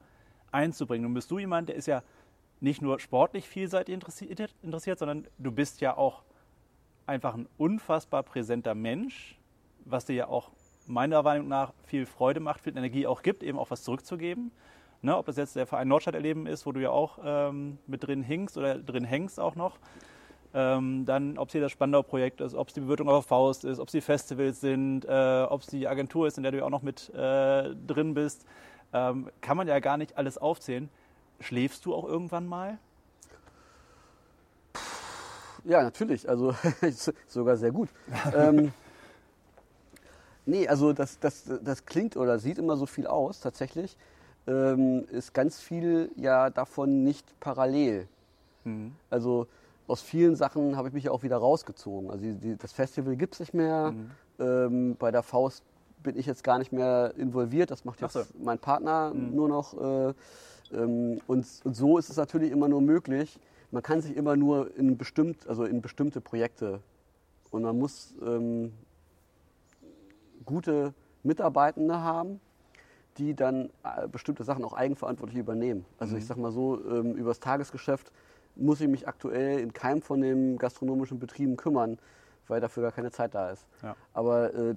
einzubringen. 0.52 1.04
Nun 1.04 1.14
bist 1.14 1.30
du 1.32 1.40
jemand, 1.40 1.70
der 1.70 1.76
ist 1.76 1.88
ja 1.88 2.04
nicht 2.60 2.82
nur 2.82 3.00
sportlich 3.00 3.48
vielseitig 3.48 3.94
interessiert, 3.94 4.54
interessiert, 4.62 5.00
sondern 5.00 5.28
du 5.38 5.52
bist 5.52 5.82
ja 5.82 5.96
auch 5.96 6.24
einfach 7.06 7.36
ein 7.36 7.48
unfassbar 7.58 8.24
präsenter 8.24 8.76
Mensch, 8.76 9.38
was 9.86 10.06
dir 10.06 10.16
ja 10.16 10.28
auch 10.28 10.52
meiner 10.88 11.22
Meinung 11.24 11.48
nach 11.48 11.74
viel 11.86 12.06
Freude 12.06 12.40
macht, 12.40 12.62
viel 12.62 12.78
Energie 12.78 13.08
auch 13.08 13.22
gibt, 13.22 13.44
eben 13.44 13.60
auch 13.60 13.72
was 13.72 13.84
zurückzugeben. 13.84 14.52
Ne, 15.04 15.16
ob 15.16 15.28
das 15.28 15.38
jetzt 15.38 15.56
der 15.56 15.68
Verein 15.68 15.88
Nordstadt 15.88 16.16
erleben 16.16 16.48
ist, 16.48 16.66
wo 16.66 16.72
du 16.72 16.82
ja 16.82 16.90
auch 16.90 17.20
ähm, 17.24 17.78
mit 17.86 18.08
drin 18.08 18.24
hinkst 18.24 18.58
oder 18.58 18.80
drin 18.80 19.04
hängst 19.04 19.40
auch 19.40 19.54
noch. 19.56 19.78
Ähm, 20.56 21.06
dann, 21.06 21.38
ob 21.38 21.50
es 21.50 21.52
hier 21.52 21.62
das 21.62 21.72
Spandau-Projekt 21.72 22.42
ist, 22.42 22.56
ob 22.56 22.70
es 22.70 22.74
die 22.74 22.80
Bewirtung 22.80 23.08
auf 23.08 23.28
Faust 23.28 23.64
ist, 23.64 23.80
ob 23.80 23.90
es 23.90 23.92
die 23.92 24.02
Festivals 24.02 24.60
sind, 24.60 25.06
äh, 25.06 25.46
ob 25.48 25.62
es 25.62 25.68
die 25.68 25.88
Agentur 25.88 26.26
ist, 26.26 26.38
in 26.38 26.44
der 26.44 26.52
du 26.52 26.58
ja 26.58 26.64
auch 26.64 26.72
noch 26.72 26.82
mit 26.82 27.10
äh, 27.14 27.76
drin 27.76 28.16
bist, 28.16 28.48
ähm, 28.94 29.30
kann 29.42 29.58
man 29.58 29.68
ja 29.68 29.80
gar 29.80 29.98
nicht 29.98 30.18
alles 30.18 30.38
aufzählen. 30.38 30.90
Schläfst 31.40 31.86
du 31.86 31.94
auch 31.94 32.06
irgendwann 32.06 32.48
mal? 32.48 32.78
Ja, 35.64 35.84
natürlich. 35.84 36.28
Also 36.28 36.56
sogar 37.28 37.58
sehr 37.58 37.72
gut. 37.72 37.90
ähm, 38.34 38.72
nee, 40.46 40.68
also 40.68 40.94
das, 40.94 41.20
das, 41.20 41.44
das 41.62 41.86
klingt 41.86 42.16
oder 42.18 42.40
sieht 42.40 42.58
immer 42.58 42.78
so 42.78 42.86
viel 42.86 43.06
aus. 43.06 43.42
Tatsächlich 43.42 43.98
ähm, 44.48 45.06
ist 45.12 45.34
ganz 45.34 45.60
viel 45.60 46.10
ja 46.16 46.50
davon 46.50 47.04
nicht 47.04 47.40
parallel. 47.40 48.08
Mhm. 48.64 48.96
Also 49.10 49.48
aus 49.88 50.02
vielen 50.02 50.36
Sachen 50.36 50.76
habe 50.76 50.88
ich 50.88 50.94
mich 50.94 51.06
ja 51.06 51.12
auch 51.12 51.24
wieder 51.24 51.38
rausgezogen. 51.38 52.10
Also 52.10 52.24
die, 52.24 52.34
die, 52.34 52.56
das 52.58 52.74
Festival 52.74 53.16
gibt 53.16 53.36
es 53.36 53.40
nicht 53.40 53.54
mehr. 53.54 53.92
Mhm. 53.92 54.12
Ähm, 54.40 54.96
bei 54.98 55.12
der 55.12 55.24
Faust 55.24 55.64
bin 56.04 56.18
ich 56.18 56.26
jetzt 56.26 56.44
gar 56.44 56.58
nicht 56.60 56.72
mehr 56.72 57.14
involviert. 57.18 57.72
Das 57.72 57.86
macht 57.86 58.00
Ach 58.00 58.14
jetzt 58.14 58.14
so. 58.14 58.44
mein 58.44 58.60
Partner 58.60 59.14
Mhm. 59.14 59.36
nur 59.36 59.50
noch. 59.50 59.74
Äh, 60.10 60.14
ähm, 60.74 61.22
und, 61.28 61.46
und 61.64 61.76
so 61.76 61.98
ist 61.98 62.10
es 62.10 62.18
natürlich 62.18 62.52
immer 62.52 62.68
nur 62.68 62.82
möglich. 62.82 63.40
Man 63.72 63.84
kann 63.84 64.02
sich 64.02 64.16
immer 64.16 64.36
nur 64.36 64.76
in, 64.78 64.98
bestimmt, 64.98 65.48
also 65.48 65.66
in 65.66 65.82
bestimmte 65.82 66.22
Projekte 66.22 66.80
und 67.52 67.64
man 67.64 67.78
muss 67.78 68.14
ähm, 68.26 68.72
gute 70.46 70.94
Mitarbeitende 71.24 72.00
haben, 72.00 72.40
die 73.18 73.34
dann 73.34 73.70
äh, 73.84 74.08
bestimmte 74.08 74.44
Sachen 74.44 74.64
auch 74.64 74.74
eigenverantwortlich 74.74 75.40
übernehmen. 75.40 75.86
Also 75.98 76.16
ich 76.16 76.24
Mhm. 76.24 76.28
sag 76.28 76.38
mal 76.38 76.52
so, 76.52 76.80
ähm, 76.86 77.16
über 77.16 77.30
das 77.30 77.40
Tagesgeschäft 77.40 78.12
muss 78.56 78.82
ich 78.82 78.88
mich 78.88 79.08
aktuell 79.08 79.60
in 79.60 79.74
keinem 79.74 80.02
von 80.02 80.22
den 80.22 80.58
gastronomischen 80.58 81.20
Betrieben 81.20 81.58
kümmern, 81.58 81.98
weil 82.48 82.62
dafür 82.62 82.84
gar 82.84 82.92
keine 82.92 83.12
Zeit 83.12 83.36
da 83.36 83.52
ist. 83.52 83.66
Ja. 83.84 83.96
Aber 84.14 84.54
äh, 84.54 84.76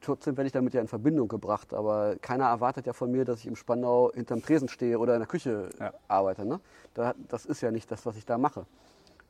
trotzdem 0.00 0.36
werde 0.36 0.46
ich 0.46 0.52
damit 0.52 0.74
ja 0.74 0.80
in 0.80 0.88
Verbindung 0.88 1.28
gebracht. 1.28 1.74
Aber 1.74 2.16
keiner 2.20 2.46
erwartet 2.46 2.86
ja 2.86 2.92
von 2.92 3.10
mir, 3.10 3.24
dass 3.24 3.40
ich 3.40 3.46
im 3.46 3.56
Spandau 3.56 4.10
hinterm 4.14 4.42
Tresen 4.42 4.68
stehe 4.68 4.98
oder 4.98 5.14
in 5.14 5.20
der 5.20 5.28
Küche 5.28 5.70
Ja. 5.78 5.92
arbeite. 6.08 6.44
Ne? 6.44 6.60
Da, 6.94 7.14
das 7.28 7.46
ist 7.46 7.60
ja 7.60 7.70
nicht 7.70 7.90
das, 7.90 8.06
was 8.06 8.16
ich 8.16 8.24
da 8.24 8.38
mache. 8.38 8.66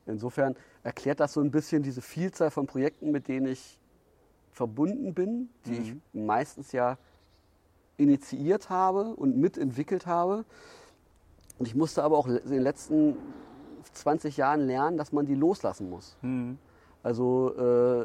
Insofern 0.06 0.56
erklärt 0.82 1.20
das 1.20 1.32
so 1.32 1.40
ein 1.40 1.50
bisschen 1.50 1.82
diese 1.82 2.02
Vielzahl 2.02 2.50
von 2.50 2.66
Projekten, 2.66 3.10
mit 3.10 3.28
denen 3.28 3.46
ich 3.46 3.78
verbunden 4.50 5.14
bin, 5.14 5.48
die 5.66 5.74
ich 5.78 5.94
meistens 6.12 6.72
ja 6.72 6.98
initiiert 7.96 8.68
habe 8.70 9.14
und 9.14 9.36
mitentwickelt 9.36 10.06
habe. 10.06 10.44
Und 11.58 11.66
ich 11.66 11.74
musste 11.74 12.02
aber 12.02 12.18
auch 12.18 12.26
in 12.26 12.40
den 12.48 12.62
letzten 12.62 13.16
20 13.92 14.36
Jahren 14.36 14.60
lernen, 14.60 14.96
dass 14.96 15.12
man 15.12 15.26
die 15.26 15.34
loslassen 15.34 15.88
muss. 15.90 16.16
Mhm. 16.22 16.58
Also 17.02 17.54
äh, 17.56 18.02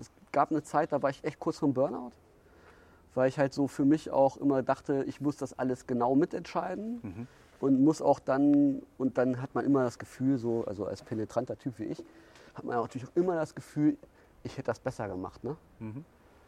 es 0.00 0.10
gab 0.32 0.50
eine 0.50 0.62
Zeit, 0.62 0.92
da 0.92 1.02
war 1.02 1.10
ich 1.10 1.22
echt 1.24 1.38
kurz 1.38 1.58
vom 1.58 1.74
Burnout, 1.74 2.12
weil 3.14 3.28
ich 3.28 3.38
halt 3.38 3.52
so 3.52 3.68
für 3.68 3.84
mich 3.84 4.10
auch 4.10 4.36
immer 4.38 4.62
dachte, 4.62 5.04
ich 5.06 5.20
muss 5.20 5.36
das 5.36 5.58
alles 5.58 5.86
genau 5.86 6.14
mitentscheiden 6.14 7.00
und 7.60 7.84
muss 7.84 8.00
auch 8.00 8.18
dann, 8.18 8.82
und 8.98 9.18
dann 9.18 9.40
hat 9.42 9.54
man 9.54 9.64
immer 9.64 9.84
das 9.84 9.98
Gefühl, 9.98 10.38
so, 10.38 10.64
also 10.66 10.86
als 10.86 11.02
penetranter 11.02 11.58
Typ 11.58 11.78
wie 11.78 11.84
ich, 11.84 12.02
hat 12.54 12.64
man 12.64 12.76
natürlich 12.76 13.06
auch 13.06 13.16
immer 13.16 13.34
das 13.36 13.54
Gefühl, 13.54 13.96
ich 14.42 14.52
hätte 14.56 14.66
das 14.66 14.80
besser 14.80 15.08
gemacht. 15.08 15.44
Ne? 15.44 15.56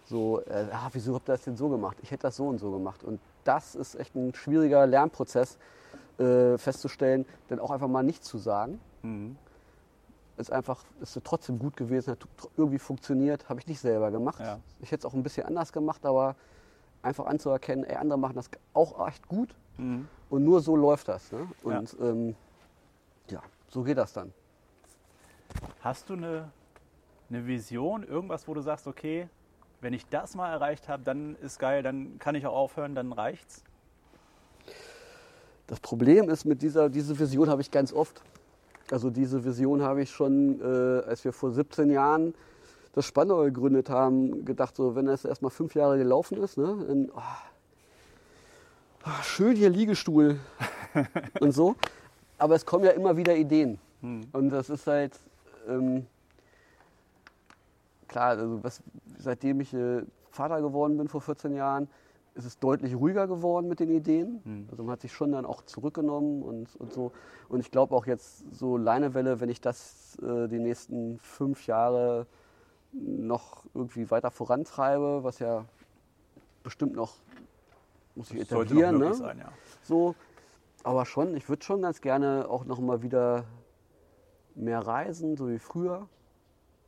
So, 0.06 0.40
äh, 0.42 0.66
ah, 0.72 0.88
wieso 0.92 1.14
habt 1.14 1.28
ihr 1.28 1.32
das 1.32 1.44
denn 1.44 1.56
so 1.56 1.68
gemacht? 1.68 1.96
Ich 2.02 2.10
hätte 2.10 2.22
das 2.22 2.36
so 2.36 2.46
und 2.48 2.58
so 2.58 2.70
gemacht. 2.70 3.04
Und 3.04 3.20
das 3.44 3.74
ist 3.74 3.94
echt 3.94 4.14
ein 4.14 4.34
schwieriger 4.34 4.86
Lernprozess, 4.86 5.58
äh, 6.18 6.58
festzustellen, 6.58 7.24
dann 7.48 7.58
auch 7.58 7.70
einfach 7.70 7.88
mal 7.88 8.02
nicht 8.02 8.24
zu 8.24 8.38
sagen. 8.38 8.80
Mhm. 9.02 9.36
Ist 10.36 10.52
einfach, 10.52 10.84
ist 11.00 11.18
trotzdem 11.22 11.58
gut 11.58 11.76
gewesen, 11.76 12.10
hat 12.12 12.26
irgendwie 12.56 12.78
funktioniert, 12.78 13.48
habe 13.48 13.60
ich 13.60 13.66
nicht 13.68 13.80
selber 13.80 14.10
gemacht. 14.10 14.40
Ja. 14.40 14.58
Ich 14.80 14.90
hätte 14.90 15.06
es 15.06 15.12
auch 15.12 15.14
ein 15.14 15.22
bisschen 15.22 15.46
anders 15.46 15.72
gemacht, 15.72 16.04
aber 16.04 16.34
einfach 17.02 17.26
anzuerkennen, 17.26 17.84
ey, 17.84 17.96
andere 17.96 18.18
machen 18.18 18.34
das 18.34 18.50
auch 18.72 19.06
echt 19.06 19.28
gut 19.28 19.54
Mhm. 19.76 20.06
und 20.30 20.44
nur 20.44 20.60
so 20.60 20.76
läuft 20.76 21.08
das. 21.08 21.32
Ne? 21.32 21.48
Und 21.64 21.92
ja. 21.98 22.06
Ähm, 22.06 22.36
ja, 23.28 23.42
so 23.68 23.82
geht 23.82 23.98
das 23.98 24.12
dann. 24.12 24.32
Hast 25.80 26.08
du 26.08 26.14
eine, 26.14 26.50
eine 27.28 27.46
Vision, 27.46 28.04
irgendwas, 28.04 28.46
wo 28.46 28.54
du 28.54 28.60
sagst, 28.60 28.86
okay, 28.86 29.28
wenn 29.80 29.92
ich 29.92 30.06
das 30.08 30.34
mal 30.34 30.50
erreicht 30.50 30.88
habe, 30.88 31.02
dann 31.02 31.36
ist 31.36 31.58
geil, 31.58 31.82
dann 31.82 32.18
kann 32.18 32.34
ich 32.36 32.46
auch 32.46 32.54
aufhören, 32.54 32.94
dann 32.94 33.12
reicht's? 33.12 33.62
Das 35.66 35.80
Problem 35.80 36.28
ist, 36.28 36.44
mit 36.44 36.62
dieser 36.62 36.88
diese 36.88 37.18
Vision 37.18 37.48
habe 37.48 37.60
ich 37.60 37.70
ganz 37.70 37.92
oft. 37.92 38.22
Also 38.94 39.10
diese 39.10 39.44
Vision 39.44 39.82
habe 39.82 40.02
ich 40.02 40.10
schon, 40.12 40.60
äh, 40.60 41.02
als 41.04 41.24
wir 41.24 41.32
vor 41.32 41.50
17 41.50 41.90
Jahren 41.90 42.32
das 42.92 43.04
Spandau 43.04 43.42
gegründet 43.42 43.90
haben, 43.90 44.44
gedacht, 44.44 44.76
so 44.76 44.94
wenn 44.94 45.06
das 45.06 45.24
erstmal 45.24 45.50
fünf 45.50 45.74
Jahre 45.74 45.98
gelaufen 45.98 46.40
ist, 46.40 46.56
ne, 46.56 46.76
dann, 46.86 47.10
oh, 47.12 47.20
ah, 49.02 49.20
schön 49.24 49.56
hier 49.56 49.68
Liegestuhl 49.68 50.38
und 51.40 51.50
so. 51.50 51.74
Aber 52.38 52.54
es 52.54 52.64
kommen 52.64 52.84
ja 52.84 52.92
immer 52.92 53.16
wieder 53.16 53.34
Ideen. 53.34 53.80
Und 54.00 54.50
das 54.50 54.70
ist 54.70 54.86
halt, 54.86 55.18
ähm, 55.66 56.06
klar, 58.06 58.38
also 58.38 58.62
was, 58.62 58.80
seitdem 59.18 59.60
ich 59.60 59.74
äh, 59.74 60.02
Vater 60.30 60.62
geworden 60.62 60.98
bin 60.98 61.08
vor 61.08 61.20
14 61.20 61.52
Jahren, 61.56 61.88
ist 62.34 62.44
es 62.44 62.58
deutlich 62.58 62.96
ruhiger 62.96 63.28
geworden 63.28 63.68
mit 63.68 63.80
den 63.80 63.90
Ideen. 63.90 64.66
Also 64.70 64.82
man 64.82 64.92
hat 64.92 65.00
sich 65.00 65.12
schon 65.12 65.32
dann 65.32 65.46
auch 65.46 65.62
zurückgenommen 65.62 66.42
und, 66.42 66.74
und 66.76 66.92
so. 66.92 67.12
Und 67.48 67.60
ich 67.60 67.70
glaube 67.70 67.94
auch 67.94 68.06
jetzt 68.06 68.52
so 68.52 68.76
Leinewelle, 68.76 69.40
wenn 69.40 69.48
ich 69.48 69.60
das 69.60 70.18
äh, 70.20 70.48
die 70.48 70.58
nächsten 70.58 71.18
fünf 71.20 71.66
Jahre 71.66 72.26
noch 72.92 73.64
irgendwie 73.74 74.10
weiter 74.10 74.30
vorantreibe, 74.30 75.22
was 75.22 75.38
ja 75.38 75.64
bestimmt 76.62 76.94
noch 76.94 77.14
muss 78.14 78.30
ich 78.30 78.40
Das 78.40 78.50
etablieren, 78.50 78.98
ne? 78.98 79.14
sein, 79.14 79.38
ja. 79.38 79.52
So, 79.82 80.14
aber 80.82 81.04
schon, 81.04 81.36
ich 81.36 81.48
würde 81.48 81.64
schon 81.64 81.82
ganz 81.82 82.00
gerne 82.00 82.46
auch 82.48 82.64
noch 82.64 82.80
mal 82.80 83.02
wieder 83.02 83.44
mehr 84.54 84.80
reisen, 84.80 85.36
so 85.36 85.48
wie 85.48 85.58
früher. 85.58 86.08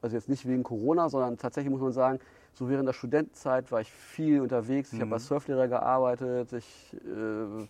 Also 0.02 0.16
jetzt 0.16 0.28
nicht 0.28 0.46
wegen 0.46 0.62
Corona, 0.62 1.08
sondern 1.08 1.36
tatsächlich 1.36 1.72
muss 1.72 1.80
man 1.80 1.92
sagen, 1.92 2.20
so 2.56 2.70
während 2.70 2.88
der 2.88 2.94
Studentenzeit 2.94 3.70
war 3.70 3.82
ich 3.82 3.92
viel 3.92 4.40
unterwegs. 4.40 4.90
Ich 4.92 5.00
habe 5.02 5.12
als 5.14 5.26
Surflehrer 5.26 5.68
gearbeitet. 5.68 6.54
Ich 6.54 6.94
äh, 7.04 7.68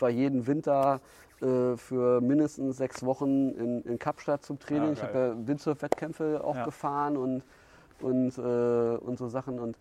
war 0.00 0.08
jeden 0.08 0.46
Winter 0.46 1.02
äh, 1.42 1.76
für 1.76 2.22
mindestens 2.22 2.78
sechs 2.78 3.04
Wochen 3.04 3.50
in, 3.50 3.82
in 3.82 3.98
Kapstadt 3.98 4.42
zum 4.42 4.58
Training. 4.58 4.86
Ja, 4.88 4.92
ich 4.94 5.02
habe 5.02 5.18
ja 5.18 5.46
Windsurf-Wettkämpfe 5.46 6.42
auch 6.42 6.56
Ja. 6.56 6.64
gefahren 6.64 7.18
und, 7.18 7.42
und, 8.00 8.38
äh, 8.38 8.96
und 8.96 9.18
so 9.18 9.28
Sachen 9.28 9.58
und 9.58 9.76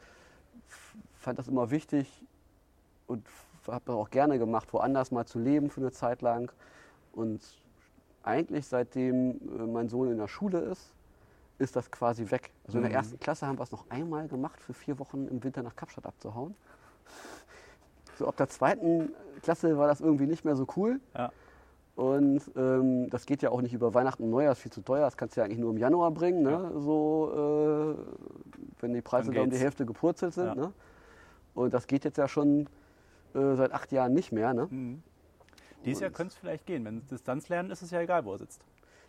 fand 1.19 1.39
das 1.39 1.47
immer 1.47 1.71
wichtig 1.71 2.25
und 3.07 3.25
habe 3.65 3.83
das 3.85 3.95
auch 3.95 4.09
gerne 4.09 4.39
gemacht, 4.39 4.73
woanders 4.73 5.11
mal 5.11 5.25
zu 5.25 5.39
leben 5.39 5.69
für 5.69 5.79
eine 5.79 5.91
Zeit 5.93 6.21
lang. 6.21 6.51
Und 7.13 7.41
eigentlich 8.23 8.67
seitdem 8.67 9.31
äh, 9.31 9.67
mein 9.67 9.87
Sohn 9.87 10.11
in 10.11 10.17
der 10.17 10.27
Schule 10.27 10.59
ist, 10.59 10.93
ist 11.59 11.75
das 11.75 11.89
quasi 11.91 12.29
weg. 12.31 12.51
Also 12.65 12.77
in 12.77 12.83
der 12.83 12.91
Mhm. 12.91 12.95
ersten 12.97 13.19
Klasse 13.19 13.47
haben 13.47 13.57
wir 13.59 13.63
es 13.63 13.71
noch 13.71 13.89
einmal 13.89 14.27
gemacht, 14.27 14.59
für 14.61 14.73
vier 14.73 14.97
Wochen 14.99 15.27
im 15.27 15.43
Winter 15.43 15.61
nach 15.63 15.75
Kapstadt 15.75 16.05
abzuhauen. 16.05 16.55
So 18.17 18.27
ab 18.27 18.37
der 18.37 18.47
zweiten 18.49 19.11
Klasse 19.41 19.77
war 19.77 19.87
das 19.87 20.01
irgendwie 20.01 20.27
nicht 20.27 20.45
mehr 20.45 20.55
so 20.55 20.67
cool. 20.77 20.99
Ja. 21.15 21.31
Und 21.95 22.41
ähm, 22.55 23.09
das 23.11 23.25
geht 23.27 23.41
ja 23.43 23.51
auch 23.51 23.61
nicht 23.61 23.73
über 23.73 23.93
Weihnachten 23.93 24.23
und 24.23 24.31
Neujahr, 24.31 24.53
ist 24.53 24.59
viel 24.59 24.71
zu 24.71 24.81
teuer. 24.81 25.01
Das 25.01 25.15
kannst 25.15 25.35
du 25.35 25.41
ja 25.41 25.45
eigentlich 25.45 25.59
nur 25.59 25.69
im 25.71 25.77
Januar 25.77 26.09
bringen, 26.11 26.41
ne? 26.41 26.71
so, 26.79 27.95
äh, 27.95 28.81
wenn 28.81 28.93
die 28.93 29.01
Preise 29.01 29.31
da 29.31 29.41
um 29.41 29.49
die. 29.51 29.57
Hälfte 29.57 29.85
gepurzelt 29.85 30.33
sind. 30.33 30.45
Ja. 30.47 30.55
Ne? 30.55 30.73
Und 31.53 31.71
das 31.73 31.85
geht 31.85 32.03
jetzt 32.03 32.17
ja 32.17 32.27
schon 32.27 32.67
äh, 33.35 33.55
seit 33.55 33.71
acht 33.73 33.91
Jahren 33.91 34.13
nicht 34.13 34.31
mehr. 34.31 34.53
Ne? 34.55 34.67
Mhm. 34.69 35.03
Dieses 35.85 36.01
Jahr 36.01 36.09
Und- 36.09 36.15
könnte 36.15 36.31
es 36.33 36.37
vielleicht 36.37 36.65
gehen. 36.65 36.83
Wenn 36.85 37.05
Distanz 37.07 37.49
lernen, 37.49 37.69
ist 37.69 37.83
es 37.83 37.91
ja 37.91 37.99
egal, 38.01 38.25
wo 38.25 38.31
er 38.33 38.39
sitzt. 38.39 38.65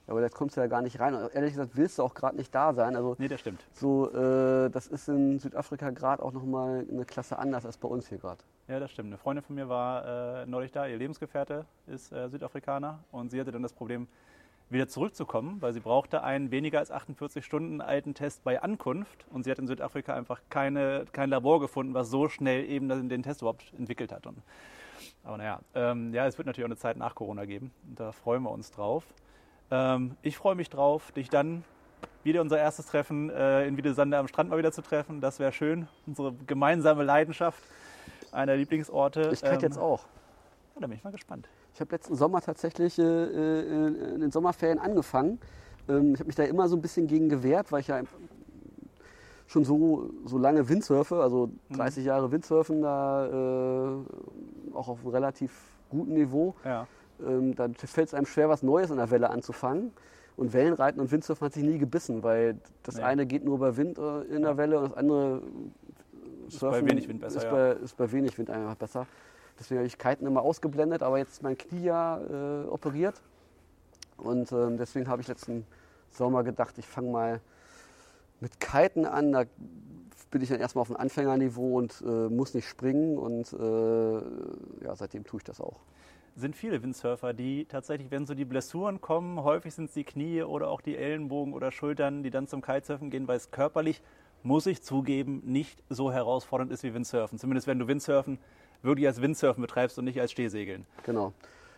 Aber 0.07 0.21
jetzt 0.21 0.35
kommst 0.35 0.57
du 0.57 0.61
ja 0.61 0.67
gar 0.67 0.83
nicht 0.83 1.01
rein. 1.01 1.15
Und 1.15 1.35
ehrlich 1.35 1.53
gesagt 1.53 1.73
willst 1.75 1.99
du 1.99 2.03
auch 2.03 2.15
gerade 2.15 2.37
nicht 2.37 2.55
da 2.55 2.75
sein. 2.75 2.95
Also 2.95 3.17
Nee, 3.19 3.29
das 3.29 3.41
stimmt. 3.41 3.65
so, 3.73 4.11
äh, 4.11 4.71
das 4.71 4.87
ist 4.87 5.09
in 5.09 5.39
Südafrika 5.39 5.91
gerade 5.91 6.23
auch 6.23 6.33
nochmal 6.33 6.87
eine 6.91 7.05
Klasse 7.05 7.39
anders 7.39 7.65
als 7.65 7.79
bei 7.79 7.89
uns 7.89 8.09
hier 8.09 8.19
gerade. 8.19 8.43
Ja, 8.69 8.81
das 8.81 8.91
stimmt. 8.91 9.09
Eine 9.09 9.19
Freundin 9.19 9.43
von 9.43 9.57
mir 9.57 9.69
war 9.69 10.43
äh, 10.43 10.47
neulich 10.47 10.73
da, 10.73 10.87
ihr 10.87 10.97
Lebensgefährte 10.97 11.65
ist 11.87 12.13
äh, 12.13 12.29
Südafrikaner 12.29 13.01
und 13.13 13.31
sie 13.31 13.41
hatte 13.41 13.53
dann 13.53 13.63
das 13.63 13.73
Problem, 13.73 14.09
wieder 14.71 14.89
zurückzukommen, 14.89 15.61
weil 15.61 15.73
sie 15.73 15.81
brauchte 15.81 16.23
einen 16.23 16.51
weniger 16.51 16.79
als 16.79 16.91
48 16.91 17.45
Stunden 17.45 17.81
alten 17.81 18.15
Test 18.15 18.45
bei 18.45 18.63
Ankunft 18.63 19.27
und 19.31 19.45
sie 19.45 19.51
hat 19.51 19.59
in 19.59 19.67
Südafrika 19.67 20.15
einfach 20.15 20.41
keine, 20.49 21.05
kein 21.13 21.31
Labor 21.31 21.61
gefunden, 21.61 21.95
was 21.95 22.11
so 22.11 22.29
schnell 22.29 22.65
eben 22.65 22.89
den 22.89 23.09
den 23.09 23.23
Test 23.23 23.43
überhaupt 23.43 23.73
entwickelt 23.79 24.11
hat. 24.13 24.27
Und, 24.27 24.39
aber 25.23 25.37
naja, 25.37 25.61
ähm, 25.75 26.13
ja, 26.15 26.27
es 26.27 26.39
wird 26.39 26.47
natürlich 26.47 26.65
auch 26.65 26.69
eine 26.69 26.77
Zeit 26.77 26.97
nach 26.97 27.15
Corona 27.15 27.45
geben 27.45 27.73
da 27.83 28.13
freuen 28.13 28.43
wir 28.43 28.51
uns 28.51 28.71
drauf. 28.71 29.05
Ähm, 29.71 30.17
ich 30.23 30.37
freue 30.37 30.55
mich 30.55 30.71
drauf, 30.71 31.13
dich 31.13 31.29
dann 31.29 31.65
wieder 32.23 32.41
unser 32.41 32.59
erstes 32.59 32.87
Treffen 32.87 33.31
äh, 33.31 33.67
in 33.67 33.77
Wiedesande 33.77 34.17
am 34.19 34.29
Strand 34.29 34.51
mal 34.51 34.59
wieder 34.59 34.73
zu 34.73 34.83
treffen. 34.83 35.21
Das 35.21 35.39
wäre 35.39 35.53
schön. 35.53 35.89
Unsere 36.07 36.33
gemeinsame 36.47 37.05
Leidenschaft, 37.05 37.63
einer 38.33 38.57
Lieblingsorte. 38.57 39.31
Ich 39.33 39.43
kite 39.43 39.55
Ähm, 39.55 39.61
jetzt 39.61 39.79
auch. 39.79 40.01
ja, 40.75 40.81
da 40.81 40.87
bin 40.87 40.97
ich 40.97 41.05
mal 41.05 41.13
gespannt. 41.13 41.49
Ich 41.75 41.81
habe 41.81 41.93
letzten 41.93 42.15
Sommer 42.15 42.41
tatsächlich 42.41 42.99
äh, 42.99 43.03
äh, 43.03 43.87
in 44.15 44.21
den 44.21 44.31
Sommerferien 44.31 44.79
angefangen. 44.79 45.39
Ähm, 45.89 46.15
ich 46.15 46.21
habe 46.21 46.27
mich 46.29 46.37
da 46.37 46.45
immer 46.45 46.69
so 46.69 46.77
ein 46.77 46.83
bisschen 46.83 47.07
gegen 47.07 47.29
gewehrt, 47.29 47.73
weil 47.73 47.81
ich 47.81 47.89
ja 47.89 48.01
schon 49.47 49.65
so, 49.65 50.11
so 50.25 50.39
lange 50.39 50.69
Windsurfe, 50.69 51.17
also 51.23 51.51
30 51.71 52.05
Jahre 52.05 52.33
Windsurfen, 52.33 52.81
da 52.81 53.27
äh, 53.27 54.75
auch 54.75 54.89
auf 54.89 55.01
einem 55.01 55.09
relativ 55.09 55.53
guten 55.91 56.15
Niveau. 56.15 56.55
Ja. 56.65 56.87
Ähm, 57.21 57.55
da 57.55 57.69
fällt 57.87 58.09
es 58.09 58.15
einem 58.15 58.27
schwer, 58.27 58.49
was 58.49 58.63
Neues 58.63 58.91
in 58.91 58.97
der 58.97 59.11
Welle 59.11 59.31
anzufangen. 59.31 59.93
Und 60.37 60.53
Wellenreiten 60.53 61.01
und 61.01 61.13
Windsurfen 61.13 61.45
hat 61.45 61.53
sich 61.53 61.63
nie 61.63 61.79
gebissen, 61.79 62.23
weil 62.23 62.59
das 62.83 62.97
Nee. 62.97 63.03
eine 63.03 63.27
geht 63.27 63.45
nur 63.45 63.59
bei 63.59 63.77
Wind 63.77 63.99
äh, 63.99 64.23
in 64.23 64.43
der 64.43 64.57
Welle 64.57 64.79
und 64.79 64.91
das 64.91 64.97
andere 64.97 65.43
Ist 66.49 66.61
bei 66.61 66.85
wenig 66.85 67.09
Wind 67.09 67.21
besser, 67.21 67.37
ist, 67.37 67.45
ja. 67.45 67.51
bei, 67.53 67.71
ist 67.73 67.97
bei 67.97 68.11
wenig 68.11 68.37
Wind 68.37 68.51
einfach 68.51 68.75
besser. 68.75 69.07
Deswegen 69.59 69.79
habe 69.79 69.87
ich 69.87 69.97
Kiten 69.97 70.27
immer 70.27 70.43
ausgeblendet, 70.43 71.05
aber 71.05 71.19
jetzt 71.19 71.35
ist 71.35 71.43
mein 71.45 71.57
Knie 71.57 71.85
ja 71.85 72.21
äh, 72.21 72.67
operiert. 72.67 73.23
Und 74.17 74.51
ähm, 74.51 74.77
deswegen 74.77 75.09
habe 75.09 75.23
ich 75.23 75.29
letzten 75.29 75.65
Sommer 76.11 76.43
gedacht, 76.43 76.77
ich 76.79 76.87
fange 76.87 77.11
mal 77.11 77.41
mit 78.41 78.59
Kiten 78.59 79.07
an. 79.07 79.33
Da 79.33 79.45
bin 80.31 80.43
ich 80.43 80.49
dann 80.49 80.59
erstmal 80.61 80.83
auf 80.83 80.89
dem 80.89 80.97
Anfängerniveau 80.97 81.79
und 81.79 82.03
äh, 82.05 82.29
muss 82.29 82.55
nicht 82.55 82.69
springen. 82.69 83.19
Und 83.19 83.53
äh, 83.53 84.85
ja, 84.85 84.97
seitdem 84.97 85.25
tue 85.25 85.39
ich 85.39 85.45
das 85.45 85.61
auch. 85.61 85.81
Sind 86.37 86.57
viele 86.57 86.83
Windsurfer, 86.83 87.33
die 87.33 87.65
tatsächlich, 87.67 88.11
wenn 88.11 88.27
so 88.27 88.35
die 88.35 88.45
Blessuren 88.45 89.01
kommen, 89.01 89.45
häufig 89.45 89.73
sind 89.73 89.87
es 89.87 89.95
die 89.95 90.03
Knie 90.03 90.43
oder 90.43 90.69
auch 90.69 90.81
die 90.81 90.97
Ellenbogen 90.97 91.55
oder 91.55 91.71
Schultern, 91.71 92.25
die 92.25 92.31
dann 92.31 92.49
zum 92.49 92.61
Kitesurfen 92.61 93.11
gehen, 93.11 93.29
weil 93.29 93.37
es 93.37 93.53
körperlich, 93.53 94.03
muss 94.43 94.67
ich 94.67 94.83
zugeben, 94.83 95.43
nicht 95.45 95.83
so 95.89 96.13
herausfordernd 96.13 96.73
ist 96.73 96.83
wie 96.83 96.93
Windsurfen. 96.93 97.39
Zumindest 97.39 97.67
wenn 97.67 97.79
du 97.79 97.87
Windsurfen 97.87 98.39
wirklich 98.83 99.07
als 99.07 99.23
Windsurfen 99.23 99.63
betreibst 99.63 99.99
und 99.99 100.05
nicht 100.07 100.21
als 100.21 100.33
Stehsegeln. 100.33 100.87
Genau. 101.05 101.33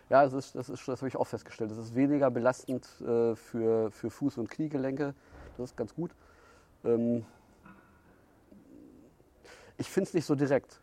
Ja, 0.09 0.25
das, 0.25 0.33
ist, 0.33 0.55
das, 0.55 0.69
ist, 0.69 0.87
das 0.89 1.01
habe 1.01 1.09
ich 1.09 1.17
auch 1.17 1.27
festgestellt. 1.27 1.71
Das 1.71 1.79
ist 1.79 1.95
weniger 1.95 2.31
belastend 2.31 2.87
äh, 3.01 3.35
für, 3.35 3.91
für 3.91 4.09
Fuß- 4.09 4.39
und 4.39 4.51
Kniegelenke. 4.51 5.15
Das 5.57 5.71
ist 5.71 5.77
ganz 5.77 5.95
gut. 5.95 6.13
Ähm, 6.85 7.25
ich 9.77 9.89
finde 9.89 10.09
es 10.09 10.15
nicht 10.15 10.25
so 10.25 10.35
direkt. 10.35 10.81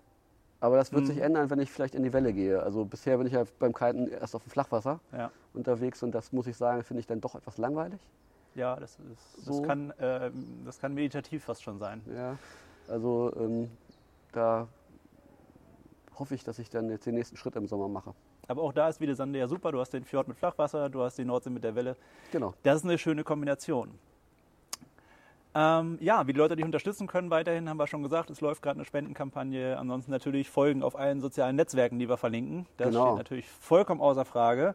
Aber 0.63 0.77
das 0.77 0.93
wird 0.93 1.01
Mhm. 1.03 1.07
sich 1.07 1.17
ändern, 1.17 1.49
wenn 1.49 1.59
ich 1.59 1.69
vielleicht 1.69 1.93
in 1.93 2.03
die 2.03 2.13
Welle 2.13 2.31
gehe. 2.31 2.63
Also 2.63 2.85
bisher 2.85 3.17
bin 3.17 3.27
ich 3.27 3.33
ja 3.33 3.43
beim 3.59 3.73
Kiten 3.73 4.07
erst 4.07 4.33
auf 4.33 4.43
dem 4.43 4.49
Flachwasser 4.49 5.01
Ja. 5.11 5.29
unterwegs 5.53 6.01
und 6.03 6.13
das 6.15 6.31
muss 6.31 6.47
ich 6.47 6.55
sagen, 6.55 6.83
finde 6.83 7.01
ich 7.01 7.05
dann 7.07 7.19
doch 7.19 7.35
etwas 7.35 7.57
langweilig. 7.57 7.99
Ja, 8.55 8.77
das, 8.77 8.97
ist, 9.11 9.43
So. 9.45 9.59
das, 9.59 9.67
kann, 9.67 9.91
äh, 9.99 10.31
das 10.63 10.79
kann 10.79 10.93
meditativ 10.93 11.43
fast 11.43 11.63
schon 11.63 11.79
sein. 11.79 12.01
Ja, 12.15 12.37
also 12.87 13.33
ähm, 13.35 13.71
da 14.31 14.69
hoffe 16.17 16.33
ich, 16.33 16.45
dass 16.45 16.59
ich 16.59 16.69
dann 16.69 16.89
jetzt 16.89 17.05
den 17.07 17.15
nächsten 17.15 17.35
Schritt 17.35 17.57
im 17.57 17.67
Sommer 17.67 17.89
mache. 17.89 18.13
Aber 18.47 18.61
auch 18.61 18.71
da 18.71 18.87
ist 18.87 19.01
wieder 19.01 19.15
Sande 19.15 19.39
ja 19.39 19.49
super. 19.49 19.73
Du 19.73 19.81
hast 19.81 19.89
den 19.91 20.05
Fjord 20.05 20.29
mit 20.29 20.37
Flachwasser, 20.37 20.89
du 20.89 21.01
hast 21.03 21.17
die 21.17 21.25
Nordsee 21.25 21.49
mit 21.49 21.65
der 21.65 21.75
Welle. 21.75 21.97
Genau. 22.31 22.53
Das 22.63 22.77
ist 22.77 22.85
eine 22.85 22.97
schöne 22.97 23.25
Kombination. 23.25 23.99
Ähm, 25.55 25.97
ja, 26.01 26.25
wie 26.25 26.33
die 26.33 26.39
Leute 26.39 26.55
dich 26.55 26.65
unterstützen 26.65 27.05
können, 27.07 27.29
weiterhin 27.29 27.69
haben 27.69 27.77
wir 27.77 27.85
schon 27.87 28.01
gesagt, 28.01 28.29
es 28.31 28.41
läuft 28.41 28.63
gerade 28.63 28.77
eine 28.77 28.85
Spendenkampagne. 28.85 29.77
Ansonsten 29.77 30.11
natürlich 30.11 30.49
Folgen 30.49 30.81
auf 30.81 30.97
allen 30.97 31.21
sozialen 31.21 31.55
Netzwerken, 31.55 31.99
die 31.99 32.09
wir 32.09 32.17
verlinken. 32.17 32.65
Das 32.77 32.89
Genau. 32.89 33.05
steht 33.07 33.17
natürlich 33.17 33.47
vollkommen 33.49 34.01
außer 34.01 34.25
Frage. 34.25 34.73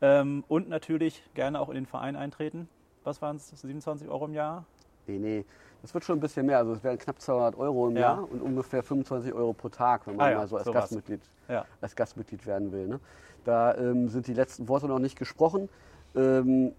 Ähm, 0.00 0.44
und 0.48 0.68
natürlich 0.68 1.22
gerne 1.34 1.60
auch 1.60 1.68
in 1.68 1.74
den 1.74 1.86
Verein 1.86 2.14
eintreten. 2.16 2.68
Was 3.02 3.20
waren 3.20 3.36
es? 3.36 3.48
27 3.48 4.08
Euro 4.08 4.26
im 4.26 4.34
Jahr? 4.34 4.64
Nee, 5.06 5.18
nee, 5.18 5.44
das 5.82 5.92
wird 5.94 6.04
schon 6.04 6.18
ein 6.18 6.20
bisschen 6.20 6.46
mehr. 6.46 6.58
Also 6.58 6.72
es 6.74 6.84
wären 6.84 6.96
knapp 6.96 7.20
200 7.20 7.56
Euro 7.58 7.88
im 7.88 7.96
Ja. 7.96 8.00
Jahr 8.14 8.30
und 8.30 8.40
ungefähr 8.40 8.82
25 8.82 9.32
Euro 9.34 9.52
pro 9.52 9.68
Tag, 9.68 10.06
wenn 10.06 10.16
man 10.16 10.26
Ah 10.26 10.30
ja, 10.30 10.36
mal 10.38 10.46
so 10.46 10.56
als 10.56 10.64
sowas. 10.66 10.82
Gastmitglied, 10.84 11.22
Ja. 11.48 11.64
als 11.80 11.96
Gastmitglied 11.96 12.46
werden 12.46 12.70
will. 12.70 12.86
Ne? 12.86 13.00
Da 13.44 13.74
ähm, 13.76 14.08
sind 14.08 14.26
die 14.28 14.34
letzten 14.34 14.68
Worte 14.68 14.86
noch 14.86 15.00
nicht 15.00 15.18
gesprochen. 15.18 15.68
Ähm, 16.14 16.72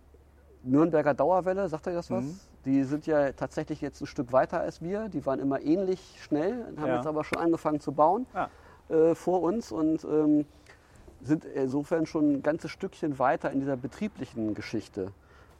Nürnberger 0.64 1.14
Dauerwelle, 1.14 1.68
sagt 1.68 1.88
euch 1.88 1.96
das 1.96 2.10
was? 2.12 2.24
Mhm. 2.24 2.40
Die 2.66 2.84
sind 2.84 3.08
ja 3.08 3.32
tatsächlich 3.32 3.82
jetzt 3.82 4.02
ein 4.02 4.08
Stück 4.08 4.32
weiter 4.34 4.60
als 4.60 4.82
wir. 4.82 5.10
Die 5.10 5.26
waren 5.26 5.40
immer 5.40 5.62
ähnlich 5.62 6.18
schnell, 6.22 6.66
haben 6.78 6.88
Ja. 6.88 6.96
jetzt 6.98 7.08
aber 7.08 7.24
schon 7.24 7.40
angefangen 7.40 7.80
zu 7.80 7.92
bauen 7.92 8.26
Ah. 8.34 8.50
äh, 8.90 9.16
vor 9.16 9.42
uns 9.42 9.72
und 9.72 10.04
ähm, 10.04 10.46
sind 11.24 11.46
insofern 11.46 12.06
schon 12.06 12.34
ein 12.34 12.44
ganzes 12.44 12.72
Stückchen 12.72 13.18
weiter 13.20 13.52
in 13.52 13.60
dieser 13.60 13.78
betrieblichen 13.78 14.54
Geschichte. 14.54 15.12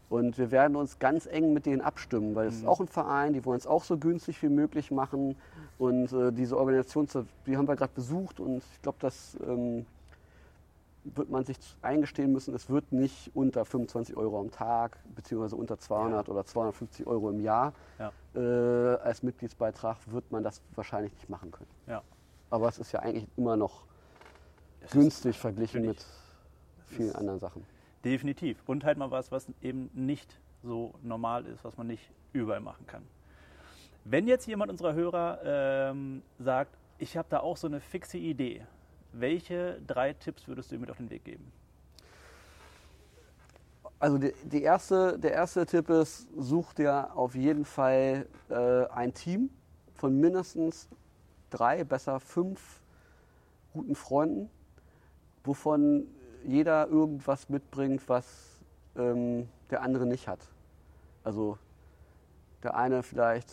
Und 0.10 0.38
wir 0.38 0.52
werden 0.52 0.76
uns 0.76 1.00
ganz 1.00 1.26
eng 1.26 1.54
mit 1.54 1.66
denen 1.66 1.82
abstimmen, 1.82 2.36
weil 2.36 2.48
es 2.48 2.56
ist 2.58 2.64
Mhm. 2.64 2.68
auch 2.70 2.82
ein 2.82 2.88
Verein, 2.88 3.32
die 3.34 3.46
wollen 3.46 3.58
es 3.60 3.66
auch 3.68 3.84
so 3.86 3.98
günstig 3.98 4.42
wie 4.44 4.50
möglich 4.50 4.92
machen. 4.92 5.38
Und 5.78 6.12
äh, 6.12 6.32
diese 6.34 6.58
Organisation, 6.58 7.08
die 7.48 7.56
haben 7.58 7.68
wir 7.68 7.76
gerade 7.78 7.94
besucht 7.96 8.40
und 8.40 8.58
ich 8.58 8.82
glaube, 8.82 8.98
das 9.00 9.38
ähm, 9.48 9.86
wird 11.04 11.30
man 11.30 11.44
sich 11.44 11.58
eingestehen 11.82 12.32
müssen, 12.32 12.54
es 12.54 12.70
wird 12.70 12.92
nicht 12.92 13.32
unter 13.34 13.66
25 13.66 14.16
Euro 14.18 14.40
am 14.40 14.52
Tag, 14.52 14.98
beziehungsweise 15.16 15.56
unter 15.56 15.78
200 15.78 16.30
oder 16.30 16.46
250 16.46 17.08
Euro 17.08 17.30
im 17.30 17.40
Jahr. 17.40 17.74
Ja. 17.98 18.12
Äh, 18.36 18.98
als 18.98 19.24
Mitgliedsbeitrag 19.24 19.98
wird 20.12 20.32
man 20.32 20.44
das 20.44 20.62
wahrscheinlich 20.76 21.14
nicht 21.14 21.30
machen 21.30 21.52
können. 21.52 21.70
Ja. 21.88 22.04
Aber 22.50 22.68
es 22.68 22.78
ist 22.78 22.92
ja 22.92 23.00
eigentlich 23.00 23.28
immer 23.38 23.58
noch 23.58 23.84
Es 24.82 24.92
günstig 24.92 25.40
verglichen 25.40 25.86
mit 25.86 26.06
vielen 26.86 27.16
anderen 27.16 27.40
Sachen. 27.40 27.66
Definitiv. 28.04 28.62
Und 28.68 28.84
halt 28.84 28.98
mal 28.98 29.12
was, 29.12 29.32
was 29.32 29.48
eben 29.62 29.90
nicht 29.94 30.40
so 30.64 30.94
normal 31.02 31.46
ist, 31.46 31.64
was 31.64 31.78
man 31.78 31.88
nicht 31.88 32.12
überall 32.34 32.60
machen 32.60 32.86
kann. 32.86 33.04
Wenn 34.04 34.28
jetzt 34.28 34.48
jemand 34.48 34.72
unserer 34.72 34.94
Hörer 34.94 35.40
ähm, 35.44 36.24
sagt, 36.40 36.78
ich 36.98 37.18
habe 37.18 37.28
da 37.30 37.40
auch 37.40 37.58
so 37.58 37.68
eine 37.68 37.80
fixe 37.80 38.18
Idee, 38.18 38.66
welche 39.14 39.82
drei 39.86 40.14
Tipps 40.14 40.48
würdest 40.48 40.72
du 40.72 40.76
ihm 40.76 40.82
mit 40.82 40.92
auf 40.92 40.98
den 40.98 41.10
Weg 41.10 41.24
geben? 41.24 41.52
Also 44.00 44.18
die, 44.18 44.34
die 44.44 44.64
erste, 44.64 45.20
der 45.20 45.34
erste 45.34 45.66
Tipp 45.66 45.90
ist, 45.90 46.28
such 46.36 46.74
dir 46.74 47.16
auf 47.16 47.36
jeden 47.36 47.66
Fall 47.66 48.28
äh, 48.50 48.86
ein 48.88 49.14
Team 49.14 49.52
von 49.94 50.20
mindestens 50.20 50.90
drei, 51.52 51.84
besser 51.84 52.20
fünf 52.20 52.82
guten 53.74 53.94
Freunden, 53.94 54.50
wovon 55.44 56.08
jeder 56.44 56.88
irgendwas 56.88 57.50
mitbringt, 57.50 58.02
was 58.08 58.26
ähm, 58.96 59.48
der 59.70 59.84
andere 59.84 60.08
nicht 60.08 60.28
hat. 60.28 60.40
Also 61.24 61.60
der 62.64 62.76
eine 62.76 63.04
vielleicht 63.04 63.52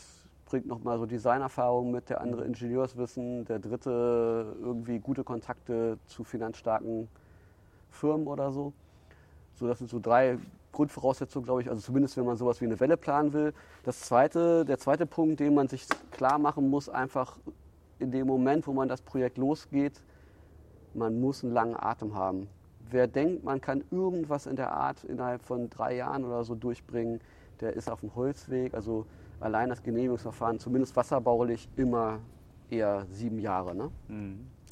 bringt 0.48 0.66
nochmal 0.66 0.98
so 0.98 1.04
Designerfahrung 1.04 1.90
mit, 1.90 2.08
der 2.08 2.22
andere 2.22 2.44
Ingenieurswissen, 2.44 3.44
der 3.44 3.58
dritte 3.58 4.56
irgendwie 4.58 4.98
gute 4.98 5.22
Kontakte 5.22 5.98
zu 6.06 6.24
finanzstarken 6.24 7.06
Firmen 7.90 8.26
oder 8.26 8.50
so. 8.50 8.72
So, 9.56 9.66
das 9.66 9.76
sind 9.76 9.90
so 9.90 10.00
drei 10.00 10.38
Grundvoraussetzungen, 10.72 11.44
glaube 11.44 11.60
ich, 11.60 11.68
also 11.68 11.82
zumindest 11.82 12.16
wenn 12.16 12.24
man 12.24 12.38
sowas 12.38 12.62
wie 12.62 12.64
eine 12.64 12.80
Welle 12.80 12.96
planen 12.96 13.34
will. 13.34 13.52
Das 13.84 14.00
zweite, 14.00 14.64
der 14.64 14.78
zweite 14.78 15.04
Punkt, 15.04 15.38
den 15.38 15.52
man 15.52 15.68
sich 15.68 15.86
klar 16.12 16.38
machen 16.38 16.70
muss, 16.70 16.88
einfach 16.88 17.38
in 17.98 18.10
dem 18.10 18.26
Moment, 18.26 18.66
wo 18.66 18.72
man 18.72 18.88
das 18.88 19.02
Projekt 19.02 19.36
losgeht, 19.36 20.00
man 20.94 21.20
muss 21.20 21.44
einen 21.44 21.52
langen 21.52 21.76
Atem 21.76 22.14
haben. 22.14 22.48
Wer 22.90 23.06
denkt, 23.06 23.44
man 23.44 23.60
kann 23.60 23.84
irgendwas 23.90 24.46
in 24.46 24.56
der 24.56 24.72
Art 24.72 25.04
innerhalb 25.04 25.42
von 25.42 25.68
drei 25.68 25.96
Jahren 25.96 26.24
oder 26.24 26.42
so 26.42 26.54
durchbringen, 26.54 27.20
der 27.60 27.74
ist 27.74 27.90
auf 27.90 28.00
dem 28.00 28.14
Holzweg. 28.14 28.72
Also 28.72 29.04
allein 29.40 29.68
das 29.68 29.82
Genehmigungsverfahren, 29.82 30.58
zumindest 30.58 30.96
wasserbaulich, 30.96 31.68
immer 31.76 32.20
eher 32.70 33.06
sieben 33.10 33.38
Jahre. 33.38 33.74
Ne? 33.74 33.90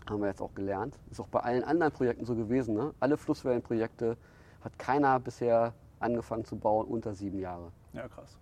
haben 0.09 0.21
wir 0.21 0.29
jetzt 0.29 0.41
auch 0.41 0.55
gelernt. 0.55 0.99
Ist 1.11 1.21
auch 1.21 1.29
bei 1.29 1.41
allen 1.41 1.65
anderen 1.65 1.93
Projekten 1.93 2.25
so 2.25 2.35
gewesen. 2.35 2.75
Ne? 2.75 2.95
Alle 3.01 3.17
Flusswellenprojekte 3.17 4.17
hat 4.61 4.79
keiner 4.79 5.19
bisher 5.21 5.75
angefangen 5.99 6.45
zu 6.45 6.57
bauen 6.57 6.87
unter 6.87 7.15
sieben 7.15 7.39
Jahre. 7.39 7.73
Ja, 7.93 8.07
krass. 8.09 8.39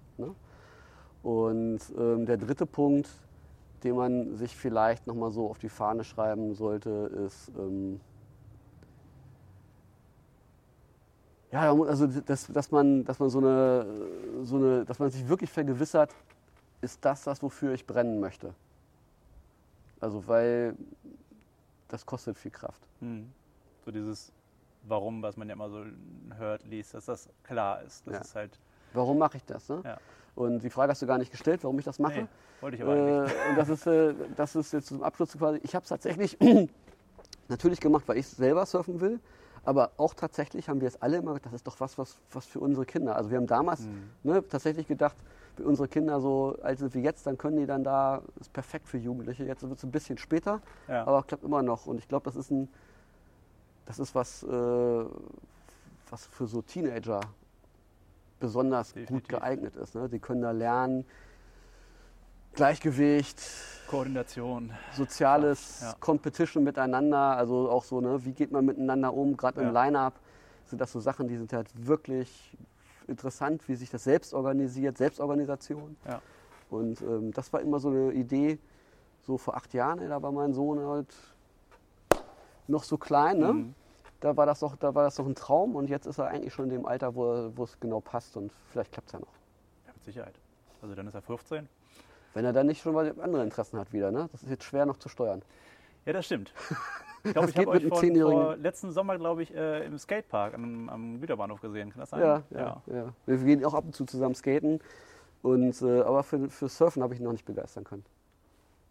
Und 1.22 1.80
ähm, 1.96 2.26
der 2.26 2.36
dritte 2.36 2.66
Punkt, 2.66 3.08
den 3.82 3.96
man 3.96 4.34
sich 4.34 4.54
vielleicht 4.54 5.06
nochmal 5.06 5.30
so 5.30 5.48
auf 5.48 5.58
die 5.58 5.70
Fahne 5.70 6.04
schreiben 6.04 6.54
sollte, 6.54 6.90
ist, 7.26 7.50
ähm, 7.58 8.00
ja, 11.54 11.72
also 11.72 12.06
dass, 12.08 12.48
dass, 12.48 12.70
man, 12.72 13.04
dass 13.04 13.20
man 13.20 13.30
so 13.30 13.38
eine, 13.38 13.86
so 14.42 14.56
eine, 14.56 14.84
dass 14.84 14.98
man 14.98 15.08
sich 15.10 15.28
wirklich 15.28 15.50
vergewissert, 15.50 16.12
ist 16.80 17.04
das 17.04 17.22
das, 17.22 17.42
wofür 17.42 17.72
ich 17.74 17.86
brennen 17.86 18.18
möchte. 18.18 18.52
Also 20.00 20.26
weil 20.26 20.74
das 21.88 22.04
kostet 22.04 22.36
viel 22.36 22.50
Kraft. 22.50 22.82
Mhm. 23.00 23.30
So 23.84 23.92
dieses 23.92 24.32
Warum, 24.86 25.22
was 25.22 25.36
man 25.36 25.48
ja 25.48 25.54
immer 25.54 25.70
so 25.70 25.84
hört, 26.36 26.64
liest, 26.66 26.92
dass 26.92 27.06
das 27.06 27.28
klar 27.44 27.82
ist. 27.82 28.04
Das 28.06 28.14
Ja. 28.14 28.20
ist 28.20 28.34
halt, 28.34 28.58
Warum 28.92 29.18
mache 29.18 29.36
ich 29.38 29.44
das? 29.44 29.68
Ne? 29.68 29.80
Ja. 29.84 29.96
Und 30.34 30.58
die 30.62 30.70
Frage 30.70 30.90
hast 30.90 31.02
du 31.02 31.06
gar 31.06 31.18
nicht 31.18 31.30
gestellt, 31.30 31.62
warum 31.62 31.78
ich 31.78 31.84
das 31.84 31.98
mache. 32.00 32.22
nee, 32.22 32.26
wollte 32.60 32.76
ich 32.76 32.82
aber. 32.82 32.96
Äh, 32.96 33.48
und 33.50 33.56
das 33.56 33.68
ist, 33.68 33.86
äh, 33.86 34.14
das 34.36 34.56
ist 34.56 34.72
jetzt 34.72 34.88
zum 34.88 35.02
Abschluss 35.04 35.32
quasi. 35.38 35.60
Ich 35.62 35.74
habe 35.74 35.84
es 35.84 35.88
tatsächlich 35.88 36.36
natürlich 37.48 37.80
gemacht, 37.80 38.04
weil 38.06 38.18
ich 38.18 38.26
selber 38.26 38.66
surfen 38.66 39.00
will. 39.00 39.20
Aber 39.64 39.92
auch 39.96 40.14
tatsächlich 40.14 40.68
haben 40.68 40.80
wir 40.80 40.88
es 40.88 41.00
alle 41.00 41.16
immer, 41.18 41.34
gedacht, 41.34 41.46
das 41.46 41.54
ist 41.54 41.66
doch 41.66 41.80
was, 41.80 41.96
was, 41.98 42.18
was 42.32 42.46
für 42.46 42.60
unsere 42.60 42.84
Kinder. 42.84 43.16
Also 43.16 43.30
wir 43.30 43.38
haben 43.38 43.46
damals 43.46 43.86
Mhm. 43.86 44.10
ne, 44.22 44.48
tatsächlich 44.48 44.86
gedacht, 44.86 45.16
für 45.56 45.64
unsere 45.64 45.88
Kinder 45.88 46.20
so 46.20 46.56
alt 46.62 46.78
sind 46.78 46.94
wie 46.94 47.00
jetzt, 47.00 47.26
dann 47.26 47.38
können 47.38 47.56
die 47.56 47.66
dann 47.66 47.84
da, 47.84 48.22
ist 48.40 48.52
perfekt 48.52 48.88
für 48.88 48.98
Jugendliche. 48.98 49.44
Jetzt 49.44 49.62
wird 49.62 49.78
es 49.78 49.84
ein 49.84 49.90
bisschen 49.90 50.18
später, 50.18 50.60
Ja. 50.88 51.06
aber 51.06 51.22
klappt 51.22 51.44
immer 51.44 51.62
noch. 51.62 51.86
Und 51.86 51.98
ich 51.98 52.08
glaube, 52.08 52.24
das 52.24 52.36
ist 52.36 52.50
ein, 52.50 52.68
das 53.86 53.98
ist 53.98 54.14
was, 54.14 54.42
äh, 54.42 55.04
was 56.10 56.26
für 56.26 56.46
so 56.46 56.60
Teenager 56.62 57.20
besonders 58.40 58.92
gut 58.92 59.02
Definitiv. 59.02 59.28
geeignet 59.28 59.76
ist. 59.76 59.94
Ne? 59.94 60.08
Die 60.08 60.18
können 60.18 60.42
da 60.42 60.50
lernen, 60.50 61.06
Gleichgewicht, 62.54 63.40
Koordination. 63.88 64.72
soziales 64.92 65.80
Ja. 65.82 65.94
Competition 66.00 66.62
miteinander, 66.64 67.36
also 67.36 67.68
auch 67.70 67.84
so, 67.84 68.00
ne, 68.00 68.24
wie 68.24 68.32
geht 68.32 68.52
man 68.52 68.64
miteinander 68.64 69.12
um, 69.12 69.36
gerade 69.36 69.60
im 69.60 69.74
Ja. 69.74 69.84
Line-Up 69.84 70.14
sind 70.66 70.80
das 70.80 70.92
so 70.92 71.00
Sachen, 71.00 71.28
die 71.28 71.36
sind 71.36 71.52
halt 71.52 71.68
wirklich 71.86 72.56
interessant, 73.06 73.68
wie 73.68 73.74
sich 73.74 73.90
das 73.90 74.04
selbst 74.04 74.32
organisiert, 74.32 74.96
Selbstorganisation. 74.96 75.96
Ja. 76.08 76.22
Und 76.70 77.02
ähm, 77.02 77.32
das 77.32 77.52
war 77.52 77.60
immer 77.60 77.78
so 77.80 77.88
eine 77.90 78.12
Idee, 78.12 78.58
so 79.20 79.36
vor 79.36 79.56
acht 79.56 79.74
Jahren, 79.74 79.98
ey, 80.00 80.08
da 80.08 80.22
war 80.22 80.32
mein 80.32 80.54
Sohn 80.54 80.78
halt 80.80 81.14
noch 82.66 82.84
so 82.84 82.96
klein, 82.96 83.38
ne? 83.38 83.52
Mhm. 83.52 83.74
Da 84.20 84.34
war 84.38 84.46
das 84.46 84.60
doch, 84.60 84.74
da 84.76 84.94
war 84.94 85.04
das 85.04 85.16
doch 85.16 85.26
ein 85.26 85.34
Traum 85.34 85.76
und 85.76 85.90
jetzt 85.90 86.06
ist 86.06 86.16
er 86.18 86.28
eigentlich 86.28 86.54
schon 86.54 86.64
in 86.66 86.70
dem 86.70 86.86
Alter, 86.86 87.14
wo, 87.14 87.30
er- 87.30 87.56
wo 87.56 87.64
es 87.64 87.78
genau 87.78 88.00
passt 88.00 88.36
und 88.38 88.50
vielleicht 88.70 88.92
klappt 88.92 89.08
es 89.08 89.12
ja 89.12 89.18
noch. 89.18 89.28
Ja, 89.86 89.92
mit 89.92 90.02
Sicherheit. 90.04 90.34
Also 90.80 90.94
dann 90.94 91.06
ist 91.06 91.14
er 91.14 91.20
15. 91.20 91.68
Wenn 92.34 92.44
er 92.44 92.52
dann 92.52 92.66
nicht 92.66 92.82
schon 92.82 92.94
mal 92.94 93.14
andere 93.20 93.42
Interessen 93.42 93.78
hat 93.78 93.92
wieder, 93.92 94.10
ne? 94.10 94.28
Das 94.32 94.42
ist 94.42 94.50
jetzt 94.50 94.64
schwer 94.64 94.86
noch 94.86 94.98
zu 94.98 95.08
steuern. 95.08 95.42
Ja, 96.04 96.12
das 96.12 96.26
stimmt. 96.26 96.52
Ich 97.26 97.32
glaube, 97.32 97.48
ich 97.48 97.56
habe 97.56 97.70
euch 97.70 97.86
vor, 97.86 98.02
vor 98.02 98.56
letzten 98.56 98.92
Sommer, 98.92 99.16
glaube 99.16 99.42
ich, 99.42 99.54
äh, 99.54 99.86
im 99.86 99.96
Skatepark 99.96 100.52
am, 100.52 100.90
am 100.90 101.20
Güterbahnhof 101.22 101.58
gesehen. 101.62 101.88
Kann 101.88 102.00
das 102.00 102.10
sein? 102.10 102.20
Ja, 102.20 102.42
ja, 102.50 102.82
ja. 102.86 103.14
Wir 103.24 103.38
gehen 103.38 103.64
auch 103.64 103.72
ab 103.72 103.84
und 103.86 103.94
zu 103.94 104.04
zusammen 104.04 104.34
skaten. 104.34 104.78
Und, 105.40 105.80
äh, 105.80 106.02
aber 106.02 106.22
für, 106.22 106.50
für 106.50 106.68
Surfen 106.68 107.02
habe 107.02 107.14
ich 107.14 107.20
ihn 107.20 107.24
noch 107.24 107.32
nicht 107.32 107.46
begeistern 107.46 107.84
können. 107.84 108.04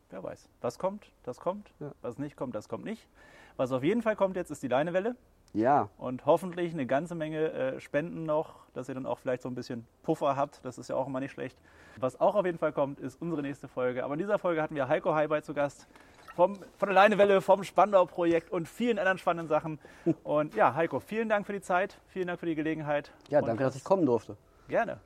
Wer 0.10 0.24
weiß. 0.24 0.50
Was 0.62 0.80
kommt, 0.80 1.12
das 1.22 1.40
kommt. 1.40 1.72
Ja. 1.80 1.92
Was 2.02 2.18
nicht 2.18 2.36
kommt, 2.36 2.56
das 2.56 2.68
kommt 2.68 2.86
nicht. 2.86 3.08
Was 3.56 3.72
auf 3.72 3.84
jeden 3.84 4.02
Fall 4.02 4.16
kommt 4.16 4.36
jetzt, 4.36 4.50
ist 4.50 4.64
die 4.64 4.68
Leinewelle. 4.68 5.16
Ja. 5.54 5.90
Und 5.98 6.26
hoffentlich 6.26 6.74
eine 6.74 6.86
ganze 6.86 7.16
Menge 7.16 7.52
äh, 7.52 7.80
Spenden 7.80 8.24
noch, 8.24 8.56
dass 8.74 8.90
ihr 8.90 8.96
dann 8.96 9.06
auch 9.06 9.20
vielleicht 9.20 9.44
so 9.44 9.50
ein 9.50 9.56
bisschen 9.56 9.86
Puffer 10.02 10.36
habt. 10.36 10.66
Das 10.66 10.78
ist 10.78 10.90
ja 10.90 10.96
auch 10.96 11.08
immer 11.08 11.20
nicht 11.20 11.32
schlecht. 11.32 11.58
Was 11.98 12.20
auch 12.20 12.36
auf 12.36 12.46
jeden 12.46 12.58
Fall 12.58 12.74
kommt, 12.74 13.00
ist 13.00 13.22
unsere 13.22 13.42
nächste 13.44 13.68
Folge. 13.68 14.04
Aber 14.04 14.16
in 14.16 14.20
dieser 14.20 14.40
Folge 14.40 14.62
hatten 14.62 14.76
wir 14.76 14.88
Heiko 14.88 15.14
Haibei 15.14 15.42
zu 15.42 15.54
Gast. 15.54 15.88
Vom, 16.36 16.56
von 16.78 16.88
der 16.88 16.96
Leinewelle, 16.96 17.42
vom 17.42 17.64
Spandau-Projekt 17.64 18.52
und 18.52 18.68
vielen 18.68 18.98
anderen 18.98 19.20
spannenden 19.20 19.48
Sachen. 19.48 19.80
Und 20.24 20.56
ja, 20.56 20.74
Heiko, 20.74 21.00
vielen 21.00 21.30
Dank 21.30 21.46
für 21.46 21.54
die 21.54 21.62
Zeit, 21.62 22.00
vielen 22.08 22.26
Dank 22.26 22.40
für 22.40 22.48
die 22.48 22.56
Gelegenheit. 22.56 23.12
Ja, 23.30 23.40
danke, 23.40 23.64
dass 23.64 23.76
ich 23.76 23.84
kommen 23.84 24.08
durfte. 24.08 24.36
Gerne. 24.68 25.00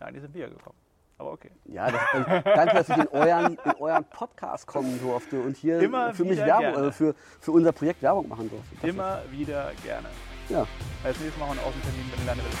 Ja, 0.00 0.06
eigentlich 0.06 0.22
sind 0.22 0.34
wir 0.34 0.48
gekommen. 0.48 0.81
Aber 1.22 1.32
okay. 1.34 1.50
Ja, 1.66 1.88
das, 1.88 2.00
äh, 2.26 2.42
danke, 2.42 2.74
dass 2.74 2.88
ich 2.88 2.96
in 2.96 3.08
euren, 3.08 3.56
in 3.64 3.72
euren 3.78 4.04
Podcast 4.06 4.66
kommen 4.66 4.98
durfte 5.00 5.40
und 5.40 5.56
hier 5.56 5.78
Immer 5.78 6.12
für 6.12 6.24
mich 6.24 6.38
Werbung, 6.38 6.88
äh, 6.88 6.90
für, 6.92 7.14
für 7.40 7.52
unser 7.52 7.70
Projekt 7.70 8.02
Werbung 8.02 8.28
machen 8.28 8.50
durfte. 8.50 8.74
Das 8.80 8.90
Immer 8.90 9.22
wieder 9.30 9.70
gerne. 9.84 10.08
ist- 10.08 10.50
Ja, 10.50 10.66
Als 11.04 11.20
nächstes 11.20 11.38
machen 11.38 11.54
wir 11.54 11.62
einen 11.62 11.68
Außentermin 11.70 12.06
mit 12.10 12.18
den 12.18 12.26
Leinewelle. 12.26 12.54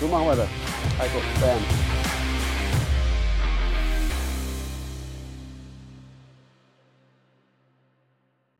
so 0.00 0.08
machen 0.08 0.26
wir 0.28 0.36
das. 0.36 0.48
Heiko, 0.98 1.18
Bam. 1.42 1.99